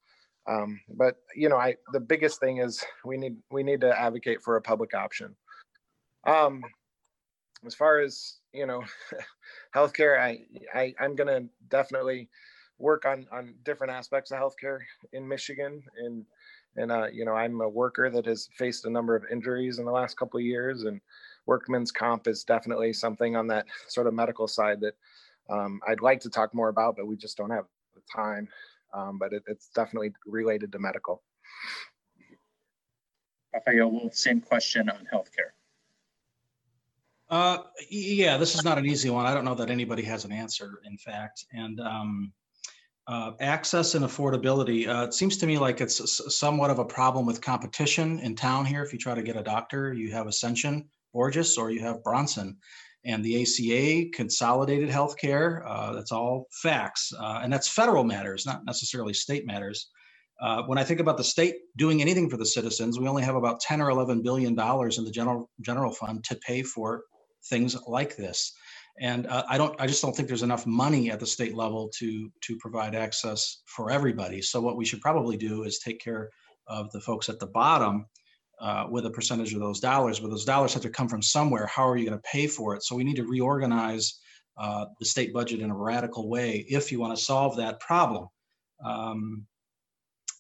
Um, 0.49 0.80
but 0.89 1.16
you 1.34 1.49
know, 1.49 1.57
I 1.57 1.76
the 1.93 2.01
biggest 2.01 2.39
thing 2.39 2.59
is 2.59 2.84
we 3.05 3.16
need 3.16 3.37
we 3.51 3.62
need 3.62 3.80
to 3.80 3.99
advocate 3.99 4.43
for 4.43 4.57
a 4.57 4.62
public 4.62 4.95
option. 4.95 5.34
Um, 6.24 6.62
as 7.64 7.74
far 7.74 8.01
as 8.01 8.37
you 8.53 8.66
know, 8.66 8.84
healthcare, 9.74 10.20
I, 10.20 10.41
I 10.72 10.95
I'm 11.01 11.16
gonna 11.16 11.43
definitely 11.68 12.28
work 12.79 13.05
on 13.05 13.27
on 13.33 13.55
different 13.64 13.93
aspects 13.93 14.31
of 14.31 14.39
healthcare 14.39 14.81
in 15.12 15.27
Michigan, 15.27 15.83
and 15.99 16.24
and 16.77 16.93
uh, 16.93 17.07
you 17.12 17.24
know, 17.24 17.35
I'm 17.35 17.61
a 17.61 17.68
worker 17.68 18.11
that 18.11 18.27
has 18.27 18.49
faced 18.57 18.85
a 18.85 18.91
number 18.91 19.16
of 19.16 19.24
injuries 19.31 19.79
in 19.79 19.85
the 19.85 19.93
last 19.93 20.16
couple 20.16 20.39
of 20.39 20.45
years, 20.45 20.85
and 20.85 21.01
workman's 21.47 21.93
comp 21.93 22.27
is 22.27 22.45
definitely 22.45 22.93
something 22.93 23.37
on 23.37 23.47
that 23.49 23.66
sort 23.89 24.07
of 24.07 24.14
medical 24.14 24.49
side 24.49 24.81
that 24.81 24.95
um, 25.49 25.81
I'd 25.87 26.01
like 26.01 26.20
to 26.20 26.31
talk 26.31 26.55
more 26.55 26.68
about, 26.68 26.97
but 26.97 27.07
we 27.07 27.16
just 27.16 27.37
don't 27.37 27.51
have 27.51 27.66
the 27.95 28.03
time 28.14 28.49
um, 28.97 29.18
but 29.18 29.33
it, 29.33 29.43
it's 29.47 29.68
definitely 29.68 30.12
related 30.27 30.72
to 30.72 30.79
medical. 30.79 31.22
Raphael, 33.53 33.91
Wolf, 33.91 34.14
same 34.14 34.41
question 34.41 34.89
on 34.89 35.07
healthcare. 35.12 35.53
Uh, 37.29 37.64
yeah, 37.91 38.37
this 38.37 38.55
is 38.55 38.64
not 38.64 38.79
an 38.79 38.87
easy 38.87 39.11
one. 39.11 39.27
I 39.27 39.35
don't 39.35 39.45
know 39.45 39.55
that 39.57 39.70
anybody 39.70 40.03
has 40.05 40.24
an 40.24 40.33
answer, 40.33 40.81
in 40.85 40.97
fact. 40.97 41.45
And 41.53 41.81
um, 41.81 42.33
uh, 43.09 43.33
access 43.41 43.95
and 43.95 44.05
affordability, 44.05 44.89
uh, 44.89 45.05
it 45.05 45.15
seems 45.15 45.37
to 45.39 45.47
me 45.47 45.59
like 45.59 45.81
it's 45.81 46.37
somewhat 46.37 46.71
of 46.71 46.79
a 46.79 46.85
problem 46.85 47.25
with 47.25 47.41
competition 47.41 48.19
in 48.21 48.35
town 48.35 48.65
here. 48.65 48.83
If 48.83 48.93
you 48.93 48.99
try 48.99 49.15
to 49.15 49.23
get 49.23 49.37
a 49.37 49.43
doctor, 49.43 49.93
you 49.93 50.11
have 50.13 50.27
Ascension, 50.27 50.89
Borgess, 51.15 51.57
or 51.57 51.71
you 51.71 51.81
have 51.81 52.03
Bronson. 52.03 52.57
And 53.05 53.25
the 53.25 53.43
ACA, 53.43 54.11
consolidated 54.13 54.89
healthcare, 54.89 55.63
uh, 55.65 55.93
that's 55.93 56.11
all 56.11 56.49
facts. 56.51 57.13
Uh, 57.17 57.41
and 57.43 57.53
that's 57.53 57.69
federal 57.69 58.03
matters, 58.03 58.45
not 58.45 58.65
necessarily 58.65 59.15
state 59.15 59.47
matters. 59.47 59.89
Uh, 60.41 60.63
when 60.65 60.77
I 60.77 60.85
think 60.85 60.99
about 60.99 61.17
the 61.17 61.25
state 61.25 61.55
doing 61.77 62.03
anything 62.03 62.29
for 62.29 62.37
the 62.37 62.45
citizens, 62.45 62.99
we 62.99 63.07
only 63.07 63.23
have 63.23 63.37
about 63.37 63.61
10 63.61 63.81
or 63.81 63.91
11 63.91 64.23
billion 64.23 64.55
dollars 64.55 64.99
in 64.99 65.05
the 65.05 65.11
general 65.11 65.49
general 65.61 65.93
fund 65.93 66.25
to 66.25 66.35
pay 66.35 66.63
for 66.63 67.05
things 67.45 67.77
like 67.87 68.17
this. 68.17 68.53
And 69.01 69.27
uh, 69.27 69.45
I 69.49 69.59
don't, 69.59 69.79
I 69.79 69.87
just 69.87 70.01
don't 70.01 70.17
think 70.17 70.27
there's 70.29 70.43
enough 70.43 70.67
money 70.67 71.11
at 71.11 71.21
the 71.21 71.27
state 71.27 71.55
level 71.55 71.91
to 71.99 72.31
to 72.43 72.57
provide 72.57 72.95
access 72.95 73.63
for 73.67 73.91
everybody. 73.91 74.41
So 74.41 74.61
what 74.61 74.77
we 74.77 74.87
should 74.87 75.03
probably 75.03 75.37
do 75.37 75.65
is 75.65 75.79
take 75.79 76.01
care 76.01 76.31
of 76.67 76.91
the 76.93 77.01
folks 77.01 77.29
at 77.29 77.39
the 77.39 77.47
bottom 77.47 78.07
uh, 78.61 78.87
with 78.91 79.07
a 79.07 79.11
percentage 79.11 79.53
of 79.53 79.61
those 79.61 79.81
dollars. 79.81 80.21
But 80.21 80.31
those 80.31 80.45
dollars 80.45 80.73
have 80.73 80.83
to 80.83 80.91
come 80.91 81.09
from 81.09 81.23
somewhere. 81.23 81.67
How 81.67 81.87
are 81.89 81.97
you 81.97 82.07
going 82.07 82.19
to 82.19 82.29
pay 82.31 82.47
for 82.47 82.75
it? 82.75 82.83
So 82.83 82.97
we 82.97 83.05
need 83.05 83.17
to 83.17 83.27
reorganize 83.27 84.19
uh, 84.57 84.87
the 84.99 85.05
state 85.05 85.35
budget 85.35 85.61
in 85.61 85.71
a 85.71 85.77
radical 85.77 86.29
way 86.29 86.65
if 86.69 86.91
you 86.91 86.99
want 86.99 87.17
to 87.17 87.23
solve 87.23 87.57
that 87.57 87.81
problem. 87.81 88.29
Um, 88.85 89.47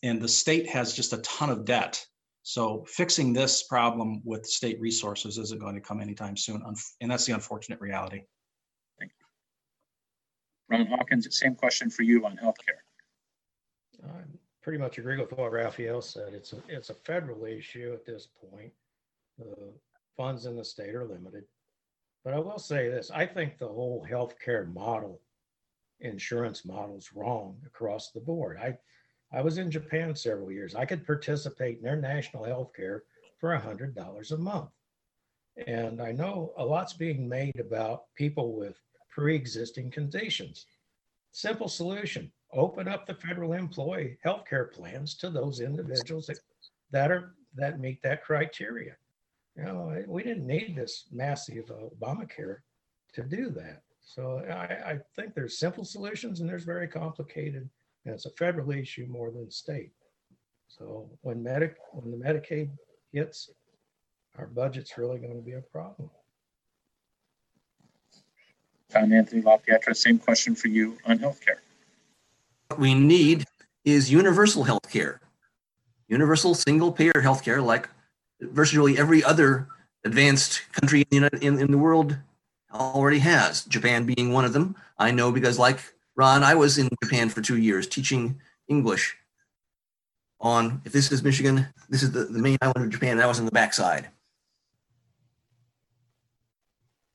and 0.02 0.20
the 0.20 0.28
state 0.28 0.68
has 0.68 0.94
just 0.94 1.12
a 1.12 1.18
ton 1.18 1.50
of 1.50 1.64
debt. 1.64 2.04
So 2.42 2.84
fixing 2.86 3.32
this 3.32 3.64
problem 3.64 4.22
with 4.24 4.46
state 4.46 4.80
resources 4.80 5.36
isn't 5.36 5.60
going 5.60 5.74
to 5.74 5.80
come 5.80 6.00
anytime 6.00 6.36
soon. 6.36 6.62
And 7.00 7.10
that's 7.10 7.26
the 7.26 7.32
unfortunate 7.32 7.80
reality. 7.80 8.22
Ron 10.68 10.86
Hawkins, 10.86 11.28
same 11.38 11.54
question 11.54 11.90
for 11.90 12.02
you 12.02 12.26
on 12.26 12.36
healthcare. 12.36 12.82
I 14.04 14.22
pretty 14.62 14.78
much 14.78 14.98
agree 14.98 15.18
with 15.18 15.32
what 15.32 15.52
Raphael 15.52 16.02
said. 16.02 16.34
It's 16.34 16.52
a, 16.52 16.62
it's 16.68 16.90
a 16.90 16.94
federal 16.94 17.44
issue 17.44 17.92
at 17.92 18.04
this 18.04 18.28
point. 18.50 18.72
The 19.38 19.72
funds 20.16 20.46
in 20.46 20.56
the 20.56 20.64
state 20.64 20.94
are 20.94 21.04
limited. 21.04 21.44
But 22.24 22.34
I 22.34 22.38
will 22.38 22.58
say 22.58 22.88
this, 22.88 23.10
I 23.12 23.26
think 23.26 23.58
the 23.58 23.68
whole 23.68 24.04
healthcare 24.10 24.72
model, 24.72 25.20
insurance 26.00 26.64
model 26.64 26.96
is 26.96 27.14
wrong 27.14 27.56
across 27.64 28.10
the 28.10 28.20
board. 28.20 28.58
I, 28.58 28.76
I 29.32 29.42
was 29.42 29.58
in 29.58 29.70
Japan 29.70 30.14
several 30.16 30.50
years. 30.50 30.74
I 30.74 30.84
could 30.84 31.06
participate 31.06 31.78
in 31.78 31.84
their 31.84 31.96
national 31.96 32.44
healthcare 32.44 33.00
for 33.38 33.52
a 33.52 33.60
hundred 33.60 33.94
dollars 33.94 34.32
a 34.32 34.38
month. 34.38 34.70
And 35.66 36.02
I 36.02 36.12
know 36.12 36.52
a 36.56 36.64
lot's 36.64 36.92
being 36.92 37.28
made 37.28 37.60
about 37.60 38.12
people 38.16 38.56
with 38.56 38.76
pre-existing 39.16 39.90
conditions. 39.90 40.66
Simple 41.32 41.68
solution, 41.68 42.30
open 42.52 42.86
up 42.86 43.06
the 43.06 43.14
federal 43.14 43.54
employee 43.54 44.18
healthcare 44.24 44.70
plans 44.70 45.14
to 45.16 45.30
those 45.30 45.60
individuals 45.60 46.26
that, 46.26 46.38
that 46.90 47.10
are, 47.10 47.34
that 47.54 47.80
meet 47.80 48.02
that 48.02 48.22
criteria. 48.22 48.94
You 49.56 49.64
know, 49.64 50.04
we 50.06 50.22
didn't 50.22 50.46
need 50.46 50.76
this 50.76 51.06
massive 51.10 51.70
uh, 51.70 51.88
Obamacare 51.98 52.58
to 53.14 53.22
do 53.22 53.48
that. 53.52 53.82
So 54.02 54.44
I, 54.50 54.92
I 54.92 54.98
think 55.16 55.34
there's 55.34 55.58
simple 55.58 55.84
solutions 55.84 56.40
and 56.40 56.48
there's 56.48 56.64
very 56.64 56.86
complicated, 56.86 57.68
and 58.04 58.14
it's 58.14 58.26
a 58.26 58.30
federal 58.30 58.70
issue 58.70 59.06
more 59.08 59.30
than 59.30 59.50
state. 59.50 59.92
So 60.68 61.08
when 61.22 61.42
Medic, 61.42 61.76
when 61.92 62.10
the 62.10 62.22
Medicaid 62.22 62.70
hits, 63.12 63.50
our 64.36 64.46
budget's 64.46 64.98
really 64.98 65.18
going 65.18 65.36
to 65.36 65.42
be 65.42 65.54
a 65.54 65.62
problem. 65.62 66.10
John 68.92 69.12
Anthony 69.12 69.42
LaPietra, 69.42 69.96
same 69.96 70.18
question 70.18 70.54
for 70.54 70.68
you 70.68 70.98
on 71.04 71.18
healthcare. 71.18 71.58
What 72.68 72.80
we 72.80 72.94
need 72.94 73.44
is 73.84 74.10
universal 74.10 74.64
health 74.64 74.90
care, 74.90 75.20
universal 76.08 76.54
single 76.54 76.92
payer 76.92 77.20
health 77.22 77.44
care, 77.44 77.60
like 77.60 77.88
virtually 78.40 78.98
every 78.98 79.22
other 79.24 79.68
advanced 80.04 80.62
country 80.72 81.04
in 81.10 81.22
the, 81.22 81.38
in, 81.40 81.58
in 81.58 81.70
the 81.70 81.78
world 81.78 82.16
already 82.72 83.18
has, 83.20 83.64
Japan 83.64 84.06
being 84.06 84.32
one 84.32 84.44
of 84.44 84.52
them. 84.52 84.76
I 84.98 85.10
know 85.10 85.32
because, 85.32 85.58
like 85.58 85.80
Ron, 86.14 86.42
I 86.42 86.54
was 86.54 86.78
in 86.78 86.88
Japan 87.02 87.28
for 87.28 87.40
two 87.40 87.56
years 87.56 87.86
teaching 87.86 88.40
English 88.68 89.16
on, 90.40 90.82
if 90.84 90.92
this 90.92 91.10
is 91.10 91.22
Michigan, 91.22 91.66
this 91.88 92.02
is 92.02 92.12
the, 92.12 92.24
the 92.24 92.38
main 92.38 92.58
island 92.60 92.84
of 92.84 92.90
Japan, 92.90 93.12
and 93.12 93.22
I 93.22 93.26
was 93.26 93.38
on 93.38 93.46
the 93.46 93.50
backside. 93.50 94.08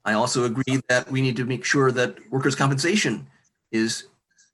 I 0.03 0.13
also 0.13 0.45
agree 0.45 0.81
that 0.89 1.11
we 1.11 1.21
need 1.21 1.35
to 1.37 1.45
make 1.45 1.63
sure 1.63 1.91
that 1.91 2.17
workers' 2.31 2.55
compensation 2.55 3.27
is 3.71 4.07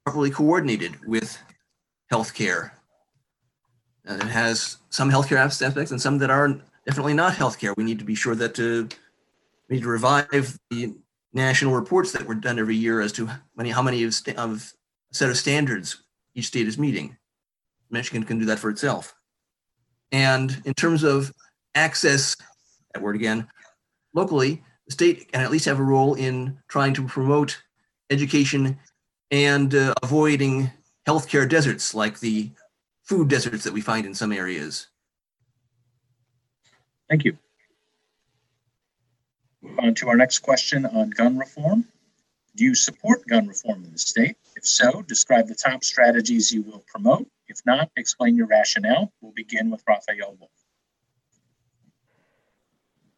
properly 0.05 0.29
coordinated 0.29 0.97
with 1.05 1.37
healthcare. 2.11 2.71
And 4.05 4.21
it 4.21 4.27
has 4.27 4.77
some 4.89 5.11
healthcare 5.11 5.37
aspects 5.37 5.91
and 5.91 6.01
some 6.01 6.17
that 6.19 6.29
are 6.29 6.59
definitely 6.85 7.13
not 7.13 7.33
healthcare. 7.33 7.75
We 7.75 7.83
need 7.83 7.99
to 7.99 8.05
be 8.05 8.15
sure 8.15 8.35
that 8.35 8.59
uh, 8.59 8.87
we 9.69 9.75
need 9.75 9.83
to 9.83 9.89
revive 9.89 10.57
the 10.69 10.95
national 11.33 11.73
reports 11.73 12.11
that 12.13 12.25
were 12.25 12.35
done 12.35 12.59
every 12.59 12.75
year 12.75 13.01
as 13.01 13.11
to 13.13 13.29
many, 13.55 13.69
how 13.69 13.81
many 13.81 14.03
of, 14.03 14.13
sta- 14.13 14.35
of 14.35 14.71
set 15.11 15.29
of 15.29 15.37
standards 15.37 16.03
each 16.35 16.47
state 16.47 16.67
is 16.67 16.77
meeting. 16.77 17.17
Michigan 17.89 18.23
can 18.23 18.39
do 18.39 18.45
that 18.45 18.59
for 18.59 18.69
itself. 18.69 19.15
And 20.11 20.61
in 20.65 20.73
terms 20.73 21.03
of 21.03 21.33
access, 21.75 22.35
that 22.93 23.03
word 23.03 23.15
again, 23.15 23.47
locally, 24.13 24.63
the 24.87 24.93
state 24.93 25.31
can 25.31 25.41
at 25.41 25.51
least 25.51 25.65
have 25.65 25.79
a 25.79 25.83
role 25.83 26.15
in 26.15 26.57
trying 26.67 26.93
to 26.95 27.03
promote 27.03 27.61
education 28.09 28.79
and 29.29 29.75
uh, 29.75 29.93
avoiding 30.01 30.71
healthcare 31.05 31.47
deserts 31.47 31.93
like 31.93 32.19
the 32.19 32.49
food 33.03 33.27
deserts 33.27 33.63
that 33.63 33.73
we 33.73 33.81
find 33.81 34.05
in 34.05 34.13
some 34.13 34.31
areas. 34.31 34.87
Thank 37.09 37.25
you. 37.25 37.37
Move 39.61 39.79
on 39.79 39.95
to 39.95 40.09
our 40.09 40.15
next 40.15 40.39
question 40.39 40.85
on 40.85 41.09
gun 41.09 41.37
reform. 41.37 41.85
Do 42.55 42.63
you 42.63 42.75
support 42.75 43.27
gun 43.27 43.47
reform 43.47 43.83
in 43.83 43.91
the 43.91 43.99
state? 43.99 44.35
If 44.55 44.65
so, 44.65 45.03
describe 45.03 45.47
the 45.47 45.55
top 45.55 45.83
strategies 45.83 46.51
you 46.51 46.63
will 46.63 46.83
promote. 46.87 47.27
If 47.47 47.59
not, 47.65 47.91
explain 47.95 48.35
your 48.35 48.47
rationale. 48.47 49.13
We'll 49.21 49.33
begin 49.33 49.69
with 49.69 49.83
Raphael 49.87 50.35
Wolf. 50.39 50.51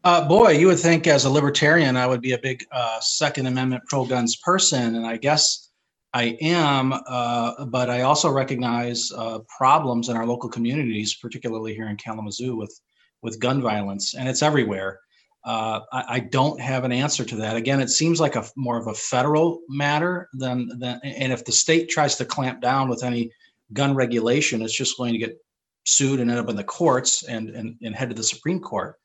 Uh, 0.03 0.25
boy, 0.25 0.51
you 0.51 0.67
would 0.67 0.79
think 0.79 1.07
as 1.07 1.25
a 1.25 1.29
libertarian, 1.29 1.97
I 1.97 2.07
would 2.07 2.21
be 2.21 2.31
a 2.31 2.37
big 2.37 2.63
uh, 2.71 2.99
Second 3.01 3.47
Amendment 3.47 3.83
pro 3.87 4.05
guns 4.05 4.37
person. 4.37 4.95
And 4.95 5.05
I 5.05 5.17
guess 5.17 5.71
I 6.13 6.37
am, 6.41 6.93
uh, 6.93 7.65
but 7.65 7.89
I 7.89 8.01
also 8.01 8.31
recognize 8.31 9.11
uh, 9.11 9.39
problems 9.57 10.07
in 10.07 10.15
our 10.15 10.25
local 10.25 10.49
communities, 10.49 11.15
particularly 11.15 11.75
here 11.75 11.89
in 11.89 11.97
Kalamazoo 11.97 12.55
with, 12.55 12.79
with 13.21 13.39
gun 13.39 13.61
violence, 13.61 14.15
and 14.15 14.29
it's 14.29 14.41
everywhere. 14.41 15.01
Uh, 15.43 15.81
I, 15.91 16.03
I 16.07 16.19
don't 16.19 16.59
have 16.59 16.85
an 16.85 16.91
answer 16.93 17.25
to 17.25 17.35
that. 17.37 17.57
Again, 17.57 17.81
it 17.81 17.89
seems 17.89 18.21
like 18.21 18.35
a 18.37 18.45
more 18.55 18.77
of 18.77 18.87
a 18.87 18.93
federal 18.93 19.61
matter 19.67 20.29
than, 20.33 20.69
than, 20.79 20.99
and 21.03 21.33
if 21.33 21.43
the 21.43 21.51
state 21.51 21.89
tries 21.89 22.15
to 22.15 22.25
clamp 22.25 22.61
down 22.61 22.87
with 22.87 23.03
any 23.03 23.31
gun 23.73 23.93
regulation, 23.95 24.61
it's 24.61 24.75
just 24.75 24.97
going 24.97 25.13
to 25.13 25.19
get 25.19 25.37
sued 25.85 26.19
and 26.21 26.31
end 26.31 26.39
up 26.39 26.49
in 26.49 26.55
the 26.55 26.63
courts 26.63 27.23
and, 27.23 27.49
and, 27.49 27.77
and 27.81 27.95
head 27.95 28.09
to 28.09 28.15
the 28.15 28.23
Supreme 28.23 28.59
Court. 28.59 28.95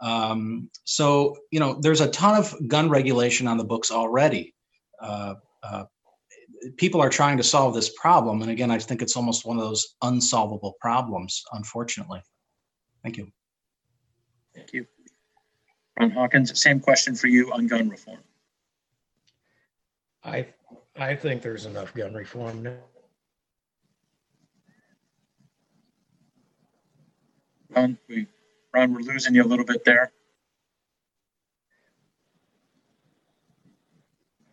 Um, 0.00 0.70
so, 0.84 1.36
you 1.50 1.60
know, 1.60 1.78
there's 1.80 2.00
a 2.00 2.10
ton 2.10 2.36
of 2.36 2.54
gun 2.68 2.88
regulation 2.88 3.46
on 3.46 3.58
the 3.58 3.64
books 3.64 3.90
already. 3.90 4.54
Uh, 5.00 5.34
uh, 5.62 5.84
people 6.76 7.00
are 7.00 7.10
trying 7.10 7.36
to 7.36 7.42
solve 7.42 7.74
this 7.74 7.90
problem. 7.98 8.42
And 8.42 8.50
again, 8.50 8.70
I 8.70 8.78
think 8.78 9.02
it's 9.02 9.16
almost 9.16 9.46
one 9.46 9.58
of 9.58 9.64
those 9.64 9.96
unsolvable 10.02 10.76
problems, 10.80 11.42
unfortunately. 11.52 12.22
Thank 13.02 13.16
you. 13.16 13.30
Thank 14.54 14.72
you. 14.72 14.86
Ron 15.98 16.10
Hawkins, 16.10 16.60
same 16.60 16.80
question 16.80 17.14
for 17.14 17.26
you 17.26 17.52
on 17.52 17.66
gun 17.66 17.88
reform. 17.88 18.20
I, 20.24 20.46
I 20.96 21.14
think 21.14 21.42
there's 21.42 21.66
enough 21.66 21.94
gun 21.94 22.14
reform 22.14 22.62
now. 22.62 22.76
Ron, 27.70 27.98
we, 28.08 28.26
Ron, 28.72 28.94
we're 28.94 29.00
losing 29.00 29.34
you 29.34 29.42
a 29.42 29.46
little 29.46 29.64
bit 29.64 29.84
there. 29.84 30.12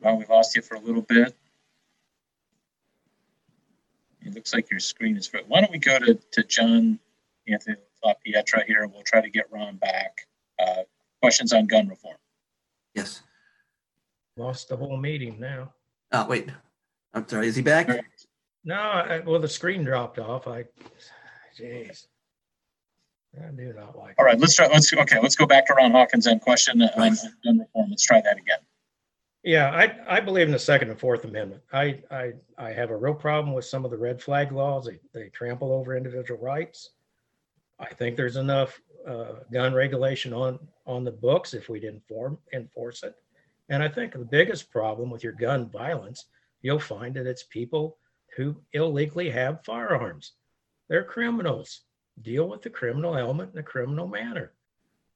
Ron, 0.02 0.18
we 0.18 0.26
lost 0.26 0.56
you 0.56 0.62
for 0.62 0.76
a 0.76 0.80
little 0.80 1.02
bit. 1.02 1.36
It 4.22 4.34
looks 4.34 4.54
like 4.54 4.70
your 4.70 4.80
screen 4.80 5.18
is. 5.18 5.32
Why 5.48 5.62
don't 5.62 5.72
we 5.72 5.78
go 5.78 5.98
to, 6.00 6.16
to 6.16 6.44
John 6.44 7.00
Anthony 7.48 7.78
LaPietra 8.04 8.66
here, 8.66 8.84
and 8.84 8.92
we'll 8.92 9.04
try 9.04 9.22
to 9.22 9.30
get 9.30 9.46
Ron 9.52 9.78
back. 9.78 10.28
Uh, 10.60 10.84
questions 11.22 11.54
on 11.54 11.68
gun 11.68 11.88
reform. 11.88 12.18
Yes. 12.94 13.22
Lost 14.36 14.70
the 14.70 14.78
whole 14.78 14.98
meeting 14.98 15.40
now. 15.40 15.74
Oh, 16.12 16.28
wait. 16.28 16.50
I'm 17.14 17.28
sorry. 17.28 17.48
Is 17.48 17.56
he 17.56 17.62
back? 17.62 17.90
No, 18.64 18.76
I, 18.76 19.20
well, 19.20 19.40
the 19.40 19.48
screen 19.48 19.84
dropped 19.84 20.20
off. 20.20 20.48
I, 20.48 20.66
jeez. 21.58 22.08
I 23.46 23.52
do 23.52 23.74
not 23.74 23.98
like. 23.98 24.16
All 24.18 24.26
right, 24.26 24.40
let's 24.40 24.56
try. 24.56 24.68
Let's 24.68 24.92
okay. 24.92 25.20
Let's 25.20 25.36
go 25.36 25.46
back 25.46 25.68
to 25.68 25.74
Ron 25.74 25.92
Hawkins 25.92 26.26
and 26.26 26.42
question 26.42 26.82
on, 26.82 26.90
on 26.98 27.18
gun 27.44 27.60
reform. 27.60 27.90
Let's 27.90 28.06
try 28.06 28.22
that 28.22 28.38
again. 28.38 28.60
Yeah, 29.44 29.72
I, 29.72 30.18
I 30.18 30.20
believe 30.20 30.48
in 30.48 30.52
the 30.52 30.60
Second 30.60 30.90
and 30.90 31.00
Fourth 31.00 31.24
Amendment. 31.24 31.62
I, 31.72 32.02
I, 32.12 32.34
I 32.58 32.72
have 32.74 32.90
a 32.90 32.98
real 32.98 33.14
problem 33.14 33.54
with 33.54 33.64
some 33.64 33.86
of 33.86 33.92
the 33.92 33.98
red 33.98 34.22
flag 34.22 34.52
laws. 34.52 34.86
They, 34.86 35.00
they 35.14 35.30
trample 35.30 35.72
over 35.72 35.96
individual 35.96 36.40
rights. 36.42 36.90
I 37.80 37.94
think 37.94 38.18
there's 38.18 38.36
enough 38.36 38.82
uh, 39.08 39.36
gun 39.54 39.74
regulation 39.74 40.34
on, 40.34 40.60
on 40.86 41.06
the 41.06 41.12
books 41.12 41.54
if 41.54 41.70
we 41.70 41.80
didn't 41.80 42.06
form, 42.08 42.38
enforce 42.54 43.04
it. 43.04 43.16
And 43.70 43.82
I 43.82 43.88
think 43.88 44.12
the 44.14 44.20
biggest 44.20 44.70
problem 44.70 45.10
with 45.10 45.24
your 45.24 45.34
gun 45.34 45.70
violence, 45.70 46.26
you'll 46.62 46.80
find 46.80 47.16
that 47.16 47.28
it's 47.28 47.44
people 47.44 47.98
who 48.36 48.56
illegally 48.74 49.30
have 49.30 49.64
firearms. 49.64 50.34
They're 50.90 51.04
criminals. 51.04 51.82
Deal 52.22 52.48
with 52.48 52.62
the 52.62 52.70
criminal 52.70 53.18
element 53.18 53.54
in 53.54 53.60
a 53.60 53.64
criminal 53.64 54.08
manner. 54.08 54.54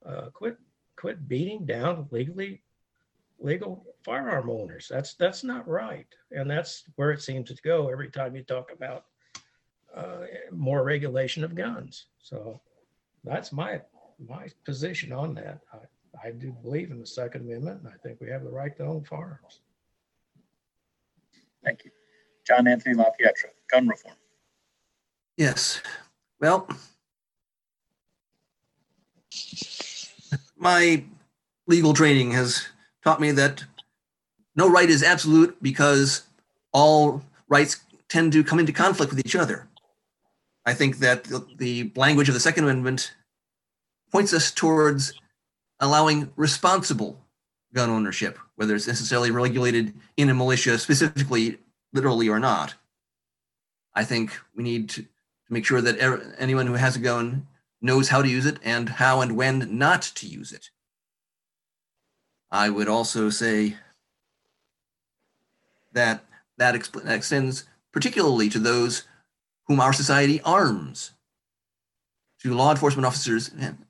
Uh, 0.05 0.29
quit, 0.33 0.57
quit 0.95 1.27
beating 1.27 1.65
down 1.65 2.07
legally 2.11 2.61
legal 3.41 3.85
firearm 4.03 4.49
owners. 4.49 4.87
That's 4.89 5.13
that's 5.15 5.43
not 5.43 5.67
right, 5.67 6.07
and 6.31 6.49
that's 6.49 6.83
where 6.95 7.11
it 7.11 7.21
seems 7.21 7.49
to 7.49 7.61
go 7.63 7.89
every 7.89 8.09
time 8.09 8.35
you 8.35 8.43
talk 8.43 8.71
about 8.71 9.05
uh, 9.95 10.25
more 10.51 10.83
regulation 10.83 11.43
of 11.43 11.55
guns. 11.55 12.05
So 12.19 12.61
that's 13.23 13.51
my 13.51 13.81
my 14.27 14.47
position 14.65 15.11
on 15.11 15.33
that. 15.35 15.59
I, 15.73 16.27
I 16.27 16.31
do 16.31 16.51
believe 16.51 16.91
in 16.91 16.99
the 16.99 17.05
Second 17.05 17.41
Amendment, 17.41 17.81
and 17.83 17.93
I 17.93 17.97
think 18.03 18.21
we 18.21 18.29
have 18.29 18.43
the 18.43 18.49
right 18.49 18.75
to 18.77 18.83
own 18.83 19.03
firearms. 19.03 19.61
Thank 21.63 21.85
you, 21.85 21.91
John 22.47 22.67
Anthony 22.67 22.95
LaPietra, 22.95 23.49
gun 23.69 23.87
reform. 23.87 24.15
Yes. 25.37 25.81
Well, 26.41 26.67
my 30.57 31.03
legal 31.67 31.93
training 31.93 32.31
has 32.31 32.67
taught 33.03 33.21
me 33.21 33.31
that 33.33 33.63
no 34.55 34.67
right 34.67 34.89
is 34.89 35.03
absolute 35.03 35.61
because 35.61 36.23
all 36.73 37.21
rights 37.47 37.81
tend 38.09 38.33
to 38.33 38.43
come 38.43 38.57
into 38.57 38.73
conflict 38.73 39.11
with 39.11 39.23
each 39.23 39.35
other. 39.35 39.67
I 40.65 40.73
think 40.73 40.97
that 40.97 41.25
the, 41.57 41.91
language 41.95 42.27
of 42.27 42.33
the 42.33 42.39
Second 42.39 42.63
Amendment 42.63 43.13
points 44.11 44.33
us 44.33 44.51
towards 44.51 45.13
allowing 45.79 46.31
responsible 46.35 47.19
gun 47.73 47.91
ownership, 47.91 48.39
whether 48.55 48.75
it's 48.75 48.87
necessarily 48.87 49.29
regulated 49.29 49.93
in 50.17 50.29
a 50.29 50.33
militia 50.33 50.79
specifically, 50.79 51.59
literally 51.93 52.29
or 52.29 52.39
not. 52.39 52.73
I 53.93 54.03
think 54.05 54.37
we 54.55 54.63
need 54.63 54.89
to 54.91 55.05
make 55.51 55.65
sure 55.65 55.81
that 55.81 56.01
er- 56.01 56.35
anyone 56.39 56.65
who 56.65 56.73
has 56.73 56.95
a 56.95 56.99
gun 56.99 57.45
knows 57.81 58.09
how 58.09 58.21
to 58.21 58.29
use 58.29 58.45
it 58.45 58.57
and 58.63 58.89
how 58.89 59.21
and 59.21 59.35
when 59.35 59.77
not 59.77 60.01
to 60.01 60.25
use 60.27 60.51
it. 60.51 60.69
I 62.49 62.69
would 62.69 62.87
also 62.87 63.29
say 63.29 63.75
that 65.93 66.23
that, 66.57 66.75
expl- 66.75 67.03
that 67.03 67.15
extends 67.15 67.65
particularly 67.91 68.49
to 68.49 68.59
those 68.59 69.03
whom 69.67 69.79
our 69.79 69.93
society 69.93 70.41
arms, 70.41 71.11
to 72.41 72.53
law 72.53 72.71
enforcement 72.71 73.05
officers 73.05 73.51
and, 73.59 73.85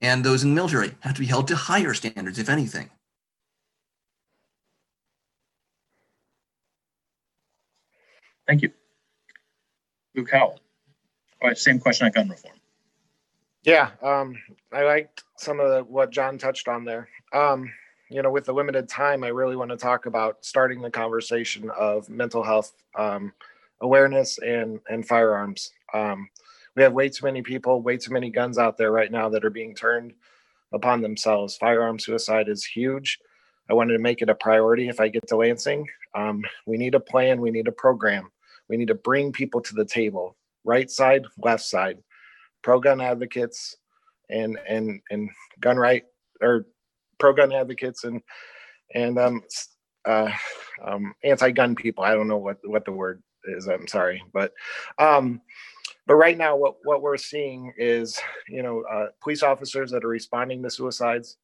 and 0.00 0.24
those 0.24 0.42
in 0.42 0.50
the 0.50 0.54
military 0.54 0.94
have 1.00 1.14
to 1.14 1.20
be 1.20 1.26
held 1.26 1.48
to 1.48 1.56
higher 1.56 1.92
standards, 1.94 2.38
if 2.38 2.48
anything. 2.48 2.90
Thank 8.46 8.62
you. 8.62 8.70
Luke 10.14 10.30
Howell. 10.30 10.60
Same 11.54 11.78
question 11.78 12.06
on 12.06 12.12
gun 12.12 12.28
reform. 12.28 12.54
Yeah, 13.64 13.90
um, 14.02 14.36
I 14.72 14.84
liked 14.84 15.24
some 15.36 15.60
of 15.60 15.70
the, 15.70 15.84
what 15.84 16.10
John 16.10 16.38
touched 16.38 16.68
on 16.68 16.84
there. 16.84 17.08
Um, 17.32 17.72
you 18.10 18.22
know, 18.22 18.30
with 18.30 18.44
the 18.44 18.52
limited 18.52 18.88
time, 18.88 19.24
I 19.24 19.28
really 19.28 19.56
want 19.56 19.70
to 19.70 19.76
talk 19.76 20.06
about 20.06 20.44
starting 20.44 20.82
the 20.82 20.90
conversation 20.90 21.70
of 21.70 22.08
mental 22.08 22.42
health 22.42 22.72
um, 22.96 23.32
awareness 23.80 24.38
and 24.38 24.80
and 24.88 25.06
firearms. 25.06 25.72
Um, 25.92 26.28
we 26.76 26.82
have 26.82 26.92
way 26.92 27.08
too 27.08 27.24
many 27.24 27.42
people, 27.42 27.80
way 27.82 27.96
too 27.96 28.12
many 28.12 28.30
guns 28.30 28.58
out 28.58 28.76
there 28.76 28.90
right 28.90 29.10
now 29.10 29.28
that 29.30 29.44
are 29.44 29.50
being 29.50 29.74
turned 29.74 30.12
upon 30.72 31.00
themselves. 31.00 31.56
Firearm 31.56 31.98
suicide 31.98 32.48
is 32.48 32.64
huge. 32.64 33.18
I 33.70 33.74
wanted 33.74 33.94
to 33.94 34.00
make 34.00 34.20
it 34.20 34.28
a 34.28 34.34
priority 34.34 34.88
if 34.88 35.00
I 35.00 35.08
get 35.08 35.26
to 35.28 35.36
Lansing. 35.36 35.88
Um, 36.14 36.44
we 36.66 36.76
need 36.76 36.94
a 36.94 37.00
plan. 37.00 37.40
We 37.40 37.50
need 37.50 37.68
a 37.68 37.72
program. 37.72 38.30
We 38.68 38.76
need 38.76 38.88
to 38.88 38.94
bring 38.94 39.32
people 39.32 39.60
to 39.62 39.74
the 39.74 39.84
table, 39.84 40.36
right 40.64 40.90
side, 40.90 41.24
left 41.38 41.64
side, 41.64 41.98
pro 42.62 42.80
gun 42.80 43.00
advocates, 43.00 43.76
and 44.30 44.58
and 44.68 45.00
and 45.10 45.30
gun 45.60 45.76
right 45.76 46.04
or 46.40 46.66
pro 47.18 47.32
gun 47.32 47.52
advocates 47.52 48.04
and 48.04 48.20
and 48.94 49.18
um, 49.18 49.42
uh, 50.04 50.30
um, 50.84 51.14
anti 51.22 51.50
gun 51.50 51.74
people. 51.74 52.04
I 52.04 52.14
don't 52.14 52.28
know 52.28 52.38
what 52.38 52.58
what 52.64 52.84
the 52.84 52.92
word 52.92 53.22
is. 53.44 53.68
I'm 53.68 53.88
sorry, 53.88 54.22
but 54.32 54.52
um, 54.98 55.40
but 56.06 56.16
right 56.16 56.36
now, 56.36 56.56
what 56.56 56.76
what 56.84 57.02
we're 57.02 57.16
seeing 57.16 57.72
is 57.76 58.18
you 58.48 58.62
know 58.62 58.84
uh, 58.90 59.06
police 59.22 59.42
officers 59.42 59.90
that 59.90 60.04
are 60.04 60.08
responding 60.08 60.62
to 60.62 60.70
suicides. 60.70 61.36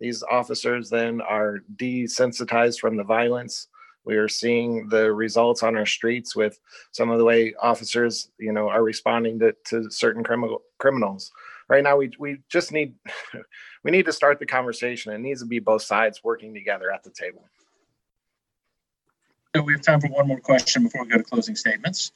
These 0.00 0.22
officers 0.30 0.90
then 0.90 1.20
are 1.20 1.58
desensitized 1.76 2.78
from 2.78 2.96
the 2.96 3.02
violence. 3.04 3.66
We 4.08 4.16
are 4.16 4.26
seeing 4.26 4.88
the 4.88 5.12
results 5.12 5.62
on 5.62 5.76
our 5.76 5.84
streets 5.84 6.34
with 6.34 6.58
some 6.92 7.10
of 7.10 7.18
the 7.18 7.24
way 7.26 7.52
officers, 7.60 8.30
you 8.38 8.54
know, 8.54 8.70
are 8.70 8.82
responding 8.82 9.38
to, 9.40 9.54
to 9.66 9.90
certain 9.90 10.24
criminal 10.24 10.62
criminals. 10.78 11.30
Right 11.68 11.84
now, 11.84 11.98
we 11.98 12.10
we 12.18 12.38
just 12.48 12.72
need 12.72 12.94
we 13.84 13.90
need 13.90 14.06
to 14.06 14.12
start 14.14 14.38
the 14.38 14.46
conversation. 14.46 15.12
It 15.12 15.18
needs 15.18 15.40
to 15.40 15.46
be 15.46 15.58
both 15.58 15.82
sides 15.82 16.24
working 16.24 16.54
together 16.54 16.90
at 16.90 17.04
the 17.04 17.10
table. 17.10 17.44
So 19.54 19.60
we 19.60 19.74
have 19.74 19.82
time 19.82 20.00
for 20.00 20.08
one 20.08 20.26
more 20.26 20.40
question 20.40 20.84
before 20.84 21.02
we 21.04 21.10
go 21.10 21.18
to 21.18 21.22
closing 21.22 21.54
statements. 21.54 22.12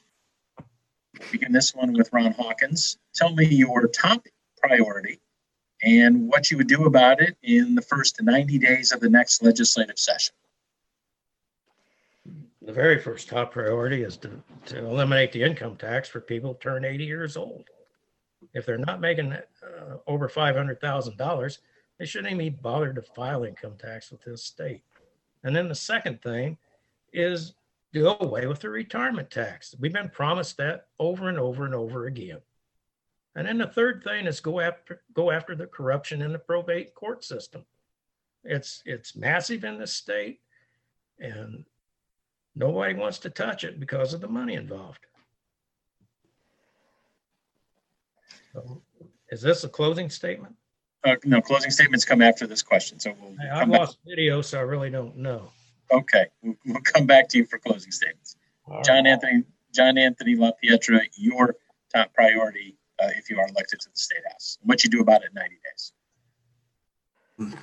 Begin 1.31 1.51
this 1.51 1.75
one 1.75 1.93
with 1.93 2.11
Ron 2.11 2.31
Hawkins. 2.31 2.97
Tell 3.13 3.35
me 3.35 3.45
your 3.45 3.87
top 3.87 4.25
priority 4.57 5.19
and 5.83 6.27
what 6.27 6.49
you 6.49 6.57
would 6.57 6.67
do 6.67 6.85
about 6.85 7.21
it 7.21 7.37
in 7.43 7.75
the 7.75 7.83
first 7.83 8.19
90 8.19 8.57
days 8.57 8.91
of 8.91 8.99
the 8.99 9.09
next 9.09 9.43
legislative 9.43 9.99
session. 9.99 10.33
The 12.65 12.73
very 12.73 12.99
first 12.99 13.27
top 13.27 13.51
priority 13.51 14.03
is 14.03 14.15
to, 14.17 14.31
to 14.67 14.77
eliminate 14.79 15.33
the 15.33 15.43
income 15.43 15.75
tax 15.75 16.07
for 16.07 16.21
people 16.21 16.55
turn 16.55 16.85
80 16.85 17.03
years 17.03 17.35
old. 17.35 17.65
If 18.53 18.65
they're 18.65 18.77
not 18.77 19.01
making 19.01 19.33
uh, 19.33 19.97
over 20.07 20.29
$500,000, 20.29 21.57
they 21.99 22.05
shouldn't 22.05 22.33
even 22.33 22.37
be 22.37 22.49
bothered 22.49 22.95
to 22.95 23.01
file 23.01 23.43
income 23.43 23.75
tax 23.77 24.11
with 24.11 24.21
this 24.23 24.43
state. 24.43 24.83
And 25.43 25.53
then 25.55 25.67
the 25.67 25.75
second 25.75 26.21
thing 26.21 26.57
is 27.11 27.53
do 27.91 28.07
away 28.07 28.47
with 28.47 28.61
the 28.61 28.69
retirement 28.69 29.29
tax. 29.29 29.75
We've 29.79 29.93
been 29.93 30.09
promised 30.09 30.57
that 30.57 30.87
over 30.99 31.29
and 31.29 31.37
over 31.37 31.65
and 31.65 31.75
over 31.75 32.07
again. 32.07 32.39
And 33.35 33.47
then 33.47 33.57
the 33.57 33.67
third 33.67 34.03
thing 34.03 34.25
is 34.25 34.39
go 34.39 34.59
after 34.59 35.01
go 35.13 35.31
after 35.31 35.55
the 35.55 35.67
corruption 35.67 36.21
in 36.21 36.31
the 36.31 36.39
probate 36.39 36.93
court 36.93 37.23
system. 37.23 37.65
It's 38.43 38.83
it's 38.85 39.15
massive 39.15 39.63
in 39.63 39.79
the 39.79 39.87
state, 39.87 40.39
and 41.19 41.65
nobody 42.55 42.93
wants 42.93 43.19
to 43.19 43.29
touch 43.29 43.63
it 43.63 43.79
because 43.79 44.13
of 44.13 44.21
the 44.21 44.27
money 44.27 44.53
involved. 44.55 45.05
So, 48.53 48.81
is 49.29 49.41
this 49.41 49.63
a 49.63 49.69
closing 49.69 50.09
statement? 50.09 50.55
Uh, 51.03 51.15
no, 51.25 51.41
closing 51.41 51.71
statements 51.71 52.05
come 52.05 52.21
after 52.21 52.47
this 52.47 52.61
question. 52.61 52.99
So 52.99 53.13
we'll 53.19 53.35
I- 53.41 53.51
I've 53.53 53.59
come 53.61 53.71
back. 53.71 53.79
lost 53.79 53.97
video, 54.07 54.41
so 54.41 54.59
I 54.59 54.61
really 54.61 54.89
don't 54.89 55.17
know. 55.17 55.49
Okay, 55.91 56.27
we'll, 56.41 56.55
we'll 56.65 56.81
come 56.81 57.05
back 57.05 57.27
to 57.29 57.37
you 57.39 57.45
for 57.45 57.59
closing 57.59 57.91
statements. 57.91 58.37
John 58.85 59.05
Anthony, 59.05 59.43
John 59.73 59.97
Anthony 59.97 60.35
LaPietra, 60.35 61.01
your 61.17 61.55
top 61.93 62.13
priority 62.13 62.77
uh, 63.03 63.09
if 63.17 63.29
you 63.29 63.37
are 63.39 63.47
elected 63.49 63.81
to 63.81 63.89
the 63.89 63.97
state 63.97 64.21
house. 64.31 64.57
What 64.63 64.83
you 64.83 64.89
do 64.89 65.01
about 65.01 65.23
it 65.23 65.29
in 65.29 65.33
90 65.35 65.55
days. 67.49 67.53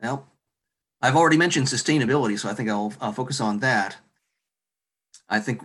Well, 0.00 0.26
I've 1.02 1.16
already 1.16 1.36
mentioned 1.36 1.66
sustainability, 1.66 2.38
so 2.38 2.48
I 2.48 2.54
think 2.54 2.68
I'll, 2.70 2.92
I'll 3.00 3.12
focus 3.12 3.40
on 3.40 3.58
that. 3.58 3.98
I 5.30 5.38
think 5.38 5.62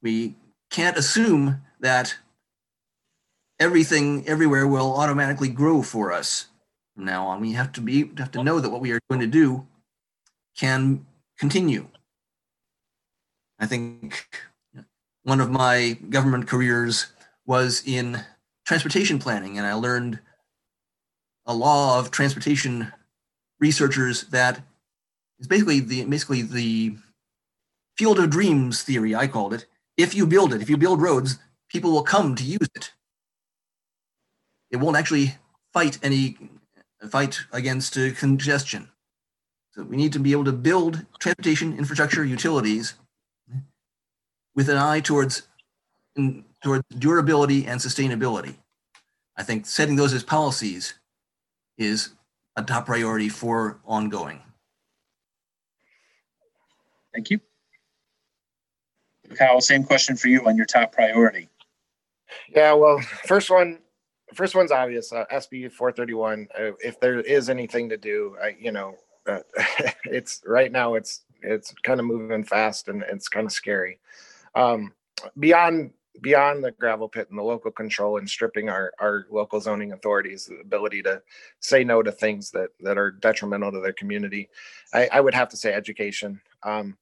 we 0.00 0.36
can't 0.70 0.96
assume 0.96 1.60
that 1.80 2.16
everything 3.58 4.26
everywhere 4.28 4.66
will 4.66 4.96
automatically 4.96 5.48
grow 5.48 5.82
for 5.82 6.12
us 6.12 6.46
from 6.94 7.04
now 7.04 7.26
on. 7.26 7.40
We 7.40 7.52
have 7.52 7.72
to 7.72 7.80
be 7.80 8.10
have 8.16 8.30
to 8.32 8.44
know 8.44 8.60
that 8.60 8.70
what 8.70 8.80
we 8.80 8.92
are 8.92 9.00
going 9.10 9.20
to 9.20 9.26
do 9.26 9.66
can 10.56 11.04
continue. 11.38 11.88
I 13.58 13.66
think 13.66 14.28
one 15.24 15.40
of 15.40 15.50
my 15.50 15.98
government 16.08 16.46
careers 16.46 17.08
was 17.44 17.82
in 17.84 18.24
transportation 18.64 19.18
planning, 19.18 19.58
and 19.58 19.66
I 19.66 19.72
learned 19.72 20.20
a 21.44 21.54
law 21.54 21.98
of 21.98 22.10
transportation 22.10 22.92
researchers 23.58 24.24
that 24.24 24.60
is 25.40 25.48
basically 25.48 25.80
the 25.80 26.04
basically 26.04 26.42
the 26.42 26.96
field 27.98 28.18
of 28.18 28.30
dreams 28.30 28.82
theory 28.82 29.14
i 29.14 29.26
called 29.26 29.52
it 29.52 29.66
if 29.96 30.14
you 30.14 30.26
build 30.26 30.52
it 30.54 30.62
if 30.62 30.70
you 30.70 30.76
build 30.76 31.02
roads 31.02 31.38
people 31.68 31.90
will 31.90 32.02
come 32.02 32.34
to 32.34 32.44
use 32.44 32.68
it 32.74 32.92
it 34.70 34.76
won't 34.76 34.96
actually 34.96 35.34
fight 35.72 35.98
any 36.02 36.36
fight 37.10 37.40
against 37.52 37.96
uh, 37.96 38.10
congestion 38.12 38.88
so 39.72 39.82
we 39.82 39.96
need 39.96 40.12
to 40.12 40.18
be 40.18 40.32
able 40.32 40.44
to 40.44 40.52
build 40.52 41.04
transportation 41.18 41.76
infrastructure 41.76 42.24
utilities 42.24 42.94
with 44.54 44.68
an 44.68 44.76
eye 44.76 45.00
towards 45.00 45.48
in, 46.16 46.44
towards 46.62 46.84
durability 46.98 47.66
and 47.66 47.80
sustainability 47.80 48.54
i 49.36 49.42
think 49.42 49.66
setting 49.66 49.96
those 49.96 50.14
as 50.14 50.22
policies 50.22 50.94
is 51.76 52.10
a 52.58 52.62
top 52.62 52.86
priority 52.86 53.28
for 53.28 53.78
ongoing. 53.86 54.40
Thank 57.14 57.30
you. 57.30 57.40
Kyle, 59.36 59.60
same 59.60 59.84
question 59.84 60.16
for 60.16 60.28
you 60.28 60.46
on 60.46 60.56
your 60.56 60.66
top 60.66 60.92
priority. 60.92 61.48
Yeah, 62.54 62.72
well, 62.74 62.98
first 63.26 63.50
one, 63.50 63.78
first 64.34 64.54
one's 64.54 64.72
obvious. 64.72 65.12
Uh, 65.12 65.24
SB 65.32 65.72
431. 65.72 66.48
Uh, 66.58 66.72
if 66.82 67.00
there 67.00 67.20
is 67.20 67.48
anything 67.48 67.88
to 67.88 67.96
do, 67.96 68.36
I, 68.42 68.56
you 68.58 68.72
know, 68.72 68.94
uh, 69.26 69.40
it's 70.04 70.42
right 70.46 70.72
now. 70.72 70.94
It's 70.94 71.22
it's 71.42 71.72
kind 71.84 72.00
of 72.00 72.06
moving 72.06 72.44
fast 72.44 72.88
and 72.88 73.04
it's 73.08 73.28
kind 73.28 73.46
of 73.46 73.52
scary. 73.52 74.00
Um, 74.54 74.92
beyond 75.38 75.92
beyond 76.20 76.64
the 76.64 76.72
gravel 76.72 77.08
pit 77.08 77.28
and 77.30 77.38
the 77.38 77.42
local 77.42 77.70
control 77.70 78.18
and 78.18 78.28
stripping 78.28 78.68
our 78.68 78.92
our 78.98 79.26
local 79.30 79.60
zoning 79.60 79.92
authorities 79.92 80.46
the 80.46 80.58
ability 80.60 81.02
to 81.02 81.22
say 81.60 81.84
no 81.84 82.02
to 82.02 82.10
things 82.10 82.50
that 82.50 82.70
that 82.80 82.98
are 82.98 83.10
detrimental 83.10 83.70
to 83.72 83.80
their 83.80 83.92
community, 83.92 84.48
I, 84.92 85.08
I 85.12 85.20
would 85.20 85.34
have 85.34 85.48
to 85.50 85.56
say 85.56 85.72
education. 85.72 86.40
Um, 86.62 86.96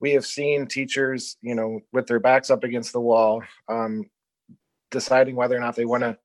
we 0.00 0.12
have 0.12 0.26
seen 0.26 0.66
teachers, 0.66 1.36
you 1.42 1.54
know, 1.54 1.80
with 1.92 2.06
their 2.06 2.20
backs 2.20 2.50
up 2.50 2.64
against 2.64 2.92
the 2.92 3.00
wall, 3.00 3.42
um, 3.68 4.08
deciding 4.90 5.36
whether 5.36 5.56
or 5.56 5.60
not 5.60 5.76
they 5.76 5.84
want 5.84 6.02
to 6.02 6.16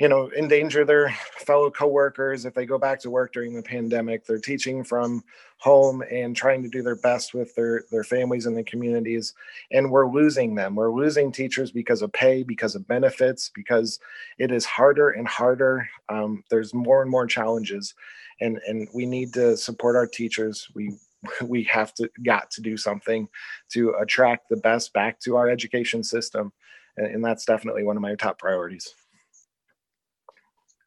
you 0.00 0.08
know 0.08 0.30
endanger 0.36 0.84
their 0.84 1.10
fellow 1.38 1.70
coworkers. 1.70 2.44
If 2.44 2.54
they 2.54 2.66
go 2.66 2.78
back 2.78 3.00
to 3.00 3.10
work 3.10 3.32
during 3.32 3.54
the 3.54 3.62
pandemic 3.62 4.24
they're 4.24 4.38
teaching 4.38 4.84
from 4.84 5.24
home 5.58 6.02
and 6.10 6.36
trying 6.36 6.62
to 6.62 6.68
do 6.68 6.82
their 6.82 6.96
best 6.96 7.34
with 7.34 7.54
their 7.54 7.84
their 7.90 8.04
families 8.04 8.46
and 8.46 8.56
the 8.56 8.62
communities. 8.62 9.34
And 9.72 9.90
we're 9.90 10.10
losing 10.10 10.54
them. 10.54 10.76
We're 10.76 10.92
losing 10.92 11.32
teachers 11.32 11.72
because 11.72 12.02
of 12.02 12.12
pay 12.12 12.42
because 12.42 12.74
of 12.74 12.86
benefits 12.86 13.50
because 13.54 13.98
it 14.38 14.52
is 14.52 14.64
harder 14.64 15.10
and 15.10 15.26
harder. 15.26 15.88
Um, 16.08 16.44
there's 16.50 16.72
more 16.74 17.02
and 17.02 17.10
more 17.10 17.26
challenges. 17.26 17.94
And 18.40 18.60
and 18.68 18.88
we 18.94 19.04
need 19.04 19.34
to 19.34 19.56
support 19.56 19.96
our 19.96 20.06
teachers. 20.06 20.68
We 20.74 20.96
we 21.42 21.64
have 21.64 21.92
to 21.94 22.10
got 22.24 22.50
to 22.52 22.60
do 22.60 22.76
something 22.76 23.28
to 23.70 23.94
attract 24.00 24.48
the 24.48 24.56
best 24.56 24.92
back 24.92 25.18
to 25.20 25.36
our 25.36 25.48
education 25.48 26.02
system 26.02 26.52
and, 26.96 27.06
and 27.06 27.24
that's 27.24 27.44
definitely 27.44 27.82
one 27.82 27.96
of 27.96 28.02
my 28.02 28.14
top 28.14 28.38
priorities 28.38 28.94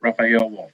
Raphael 0.02 0.50
Wolf. 0.50 0.72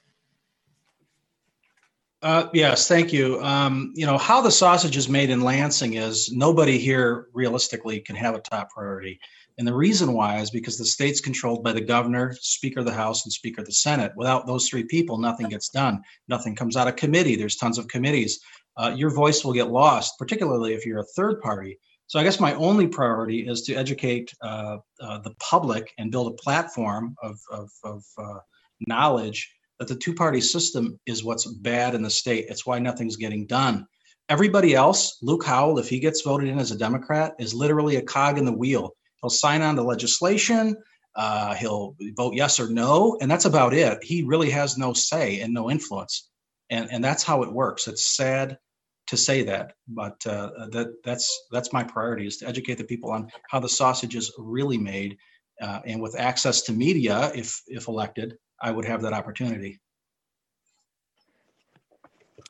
Uh, 2.22 2.48
yes, 2.52 2.88
thank 2.88 3.14
you. 3.14 3.40
Um, 3.44 3.94
you 3.96 4.06
know, 4.06 4.18
how 4.18 4.42
the 4.42 4.50
sausage 4.50 4.98
is 4.98 5.08
made 5.08 5.30
in 5.30 5.42
Lansing 5.42 5.94
is 5.94 6.32
nobody 6.32 6.80
here 6.80 7.28
realistically 7.34 8.00
can 8.00 8.16
have 8.16 8.34
a 8.34 8.40
top 8.40 8.72
priority. 8.72 9.20
And 9.60 9.68
the 9.68 9.74
reason 9.74 10.14
why 10.14 10.40
is 10.40 10.50
because 10.50 10.78
the 10.78 10.86
state's 10.86 11.22
controlled 11.22 11.64
by 11.64 11.74
the 11.74 11.82
governor, 11.82 12.34
Speaker 12.40 12.80
of 12.80 12.86
the 12.86 12.94
House, 12.94 13.26
and 13.26 13.34
Speaker 13.34 13.62
of 13.62 13.68
the 13.68 13.74
Senate. 13.74 14.14
Without 14.16 14.48
those 14.48 14.68
three 14.68 14.84
people, 14.84 15.18
nothing 15.18 15.50
gets 15.50 15.70
done. 15.70 16.02
Nothing 16.28 16.56
comes 16.56 16.76
out 16.76 16.88
of 16.88 16.96
committee. 16.96 17.36
There's 17.36 17.56
tons 17.56 17.78
of 17.78 17.88
committees. 17.88 18.40
Uh, 18.78 18.94
your 18.96 19.10
voice 19.10 19.44
will 19.44 19.54
get 19.54 19.72
lost, 19.72 20.20
particularly 20.20 20.74
if 20.74 20.86
you're 20.86 21.00
a 21.00 21.14
third 21.16 21.42
party. 21.42 21.80
So 22.06 22.20
I 22.20 22.24
guess 22.24 22.40
my 22.40 22.54
only 22.54 22.88
priority 22.88 23.48
is 23.48 23.64
to 23.64 23.74
educate 23.74 24.34
uh, 24.42 24.78
uh, 25.02 25.18
the 25.20 25.36
public 25.40 25.92
and 25.98 26.12
build 26.12 26.32
a 26.32 26.42
platform 26.42 27.16
of, 27.22 27.38
of, 27.52 27.70
of 27.84 28.04
uh, 28.18 28.40
knowledge 28.88 29.54
that 29.80 29.88
the 29.88 29.96
two-party 29.96 30.42
system 30.42 31.00
is 31.06 31.24
what's 31.24 31.46
bad 31.46 31.96
in 31.96 32.02
the 32.02 32.10
state. 32.10 32.46
It's 32.50 32.66
why 32.66 32.80
nothing's 32.80 33.18
getting 33.18 33.46
done. 33.46 33.88
Everybody 34.30 34.74
else, 34.74 35.18
Luke 35.22 35.46
Howell, 35.46 35.80
if 35.80 35.90
he 35.90 36.00
gets 36.00 36.22
voted 36.22 36.50
in 36.50 36.60
as 36.60 36.72
a 36.72 36.78
Democrat, 36.78 37.36
is 37.40 37.54
literally 37.54 37.96
a 37.98 38.02
cog 38.02 38.38
in 38.38 38.46
the 38.46 38.54
wheel. 38.54 38.92
He'll 39.22 39.30
sign 39.30 39.62
on 39.62 39.76
to 39.76 39.84
legislation. 39.84 40.76
Uh, 41.16 41.56
he'll 41.56 41.96
vote 42.16 42.36
yes 42.36 42.60
or 42.60 42.70
no, 42.70 43.18
and 43.20 43.30
that's 43.30 43.46
about 43.46 43.74
it. 43.74 44.04
He 44.04 44.24
really 44.24 44.52
has 44.52 44.78
no 44.78 44.94
say 44.94 45.40
and 45.40 45.54
no 45.54 45.72
influence, 45.72 46.30
and 46.70 46.90
and 46.92 47.04
that's 47.04 47.24
how 47.24 47.42
it 47.42 47.52
works. 47.52 47.88
It's 47.88 48.16
sad 48.16 48.60
to 49.08 49.18
say 49.18 49.44
that, 49.44 49.74
but 49.88 50.26
uh, 50.28 50.68
that 50.72 50.94
that's 51.04 51.48
that's 51.52 51.74
my 51.74 51.84
priority 51.84 52.28
is 52.28 52.38
to 52.38 52.48
educate 52.48 52.78
the 52.78 52.84
people 52.84 53.12
on 53.12 53.30
how 53.50 53.60
the 53.60 53.70
sausage 53.70 54.16
is 54.16 54.32
really 54.38 54.78
made, 54.78 55.18
uh, 55.62 55.80
and 55.86 56.02
with 56.02 56.16
access 56.20 56.62
to 56.64 56.74
media, 56.74 57.32
if 57.34 57.62
if 57.68 57.88
elected, 57.88 58.38
I 58.62 58.72
would 58.72 58.86
have 58.86 59.02
that 59.04 59.14
opportunity. 59.14 59.80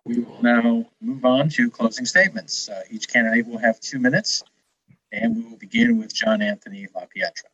We 0.06 0.20
will 0.20 0.42
now 0.42 0.86
move 1.02 1.26
on 1.26 1.50
to 1.50 1.70
closing 1.70 2.06
statements. 2.06 2.70
Uh, 2.70 2.82
each 2.90 3.08
candidate 3.08 3.46
will 3.48 3.58
have 3.58 3.80
two 3.80 4.00
minutes, 4.00 4.44
and 5.12 5.36
we 5.36 5.44
will 5.44 5.58
begin 5.58 5.98
with 5.98 6.14
John 6.14 6.42
Anthony 6.42 6.88
LaPietra. 6.96 7.50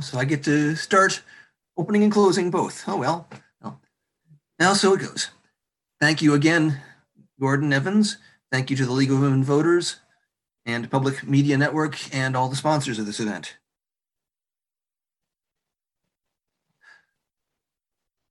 So 0.00 0.18
I 0.18 0.24
get 0.24 0.42
to 0.44 0.74
start 0.76 1.22
opening 1.76 2.02
and 2.02 2.12
closing 2.12 2.50
both. 2.50 2.84
Oh, 2.86 2.96
well. 2.96 3.28
well. 3.60 3.80
Now, 4.58 4.72
so 4.72 4.94
it 4.94 5.00
goes. 5.00 5.30
Thank 6.00 6.22
you 6.22 6.34
again, 6.34 6.80
Gordon 7.42 7.72
Evans. 7.72 8.18
Thank 8.52 8.70
you 8.70 8.76
to 8.76 8.86
the 8.86 8.92
League 8.92 9.10
of 9.10 9.18
Women 9.18 9.42
Voters 9.42 9.96
and 10.64 10.88
Public 10.88 11.26
Media 11.26 11.58
Network 11.58 11.98
and 12.14 12.36
all 12.36 12.48
the 12.48 12.54
sponsors 12.54 13.00
of 13.00 13.06
this 13.06 13.18
event. 13.18 13.56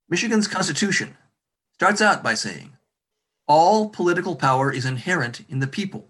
Michigan's 0.08 0.48
Constitution 0.48 1.18
starts 1.74 2.00
out 2.00 2.22
by 2.22 2.32
saying, 2.32 2.72
all 3.46 3.90
political 3.90 4.34
power 4.34 4.72
is 4.72 4.86
inherent 4.86 5.44
in 5.46 5.58
the 5.58 5.66
people. 5.66 6.08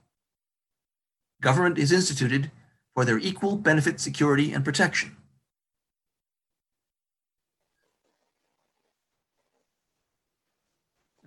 Government 1.41 1.79
is 1.79 1.91
instituted 1.91 2.53
for 2.95 3.05
their 3.05 3.19
equal 3.19 3.57
benefit, 3.57 3.99
security, 3.99 4.53
and 4.53 4.65
protection. 4.65 5.17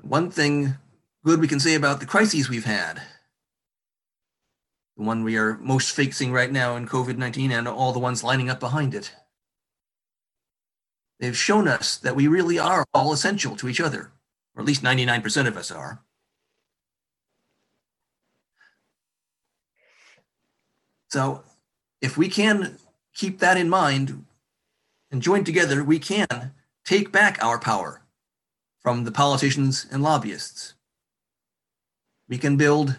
One 0.01 0.31
thing 0.31 0.75
good 1.25 1.41
we 1.41 1.47
can 1.47 1.59
say 1.59 1.73
about 1.73 1.99
the 1.99 2.05
crises 2.05 2.49
we've 2.49 2.65
had, 2.65 3.01
the 4.95 5.03
one 5.03 5.23
we 5.23 5.37
are 5.37 5.57
most 5.57 5.95
facing 5.95 6.31
right 6.31 6.51
now 6.51 6.75
in 6.75 6.87
COVID 6.87 7.17
19 7.17 7.51
and 7.51 7.67
all 7.67 7.91
the 7.91 7.99
ones 7.99 8.23
lining 8.23 8.49
up 8.49 8.59
behind 8.59 8.93
it, 8.93 9.11
they've 11.19 11.35
shown 11.35 11.67
us 11.67 11.97
that 11.97 12.15
we 12.15 12.27
really 12.27 12.59
are 12.59 12.85
all 12.93 13.11
essential 13.11 13.55
to 13.55 13.67
each 13.67 13.81
other, 13.81 14.11
or 14.55 14.61
at 14.61 14.67
least 14.67 14.83
99% 14.83 15.47
of 15.47 15.57
us 15.57 15.71
are. 15.71 16.03
So, 21.09 21.43
if 22.01 22.17
we 22.17 22.29
can 22.29 22.77
keep 23.15 23.39
that 23.39 23.57
in 23.57 23.67
mind 23.67 24.25
and 25.09 25.23
join 25.23 25.43
together, 25.43 25.83
we 25.83 25.97
can 25.97 26.53
take 26.83 27.11
back 27.11 27.43
our 27.43 27.57
power 27.57 28.01
from 28.81 29.05
the 29.05 29.11
politicians 29.11 29.87
and 29.91 30.03
lobbyists. 30.03 30.75
We 32.27 32.37
can 32.37 32.57
build 32.57 32.97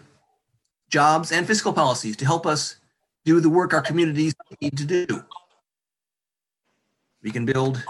jobs 0.89 1.31
and 1.31 1.45
fiscal 1.45 1.73
policies 1.73 2.15
to 2.17 2.25
help 2.25 2.45
us 2.45 2.77
do 3.25 3.39
the 3.39 3.49
work 3.49 3.73
our 3.73 3.81
communities 3.81 4.33
need 4.61 4.77
to 4.77 4.85
do. 4.85 5.23
We 7.21 7.31
can 7.31 7.45
build 7.45 7.83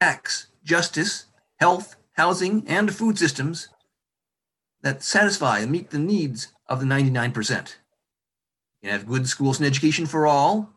tax, 0.00 0.48
justice, 0.62 1.26
health, 1.56 1.96
housing, 2.12 2.64
and 2.68 2.94
food 2.94 3.18
systems 3.18 3.68
that 4.82 5.02
satisfy 5.02 5.58
and 5.58 5.72
meet 5.72 5.90
the 5.90 5.98
needs 5.98 6.52
of 6.68 6.80
the 6.80 6.86
99%. 6.86 7.34
We 8.82 8.88
can 8.88 8.96
have 8.96 9.08
good 9.08 9.28
schools 9.28 9.58
and 9.58 9.66
education 9.66 10.06
for 10.06 10.26
all, 10.26 10.70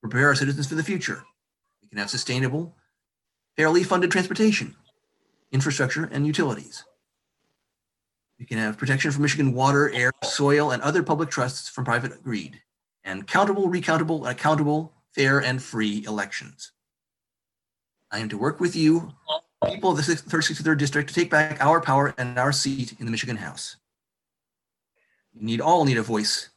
prepare 0.00 0.28
our 0.28 0.34
citizens 0.34 0.66
for 0.66 0.74
the 0.74 0.82
future. 0.82 1.22
We 1.82 1.88
can 1.88 1.98
have 1.98 2.10
sustainable, 2.10 2.74
fairly 3.56 3.84
funded 3.84 4.10
transportation, 4.10 4.74
infrastructure, 5.52 6.08
and 6.10 6.26
utilities. 6.26 6.84
You 8.40 8.46
can 8.46 8.56
have 8.56 8.78
protection 8.78 9.10
from 9.10 9.20
Michigan 9.20 9.52
water, 9.52 9.90
air, 9.90 10.12
soil, 10.24 10.70
and 10.70 10.82
other 10.82 11.02
public 11.02 11.28
trusts 11.28 11.68
from 11.68 11.84
private 11.84 12.24
greed, 12.24 12.58
and 13.04 13.26
countable, 13.26 13.68
recountable, 13.68 14.20
and 14.20 14.28
accountable, 14.28 14.94
fair, 15.14 15.40
and 15.40 15.62
free 15.62 16.06
elections. 16.06 16.72
I 18.10 18.18
am 18.18 18.30
to 18.30 18.38
work 18.38 18.58
with 18.58 18.74
you, 18.74 19.12
people 19.66 19.90
of 19.90 19.98
the 19.98 20.02
63rd 20.02 20.78
District, 20.78 21.08
to 21.10 21.14
take 21.14 21.30
back 21.30 21.62
our 21.62 21.82
power 21.82 22.14
and 22.16 22.38
our 22.38 22.50
seat 22.50 22.94
in 22.98 23.04
the 23.04 23.10
Michigan 23.10 23.36
House. 23.36 23.76
We 25.34 25.44
need 25.44 25.60
all 25.60 25.84
need 25.84 25.98
a 25.98 26.02
voice, 26.02 26.48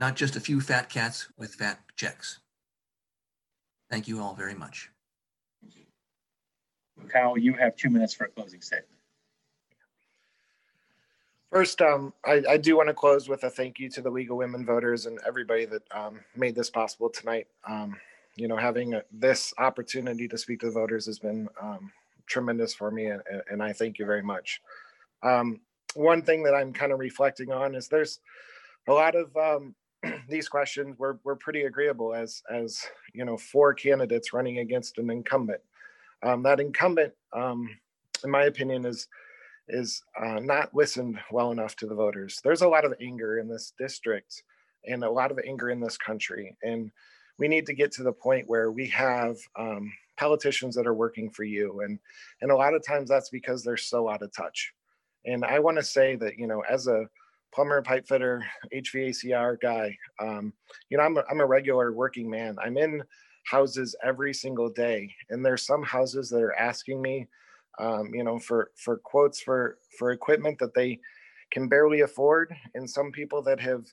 not 0.00 0.16
just 0.16 0.34
a 0.34 0.40
few 0.40 0.60
fat 0.60 0.88
cats 0.88 1.28
with 1.38 1.54
fat 1.54 1.78
checks. 1.94 2.40
Thank 3.88 4.08
you 4.08 4.20
all 4.20 4.34
very 4.34 4.54
much. 4.54 4.90
Kyle, 7.08 7.38
you 7.38 7.52
have 7.52 7.76
two 7.76 7.88
minutes 7.88 8.14
for 8.14 8.24
a 8.24 8.28
closing 8.28 8.60
statement. 8.60 8.95
First, 11.50 11.80
um, 11.80 12.12
I, 12.24 12.42
I, 12.48 12.56
do 12.56 12.76
want 12.76 12.88
to 12.88 12.94
close 12.94 13.28
with 13.28 13.44
a 13.44 13.50
thank 13.50 13.78
you 13.78 13.88
to 13.90 14.02
the 14.02 14.10
League 14.10 14.30
of 14.30 14.36
Women 14.36 14.66
Voters 14.66 15.06
and 15.06 15.18
everybody 15.26 15.64
that 15.66 15.82
um, 15.92 16.20
made 16.36 16.54
this 16.54 16.70
possible 16.70 17.08
tonight. 17.08 17.46
Um, 17.68 17.96
you 18.34 18.48
know, 18.48 18.56
having 18.56 18.94
a, 18.94 19.02
this 19.12 19.54
opportunity 19.58 20.26
to 20.28 20.36
speak 20.36 20.60
to 20.60 20.66
the 20.66 20.72
voters 20.72 21.06
has 21.06 21.18
been 21.18 21.48
um, 21.60 21.92
tremendous 22.26 22.74
for 22.74 22.90
me, 22.90 23.06
and, 23.06 23.22
and, 23.50 23.62
I 23.62 23.72
thank 23.72 23.98
you 23.98 24.04
very 24.04 24.22
much. 24.22 24.60
Um, 25.22 25.60
one 25.94 26.20
thing 26.20 26.42
that 26.42 26.54
I'm 26.54 26.72
kind 26.72 26.92
of 26.92 26.98
reflecting 26.98 27.52
on 27.52 27.74
is 27.74 27.88
there's 27.88 28.20
a 28.88 28.92
lot 28.92 29.14
of 29.14 29.34
um, 29.36 29.74
these 30.28 30.48
questions 30.48 30.98
were, 30.98 31.18
were 31.24 31.36
pretty 31.36 31.62
agreeable 31.62 32.12
as 32.12 32.42
as 32.50 32.84
you 33.14 33.24
know 33.24 33.36
four 33.36 33.72
candidates 33.72 34.32
running 34.32 34.58
against 34.58 34.98
an 34.98 35.10
incumbent 35.10 35.60
um, 36.22 36.42
that 36.42 36.60
incumbent, 36.60 37.12
um, 37.32 37.68
in 38.24 38.30
my 38.30 38.44
opinion, 38.44 38.84
is 38.84 39.08
is 39.68 40.02
uh, 40.20 40.40
not 40.40 40.74
listened 40.74 41.18
well 41.30 41.50
enough 41.50 41.76
to 41.76 41.86
the 41.86 41.94
voters. 41.94 42.40
There's 42.42 42.62
a 42.62 42.68
lot 42.68 42.84
of 42.84 42.94
anger 43.00 43.38
in 43.38 43.48
this 43.48 43.72
district 43.78 44.42
and 44.86 45.02
a 45.04 45.10
lot 45.10 45.30
of 45.30 45.40
anger 45.46 45.70
in 45.70 45.80
this 45.80 45.96
country, 45.96 46.56
and 46.62 46.90
we 47.38 47.48
need 47.48 47.66
to 47.66 47.74
get 47.74 47.92
to 47.92 48.02
the 48.02 48.12
point 48.12 48.48
where 48.48 48.70
we 48.70 48.86
have 48.88 49.36
um, 49.58 49.92
politicians 50.16 50.74
that 50.76 50.86
are 50.86 50.94
working 50.94 51.30
for 51.30 51.44
you, 51.44 51.80
and 51.80 51.98
and 52.40 52.50
a 52.50 52.56
lot 52.56 52.74
of 52.74 52.86
times 52.86 53.08
that's 53.08 53.30
because 53.30 53.62
they're 53.62 53.76
so 53.76 54.08
out 54.08 54.22
of 54.22 54.32
touch. 54.32 54.72
And 55.24 55.44
I 55.44 55.58
want 55.58 55.76
to 55.76 55.82
say 55.82 56.16
that 56.16 56.38
you 56.38 56.46
know, 56.46 56.62
as 56.68 56.86
a 56.86 57.08
plumber, 57.52 57.82
pipe 57.82 58.06
fitter, 58.06 58.44
HVACR 58.72 59.60
guy, 59.60 59.96
um, 60.20 60.52
you 60.90 60.98
know, 60.98 61.04
I'm 61.04 61.16
a, 61.16 61.24
I'm 61.30 61.40
a 61.40 61.46
regular 61.46 61.92
working 61.92 62.30
man. 62.30 62.56
I'm 62.62 62.76
in 62.76 63.02
houses 63.46 63.94
every 64.02 64.34
single 64.34 64.68
day 64.68 65.14
and 65.30 65.44
there's 65.44 65.64
some 65.64 65.82
houses 65.82 66.28
that 66.28 66.42
are 66.42 66.58
asking 66.58 67.00
me 67.00 67.28
um, 67.78 68.14
you 68.14 68.24
know 68.24 68.38
for 68.38 68.70
for 68.76 68.98
quotes 68.98 69.40
for 69.40 69.78
for 69.98 70.12
equipment 70.12 70.58
that 70.58 70.74
they 70.74 71.00
can 71.50 71.68
barely 71.68 72.00
afford 72.00 72.54
and 72.74 72.88
some 72.88 73.12
people 73.12 73.42
that 73.42 73.60
have 73.60 73.86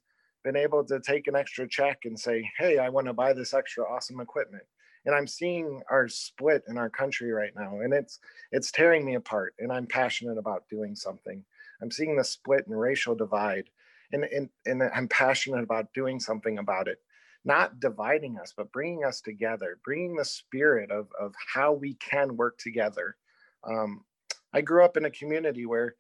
been 0.44 0.56
able 0.56 0.84
to 0.84 1.00
take 1.00 1.28
an 1.28 1.36
extra 1.36 1.68
check 1.68 2.00
and 2.06 2.20
say 2.20 2.50
hey 2.58 2.78
i 2.78 2.90
want 2.90 3.08
to 3.08 3.14
buy 3.14 3.34
this 3.34 3.54
extra 3.54 3.84
awesome 3.90 4.20
equipment. 4.20 4.64
And 5.06 5.14
i'm 5.14 5.28
seeing 5.28 5.82
our 5.90 6.08
split 6.08 6.64
in 6.68 6.78
our 6.78 6.90
country 6.90 7.32
right 7.32 7.52
now 7.56 7.80
and 7.82 7.94
it's 7.94 8.20
it's 8.52 8.72
tearing 8.72 9.06
me 9.06 9.16
apart 9.16 9.54
and 9.60 9.72
i'm 9.72 9.86
passionate 9.88 10.38
about 10.38 10.68
doing 10.70 10.96
something. 10.96 11.44
I'm 11.82 11.92
seeing 11.92 12.16
the 12.16 12.24
split 12.24 12.68
and 12.68 12.80
racial 12.80 13.16
divide 13.16 13.70
and, 14.14 14.24
and 14.26 14.50
and 14.66 14.84
i'm 14.96 15.08
passionate 15.10 15.64
about 15.64 15.94
doing 15.94 16.20
something 16.20 16.58
about 16.58 16.88
it. 16.88 17.00
Not 17.46 17.82
dividing 17.82 18.40
us, 18.40 18.54
but 18.56 18.72
bringing 18.72 19.04
us 19.04 19.20
together, 19.20 19.78
bringing 19.84 20.16
the 20.16 20.24
spirit 20.24 20.92
of, 20.92 21.08
of 21.20 21.34
how 21.54 21.74
we 21.74 21.96
can 21.96 22.38
work 22.38 22.58
together. 22.58 23.18
Um, 23.68 24.04
I 24.54 24.62
grew 24.62 24.84
up 24.84 24.98
in 24.98 25.06
a 25.06 25.12
community 25.12 25.66
where, 25.66 25.96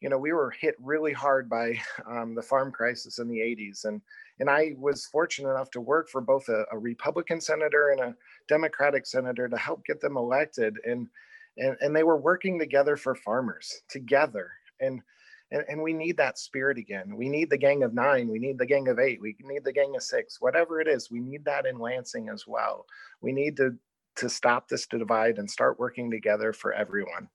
you 0.00 0.08
know, 0.08 0.18
we 0.18 0.32
were 0.32 0.50
hit 0.50 0.74
really 0.80 1.12
hard 1.12 1.48
by 1.48 1.78
um, 2.06 2.34
the 2.34 2.42
farm 2.42 2.72
crisis 2.72 3.18
in 3.18 3.28
the 3.28 3.38
80s. 3.38 3.84
And, 3.84 4.00
and 4.40 4.50
I 4.50 4.74
was 4.78 5.06
fortunate 5.06 5.50
enough 5.50 5.70
to 5.72 5.80
work 5.80 6.08
for 6.08 6.20
both 6.20 6.48
a, 6.48 6.64
a 6.72 6.78
Republican 6.78 7.40
senator 7.40 7.90
and 7.90 8.00
a 8.00 8.16
Democratic 8.48 9.06
senator 9.06 9.48
to 9.48 9.56
help 9.56 9.84
get 9.84 10.00
them 10.00 10.16
elected. 10.16 10.76
And, 10.84 11.08
and, 11.56 11.76
and 11.80 11.94
they 11.94 12.02
were 12.02 12.16
working 12.16 12.58
together 12.58 12.96
for 12.96 13.14
farmers 13.14 13.82
together. 13.88 14.50
And 14.80 15.02
and, 15.50 15.64
and 15.68 15.82
we 15.82 15.92
need 15.92 16.16
that 16.16 16.38
spirit 16.38 16.78
again. 16.78 17.14
We 17.16 17.28
need 17.28 17.48
the 17.48 17.58
gang 17.58 17.84
of 17.84 17.94
nine. 17.94 18.28
We 18.28 18.40
need 18.40 18.58
the 18.58 18.66
gang 18.66 18.88
of 18.88 18.98
eight. 18.98 19.20
We 19.20 19.36
need 19.40 19.62
the 19.62 19.72
gang 19.72 19.94
of 19.94 20.02
six. 20.02 20.40
Whatever 20.40 20.80
it 20.80 20.88
is, 20.88 21.10
we 21.10 21.20
need 21.20 21.44
that 21.44 21.66
in 21.66 21.78
Lansing 21.78 22.28
as 22.28 22.46
well. 22.46 22.86
We 23.20 23.32
need 23.32 23.56
to 23.58 23.76
to 24.16 24.28
stop 24.28 24.68
this 24.68 24.86
divide 24.86 25.38
and 25.38 25.50
start 25.50 25.78
working 25.78 26.10
together 26.10 26.52
for 26.52 26.72
everyone, 26.72 27.28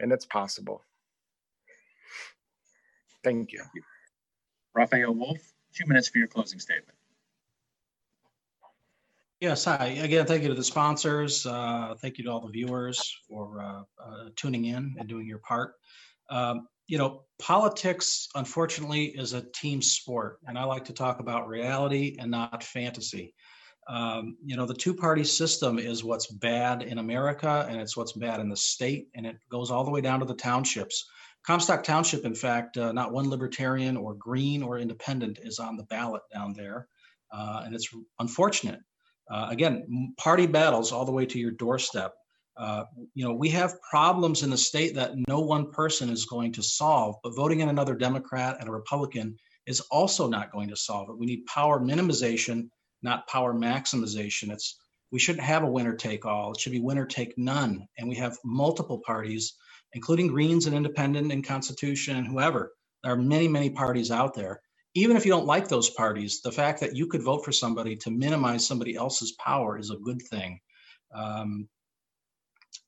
and 0.00 0.12
it's 0.12 0.26
possible. 0.26 0.82
Thank 3.22 3.52
you. 3.52 3.62
Raphael 4.74 5.14
Wolf, 5.14 5.38
two 5.74 5.86
minutes 5.86 6.08
for 6.08 6.18
your 6.18 6.28
closing 6.28 6.60
statement. 6.60 6.96
Yes, 9.40 9.64
hi. 9.64 9.98
Again, 10.00 10.26
thank 10.26 10.42
you 10.42 10.48
to 10.48 10.54
the 10.54 10.64
sponsors. 10.64 11.44
Uh, 11.44 11.94
Thank 12.00 12.16
you 12.16 12.24
to 12.24 12.30
all 12.30 12.40
the 12.40 12.52
viewers 12.52 13.18
for 13.28 13.60
uh, 13.60 13.82
uh, 14.02 14.28
tuning 14.34 14.64
in 14.64 14.96
and 14.98 15.08
doing 15.08 15.26
your 15.26 15.38
part. 15.38 15.74
Um, 16.30 16.68
You 16.88 16.98
know, 16.98 17.24
politics 17.38 18.28
unfortunately 18.34 19.06
is 19.06 19.32
a 19.32 19.42
team 19.42 19.82
sport, 19.82 20.38
and 20.46 20.56
I 20.56 20.64
like 20.64 20.84
to 20.84 20.92
talk 20.92 21.20
about 21.20 21.48
reality 21.48 22.16
and 22.18 22.30
not 22.30 22.62
fantasy. 22.62 23.34
Um, 23.88 24.36
You 24.44 24.56
know, 24.56 24.66
the 24.66 24.74
two-party 24.74 25.24
system 25.24 25.78
is 25.78 26.02
what's 26.02 26.26
bad 26.26 26.82
in 26.82 26.98
America, 26.98 27.66
and 27.68 27.80
it's 27.80 27.96
what's 27.96 28.12
bad 28.12 28.40
in 28.40 28.48
the 28.48 28.56
state, 28.56 29.08
and 29.14 29.26
it 29.26 29.36
goes 29.50 29.70
all 29.70 29.84
the 29.84 29.90
way 29.90 30.00
down 30.00 30.20
to 30.20 30.26
the 30.26 30.34
townships. 30.34 31.04
Comstock 31.46 31.84
Township, 31.84 32.24
in 32.24 32.34
fact, 32.34 32.76
uh, 32.76 32.90
not 32.90 33.12
one 33.12 33.30
libertarian 33.30 33.96
or 33.96 34.14
green 34.14 34.62
or 34.62 34.78
independent 34.78 35.38
is 35.40 35.60
on 35.60 35.76
the 35.76 35.84
ballot 35.84 36.22
down 36.34 36.52
there, 36.54 36.88
uh, 37.32 37.62
and 37.64 37.74
it's 37.74 37.88
unfortunate. 38.18 38.80
Uh, 39.30 39.46
again, 39.50 40.14
party 40.18 40.46
battles 40.46 40.90
all 40.90 41.04
the 41.04 41.12
way 41.12 41.26
to 41.26 41.38
your 41.38 41.52
doorstep. 41.52 42.12
Uh, 42.56 42.84
you 43.14 43.24
know, 43.24 43.34
we 43.34 43.50
have 43.50 43.80
problems 43.82 44.42
in 44.42 44.50
the 44.50 44.56
state 44.56 44.94
that 44.94 45.12
no 45.28 45.40
one 45.40 45.70
person 45.70 46.08
is 46.08 46.26
going 46.26 46.52
to 46.52 46.62
solve, 46.62 47.14
but 47.22 47.36
voting 47.36 47.60
in 47.60 47.68
another 47.68 47.94
Democrat 47.94 48.56
and 48.58 48.68
a 48.68 48.72
Republican 48.72 49.36
is 49.66 49.80
also 49.90 50.28
not 50.28 50.50
going 50.50 50.68
to 50.68 50.76
solve 50.76 51.10
it. 51.10 51.18
We 51.18 51.26
need 51.26 51.44
power 51.46 51.78
minimization, 51.78 52.70
not 53.06 53.28
power 53.28 53.54
maximization. 53.54 54.52
It's 54.52 54.78
we 55.10 55.18
shouldn't 55.18 55.44
have 55.44 55.62
a 55.62 55.70
winner 55.70 55.94
take 55.94 56.26
all. 56.26 56.52
It 56.52 56.60
should 56.60 56.72
be 56.72 56.80
winner 56.80 57.06
take 57.06 57.38
none. 57.38 57.88
And 57.96 58.08
we 58.08 58.16
have 58.16 58.36
multiple 58.44 59.00
parties, 59.06 59.54
including 59.94 60.26
Greens 60.26 60.66
and 60.66 60.76
Independent 60.76 61.32
and 61.32 61.46
Constitution 61.46 62.16
and 62.16 62.26
whoever. 62.26 62.72
There 63.02 63.12
are 63.12 63.16
many, 63.16 63.48
many 63.48 63.70
parties 63.70 64.10
out 64.10 64.34
there 64.34 64.60
even 64.96 65.18
if 65.18 65.26
you 65.26 65.30
don't 65.30 65.44
like 65.44 65.68
those 65.68 65.90
parties, 65.90 66.40
the 66.40 66.50
fact 66.50 66.80
that 66.80 66.96
you 66.96 67.06
could 67.06 67.22
vote 67.22 67.44
for 67.44 67.52
somebody 67.52 67.96
to 67.96 68.10
minimize 68.10 68.66
somebody 68.66 68.96
else's 68.96 69.32
power 69.32 69.78
is 69.78 69.90
a 69.90 69.96
good 69.96 70.22
thing. 70.22 70.58
Um, 71.14 71.68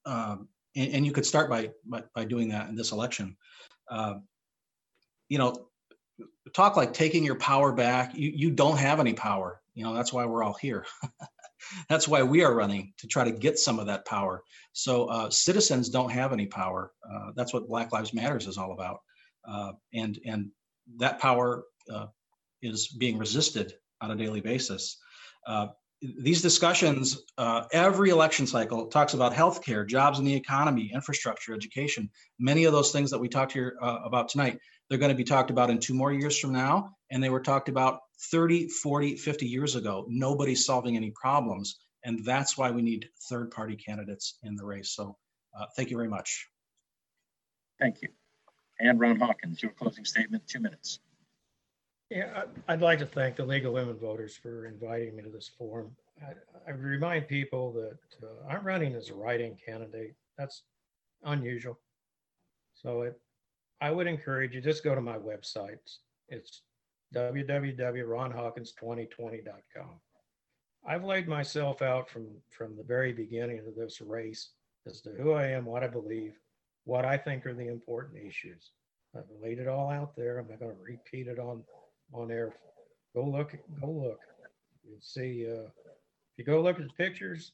um, 0.07 0.49
and, 0.75 0.95
and 0.95 1.07
you 1.07 1.12
could 1.12 1.27
start 1.27 1.51
by, 1.51 1.69
by, 1.85 2.05
by 2.14 2.25
doing 2.25 2.49
that 2.49 2.71
in 2.71 2.77
this 2.77 2.93
election. 2.93 3.37
Uh, 3.91 4.14
you 5.29 5.37
know, 5.37 5.69
talk 6.55 6.79
like 6.79 6.95
taking 6.95 7.25
your 7.25 7.35
power 7.35 7.73
back. 7.73 8.14
You, 8.14 8.33
you 8.35 8.51
don't 8.53 8.79
have 8.79 9.01
any 9.01 9.12
power. 9.12 9.61
You 9.79 9.85
know, 9.85 9.95
that's 9.95 10.12
why 10.12 10.26
we're 10.26 10.43
all 10.43 10.57
here. 10.61 10.85
that's 11.89 12.09
why 12.09 12.24
we 12.24 12.43
are 12.43 12.53
running 12.53 12.95
to 12.99 13.07
try 13.07 13.22
to 13.22 13.31
get 13.31 13.61
some 13.61 13.79
of 13.79 13.87
that 13.87 14.05
power. 14.07 14.43
So 14.72 15.05
uh, 15.05 15.31
citizens 15.31 15.89
don't 15.89 16.11
have 16.11 16.33
any 16.33 16.47
power. 16.47 16.91
Uh, 17.09 17.31
that's 17.37 17.55
what 17.55 17.68
Black 17.68 17.93
Lives 17.93 18.12
Matters 18.12 18.49
is 18.49 18.59
all 18.59 18.72
about. 18.72 18.99
Uh, 19.47 19.72
and 19.95 20.18
and 20.26 20.51
that 20.97 21.20
power 21.20 21.62
uh, 21.95 22.07
is 22.61 22.89
being 22.89 23.18
resisted 23.18 23.72
on 24.01 24.11
a 24.11 24.16
daily 24.16 24.41
basis. 24.41 24.99
Uh, 25.47 25.68
these 26.03 26.43
discussions, 26.43 27.22
uh, 27.39 27.62
every 27.72 28.11
election 28.11 28.49
cycle 28.49 28.89
talks 28.89 29.14
about 29.14 29.33
healthcare, 29.33 29.87
jobs 29.87 30.18
in 30.18 30.24
the 30.24 30.35
economy, 30.35 30.91
infrastructure, 30.93 31.55
education. 31.55 32.11
Many 32.41 32.64
of 32.64 32.72
those 32.72 32.91
things 32.91 33.12
that 33.12 33.20
we 33.20 33.29
talked 33.29 33.53
here 33.53 33.76
about 33.81 34.29
tonight, 34.29 34.59
they're 34.89 34.99
going 34.99 35.11
to 35.11 35.16
be 35.16 35.24
talked 35.24 35.51
about 35.51 35.70
in 35.70 35.79
two 35.79 35.95
more 35.95 36.12
years 36.12 36.37
from 36.37 36.53
now. 36.53 36.91
And 37.11 37.22
they 37.22 37.31
were 37.31 37.41
talked 37.41 37.68
about 37.68 38.01
30, 38.21 38.69
40, 38.69 39.16
50 39.16 39.47
years 39.47 39.77
ago. 39.77 40.05
Nobody's 40.09 40.64
solving 40.64 40.97
any 40.97 41.11
problems. 41.11 41.79
And 42.05 42.25
that's 42.25 42.57
why 42.57 42.71
we 42.71 42.83
need 42.83 43.09
third 43.29 43.51
party 43.51 43.77
candidates 43.77 44.39
in 44.43 44.55
the 44.57 44.64
race. 44.64 44.91
So 44.91 45.16
uh, 45.59 45.66
thank 45.77 45.91
you 45.91 45.97
very 45.97 46.09
much. 46.09 46.49
Thank 47.79 48.03
you. 48.03 48.09
And 48.81 49.01
Ron 49.01 49.19
Hawkins, 49.19 49.62
your 49.62 49.73
closing 49.73 50.05
statement, 50.05 50.47
two 50.47 50.61
minutes. 50.61 51.01
Yeah, 52.11 52.45
I- 52.66 52.73
I'd 52.73 52.81
like 52.81 53.01
to 53.01 53.07
thank 53.07 53.37
the 53.37 53.45
League 53.45 53.66
of 53.66 53.73
Women 53.73 53.97
Voters 53.97 54.37
for 54.37 54.66
inviting 54.66 55.16
me 55.16 55.23
to 55.25 55.29
this 55.29 55.51
forum. 55.59 55.95
I, 56.23 56.33
I 56.66 56.71
remind 56.71 57.29
people 57.29 57.73
that 57.73 58.27
uh, 58.27 58.49
I'm 58.49 58.64
running 58.64 58.95
as 58.95 59.11
a 59.11 59.14
write-in 59.14 59.57
candidate. 59.57 60.14
That's 60.37 60.62
unusual. 61.25 61.79
So 62.75 63.03
it, 63.03 63.21
I 63.81 63.91
would 63.91 64.07
encourage 64.07 64.55
you, 64.55 64.61
just 64.61 64.85
go 64.85 64.95
to 64.95 65.01
my 65.01 65.19
website. 65.19 65.79
It's 66.29 66.62
www.ronhawkins2020.com. 67.15 70.01
I've 70.87 71.05
laid 71.05 71.29
myself 71.29 71.83
out 71.83 72.09
from, 72.09 72.29
from 72.51 72.77
the 72.77 72.83
very 72.83 73.13
beginning 73.13 73.61
of 73.67 73.75
this 73.75 74.01
race 74.01 74.51
as 74.87 75.01
to 75.03 75.11
who 75.11 75.33
I 75.33 75.49
am, 75.49 75.65
what 75.65 75.83
I 75.83 75.89
believe, 75.89 76.35
what 76.85 77.05
I 77.05 77.19
think 77.19 77.45
are 77.47 77.55
the 77.55 77.69
important 77.69 78.25
issues. 78.25 78.71
I've 79.17 79.25
laid 79.43 79.59
it 79.59 79.69
all 79.69 79.91
out 79.91 80.15
there. 80.17 80.39
I'm 80.39 80.49
not 80.49 80.61
going 80.61 80.75
to 80.75 80.83
repeat 80.83 81.27
it 81.27 81.39
on 81.39 81.63
on 82.13 82.31
air. 82.31 82.55
Go 83.15 83.25
look, 83.25 83.55
go 83.81 83.91
look. 83.91 84.21
You'll 84.87 85.01
see, 85.01 85.47
uh, 85.47 85.65
if 85.65 86.39
you 86.39 86.45
go 86.45 86.63
look 86.63 86.79
at 86.79 86.87
the 86.87 86.95
pictures, 86.95 87.53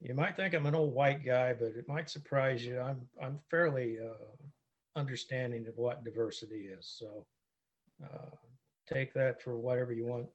you 0.00 0.14
might 0.14 0.36
think 0.36 0.54
I'm 0.54 0.66
an 0.66 0.74
old 0.74 0.94
white 0.94 1.24
guy, 1.24 1.52
but 1.52 1.72
it 1.76 1.88
might 1.88 2.10
surprise 2.10 2.64
you. 2.64 2.78
I'm, 2.78 3.00
I'm 3.20 3.38
fairly, 3.50 3.98
uh, 3.98 4.14
understanding 4.96 5.66
of 5.68 5.76
what 5.76 6.04
diversity 6.04 6.68
is. 6.78 6.92
So, 6.98 7.24
uh, 8.04 8.30
take 8.86 9.12
that 9.14 9.42
for 9.42 9.56
whatever 9.56 9.92
you 9.92 10.06
want. 10.06 10.26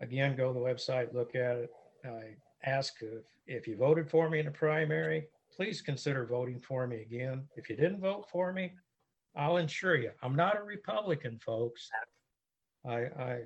Again, 0.00 0.36
go 0.36 0.52
to 0.52 0.58
the 0.58 0.64
website, 0.64 1.14
look 1.14 1.34
at 1.34 1.56
it. 1.56 1.70
I 2.04 2.36
ask 2.64 2.94
if, 3.00 3.24
if 3.46 3.66
you 3.66 3.76
voted 3.76 4.10
for 4.10 4.28
me 4.28 4.40
in 4.40 4.46
the 4.46 4.52
primary, 4.52 5.26
please 5.54 5.80
consider 5.80 6.26
voting 6.26 6.60
for 6.60 6.86
me 6.86 7.00
again. 7.00 7.44
If 7.56 7.70
you 7.70 7.76
didn't 7.76 8.00
vote 8.00 8.26
for 8.30 8.52
me, 8.52 8.72
I'll 9.34 9.56
ensure 9.56 9.96
you, 9.96 10.10
I'm 10.22 10.36
not 10.36 10.58
a 10.58 10.62
Republican, 10.62 11.38
folks. 11.38 11.88
I, 12.86 12.96
I, 12.96 13.40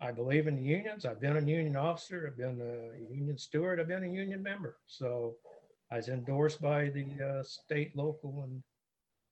I 0.00 0.12
believe 0.12 0.46
in 0.46 0.56
the 0.56 0.62
unions. 0.62 1.04
I've 1.04 1.20
been 1.20 1.36
a 1.36 1.40
union 1.40 1.76
officer. 1.76 2.26
I've 2.26 2.38
been 2.38 2.60
a 2.60 3.12
union 3.12 3.36
steward. 3.36 3.80
I've 3.80 3.88
been 3.88 4.04
a 4.04 4.08
union 4.08 4.42
member. 4.42 4.78
So 4.86 5.34
I 5.90 5.96
was 5.96 6.08
endorsed 6.08 6.62
by 6.62 6.88
the 6.88 7.06
uh, 7.22 7.42
state, 7.42 7.96
local, 7.96 8.42
and 8.44 8.62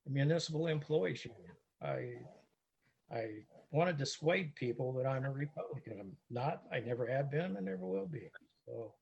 municipal 0.09 0.67
employees 0.67 1.25
union. 1.25 1.53
I, 1.83 3.17
I 3.17 3.25
want 3.71 3.91
to 3.91 3.95
dissuade 3.95 4.55
people 4.55 4.93
that 4.95 5.07
I'm 5.07 5.25
a 5.25 5.31
Republican. 5.31 5.99
I'm 6.01 6.17
not. 6.31 6.63
I 6.73 6.81
never 6.81 7.07
have 7.07 7.31
been 7.31 7.57
and 7.57 7.67
never 7.67 7.87
will 7.87 8.07
be. 8.07 8.31
So 8.67 8.93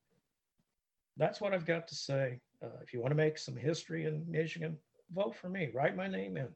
that's 1.17 1.41
what 1.41 1.55
I've 1.55 1.67
got 1.67 1.87
to 1.89 1.95
say. 1.95 2.41
Uh, 2.63 2.81
if 2.83 2.93
you 2.93 3.01
want 3.01 3.13
to 3.13 3.17
make 3.17 3.39
some 3.39 3.57
history 3.57 4.07
in 4.07 4.25
Michigan, 4.29 4.77
vote 5.15 5.37
for 5.37 5.49
me. 5.49 5.71
Write 5.73 5.97
my 5.97 6.09
name 6.09 6.37
in. 6.37 6.49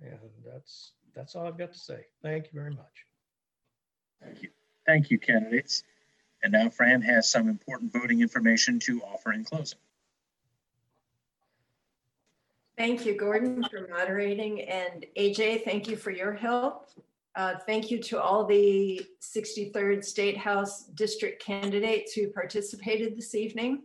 And 0.00 0.18
that's 0.44 0.92
that's 1.14 1.34
all 1.34 1.46
I've 1.46 1.58
got 1.58 1.72
to 1.72 1.78
say. 1.78 2.06
Thank 2.22 2.46
you 2.46 2.50
very 2.54 2.70
much. 2.70 3.06
Thank 4.22 4.42
you. 4.42 4.48
Thank 4.86 5.10
you, 5.10 5.18
candidates. 5.18 5.84
And 6.42 6.52
now 6.52 6.68
Fran 6.70 7.02
has 7.02 7.30
some 7.30 7.48
important 7.48 7.92
voting 7.92 8.20
information 8.20 8.80
to 8.80 9.00
offer 9.02 9.32
in 9.32 9.44
closing. 9.44 9.78
Thank 12.76 13.06
you, 13.06 13.16
Gordon, 13.16 13.62
for 13.70 13.86
moderating. 13.88 14.62
And 14.62 15.06
AJ, 15.16 15.64
thank 15.64 15.86
you 15.86 15.96
for 15.96 16.10
your 16.10 16.32
help. 16.32 16.88
Uh, 17.34 17.54
Thank 17.66 17.90
you 17.90 17.98
to 17.98 18.20
all 18.20 18.44
the 18.44 19.00
63rd 19.22 20.04
State 20.04 20.36
House 20.36 20.84
District 20.94 21.42
candidates 21.42 22.12
who 22.12 22.28
participated 22.28 23.16
this 23.16 23.34
evening. 23.34 23.84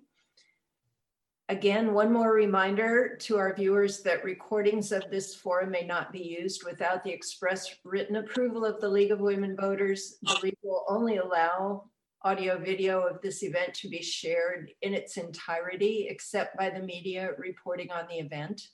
Again, 1.50 1.94
one 1.94 2.12
more 2.12 2.34
reminder 2.34 3.16
to 3.22 3.38
our 3.38 3.56
viewers 3.56 4.02
that 4.02 4.26
recordings 4.26 4.92
of 4.92 5.10
this 5.10 5.34
forum 5.34 5.72
may 5.72 5.86
not 5.86 6.12
be 6.12 6.20
used 6.20 6.66
without 6.66 7.06
the 7.06 7.12
express 7.12 7.74
written 7.86 8.18
approval 8.18 8.66
of 8.66 8.82
the 8.82 8.90
League 8.90 9.12
of 9.12 9.22
Women 9.22 9.56
Voters. 9.56 10.18
The 10.24 10.40
league 10.44 10.58
will 10.62 10.84
only 10.90 11.18
allow 11.18 11.86
audio 12.24 12.60
video 12.60 13.00
of 13.08 13.22
this 13.22 13.44
event 13.44 13.74
to 13.76 13.88
be 13.88 14.02
shared 14.02 14.72
in 14.82 14.94
its 14.94 15.16
entirety, 15.16 16.08
except 16.10 16.58
by 16.58 16.70
the 16.70 16.82
media 16.82 17.30
reporting 17.38 17.92
on 17.92 18.08
the 18.10 18.18
event. 18.18 18.68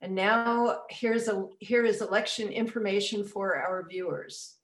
And 0.00 0.14
now 0.14 0.82
here's 0.90 1.28
a 1.28 1.46
here 1.58 1.84
is 1.84 2.02
election 2.02 2.48
information 2.48 3.24
for 3.24 3.56
our 3.56 3.86
viewers. 3.88 4.56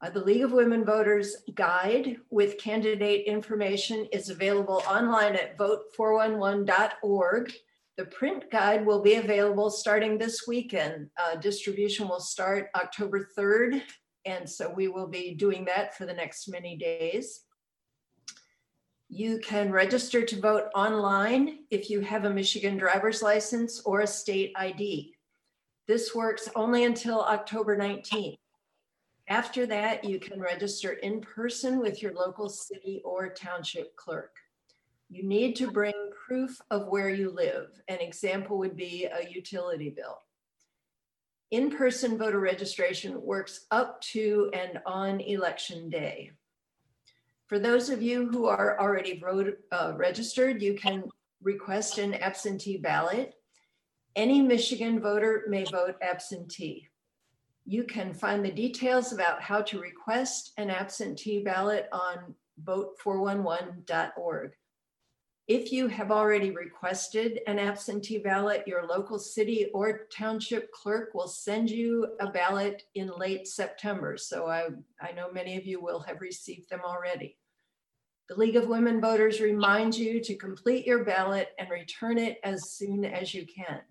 Uh, 0.00 0.10
the 0.10 0.24
League 0.24 0.42
of 0.42 0.50
Women 0.52 0.84
Voters 0.84 1.36
Guide 1.54 2.16
with 2.30 2.58
candidate 2.58 3.26
information 3.26 4.06
is 4.12 4.30
available 4.30 4.82
online 4.88 5.36
at 5.36 5.56
vote411.org. 5.58 7.52
The 7.98 8.06
print 8.06 8.50
guide 8.50 8.84
will 8.84 9.00
be 9.00 9.14
available 9.14 9.70
starting 9.70 10.18
this 10.18 10.48
weekend. 10.48 11.08
Uh, 11.22 11.36
distribution 11.36 12.08
will 12.08 12.20
start 12.20 12.68
October 12.74 13.28
3rd, 13.38 13.82
and 14.24 14.48
so 14.48 14.72
we 14.74 14.88
will 14.88 15.06
be 15.06 15.34
doing 15.34 15.64
that 15.66 15.96
for 15.96 16.06
the 16.06 16.14
next 16.14 16.48
many 16.48 16.76
days. 16.76 17.42
You 19.14 19.40
can 19.40 19.70
register 19.70 20.24
to 20.24 20.40
vote 20.40 20.68
online 20.74 21.66
if 21.70 21.90
you 21.90 22.00
have 22.00 22.24
a 22.24 22.30
Michigan 22.30 22.78
driver's 22.78 23.20
license 23.20 23.82
or 23.84 24.00
a 24.00 24.06
state 24.06 24.54
ID. 24.56 25.14
This 25.86 26.14
works 26.14 26.48
only 26.56 26.84
until 26.84 27.20
October 27.20 27.76
19th. 27.76 28.38
After 29.28 29.66
that, 29.66 30.02
you 30.02 30.18
can 30.18 30.40
register 30.40 30.94
in 30.94 31.20
person 31.20 31.78
with 31.78 32.00
your 32.00 32.14
local 32.14 32.48
city 32.48 33.02
or 33.04 33.28
township 33.28 33.94
clerk. 33.96 34.34
You 35.10 35.24
need 35.24 35.56
to 35.56 35.70
bring 35.70 35.92
proof 36.26 36.58
of 36.70 36.88
where 36.88 37.10
you 37.10 37.30
live. 37.30 37.82
An 37.88 37.98
example 37.98 38.56
would 38.60 38.78
be 38.78 39.04
a 39.04 39.28
utility 39.28 39.90
bill. 39.90 40.22
In-person 41.50 42.16
voter 42.16 42.40
registration 42.40 43.20
works 43.20 43.66
up 43.70 44.00
to 44.12 44.50
and 44.54 44.80
on 44.86 45.20
election 45.20 45.90
day. 45.90 46.30
For 47.52 47.58
those 47.58 47.90
of 47.90 48.00
you 48.00 48.30
who 48.30 48.46
are 48.46 48.80
already 48.80 49.22
uh, 49.70 49.92
registered, 49.94 50.62
you 50.62 50.72
can 50.72 51.04
request 51.42 51.98
an 51.98 52.14
absentee 52.14 52.78
ballot. 52.78 53.34
Any 54.16 54.40
Michigan 54.40 54.98
voter 55.00 55.44
may 55.48 55.64
vote 55.64 55.96
absentee. 56.00 56.88
You 57.66 57.84
can 57.84 58.14
find 58.14 58.42
the 58.42 58.50
details 58.50 59.12
about 59.12 59.42
how 59.42 59.60
to 59.60 59.78
request 59.78 60.52
an 60.56 60.70
absentee 60.70 61.42
ballot 61.42 61.90
on 61.92 62.34
vote411.org. 62.64 64.52
If 65.46 65.72
you 65.72 65.88
have 65.88 66.10
already 66.10 66.52
requested 66.52 67.40
an 67.46 67.58
absentee 67.58 68.16
ballot, 68.16 68.66
your 68.66 68.86
local 68.86 69.18
city 69.18 69.66
or 69.74 70.06
township 70.10 70.72
clerk 70.72 71.12
will 71.12 71.28
send 71.28 71.68
you 71.68 72.14
a 72.18 72.30
ballot 72.30 72.84
in 72.94 73.10
late 73.18 73.46
September. 73.46 74.16
So 74.16 74.46
I, 74.46 74.68
I 75.02 75.12
know 75.12 75.30
many 75.30 75.58
of 75.58 75.66
you 75.66 75.82
will 75.82 76.00
have 76.00 76.22
received 76.22 76.70
them 76.70 76.80
already. 76.82 77.36
The 78.32 78.38
League 78.38 78.56
of 78.56 78.66
Women 78.66 78.98
Voters 78.98 79.42
reminds 79.42 79.98
you 79.98 80.18
to 80.18 80.34
complete 80.34 80.86
your 80.86 81.04
ballot 81.04 81.50
and 81.58 81.68
return 81.68 82.16
it 82.16 82.38
as 82.42 82.70
soon 82.70 83.04
as 83.04 83.34
you 83.34 83.44
can. 83.44 83.82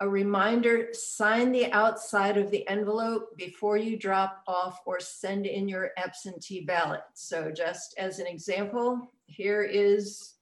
A 0.00 0.08
reminder, 0.08 0.88
sign 0.92 1.52
the 1.52 1.70
outside 1.70 2.38
of 2.38 2.50
the 2.50 2.66
envelope 2.66 3.36
before 3.36 3.76
you 3.76 3.98
drop 3.98 4.42
off 4.46 4.80
or 4.86 5.00
send 5.00 5.44
in 5.44 5.68
your 5.68 5.90
absentee 5.98 6.62
ballot. 6.62 7.02
So 7.12 7.52
just 7.54 7.94
as 7.98 8.20
an 8.20 8.26
example, 8.26 9.06
here 9.26 9.64
is 9.64 10.36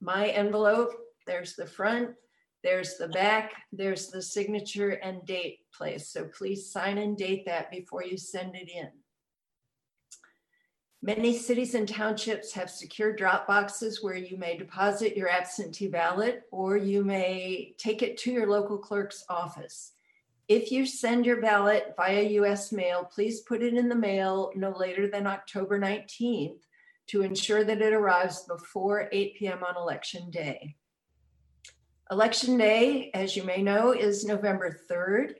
my 0.00 0.26
envelope. 0.30 0.90
There's 1.28 1.54
the 1.54 1.66
front, 1.66 2.10
there's 2.64 2.96
the 2.96 3.06
back, 3.06 3.52
there's 3.70 4.08
the 4.08 4.20
signature 4.20 4.94
and 4.94 5.24
date 5.26 5.60
place. 5.72 6.08
So 6.08 6.24
please 6.24 6.72
sign 6.72 6.98
and 6.98 7.16
date 7.16 7.46
that 7.46 7.70
before 7.70 8.02
you 8.02 8.16
send 8.16 8.56
it 8.56 8.68
in. 8.68 8.90
Many 11.04 11.36
cities 11.36 11.74
and 11.74 11.88
townships 11.88 12.52
have 12.52 12.70
secure 12.70 13.12
drop 13.12 13.48
boxes 13.48 14.04
where 14.04 14.14
you 14.14 14.36
may 14.36 14.56
deposit 14.56 15.16
your 15.16 15.28
absentee 15.28 15.88
ballot 15.88 16.42
or 16.52 16.76
you 16.76 17.02
may 17.04 17.74
take 17.76 18.02
it 18.02 18.16
to 18.18 18.30
your 18.30 18.48
local 18.48 18.78
clerk's 18.78 19.24
office. 19.28 19.94
If 20.46 20.70
you 20.70 20.86
send 20.86 21.26
your 21.26 21.40
ballot 21.40 21.94
via 21.96 22.22
US 22.40 22.70
mail, 22.70 23.04
please 23.12 23.40
put 23.40 23.64
it 23.64 23.74
in 23.74 23.88
the 23.88 23.96
mail 23.96 24.52
no 24.54 24.70
later 24.70 25.08
than 25.08 25.26
October 25.26 25.76
19th 25.76 26.60
to 27.08 27.22
ensure 27.22 27.64
that 27.64 27.82
it 27.82 27.92
arrives 27.92 28.44
before 28.44 29.08
8 29.10 29.34
p.m. 29.36 29.64
on 29.64 29.76
election 29.76 30.30
day. 30.30 30.76
Election 32.12 32.56
day, 32.56 33.10
as 33.12 33.36
you 33.36 33.42
may 33.42 33.60
know, 33.60 33.90
is 33.90 34.24
November 34.24 34.78
3rd. 34.88 35.34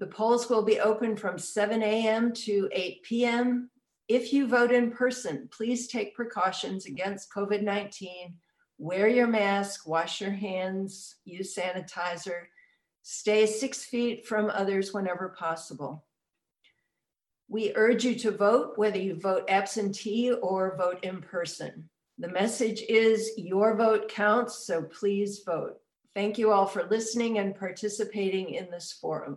The 0.00 0.08
polls 0.08 0.50
will 0.50 0.64
be 0.64 0.80
open 0.80 1.16
from 1.16 1.38
7 1.38 1.84
a.m. 1.84 2.32
to 2.32 2.68
8 2.72 3.02
p.m. 3.04 3.70
If 4.08 4.34
you 4.34 4.46
vote 4.46 4.70
in 4.70 4.90
person, 4.90 5.48
please 5.50 5.88
take 5.88 6.14
precautions 6.14 6.84
against 6.86 7.32
COVID 7.32 7.62
19. 7.62 8.34
Wear 8.76 9.08
your 9.08 9.26
mask, 9.26 9.86
wash 9.86 10.20
your 10.20 10.32
hands, 10.32 11.16
use 11.24 11.54
sanitizer, 11.54 12.42
stay 13.02 13.46
six 13.46 13.84
feet 13.84 14.26
from 14.26 14.50
others 14.50 14.92
whenever 14.92 15.30
possible. 15.30 16.04
We 17.48 17.72
urge 17.76 18.04
you 18.04 18.14
to 18.16 18.30
vote, 18.30 18.72
whether 18.76 18.98
you 18.98 19.14
vote 19.14 19.44
absentee 19.48 20.32
or 20.32 20.76
vote 20.76 21.02
in 21.02 21.22
person. 21.22 21.88
The 22.18 22.28
message 22.28 22.82
is 22.82 23.30
your 23.38 23.74
vote 23.74 24.08
counts, 24.08 24.66
so 24.66 24.82
please 24.82 25.42
vote. 25.46 25.78
Thank 26.14 26.36
you 26.36 26.52
all 26.52 26.66
for 26.66 26.84
listening 26.84 27.38
and 27.38 27.56
participating 27.56 28.50
in 28.50 28.70
this 28.70 28.92
forum. 28.92 29.32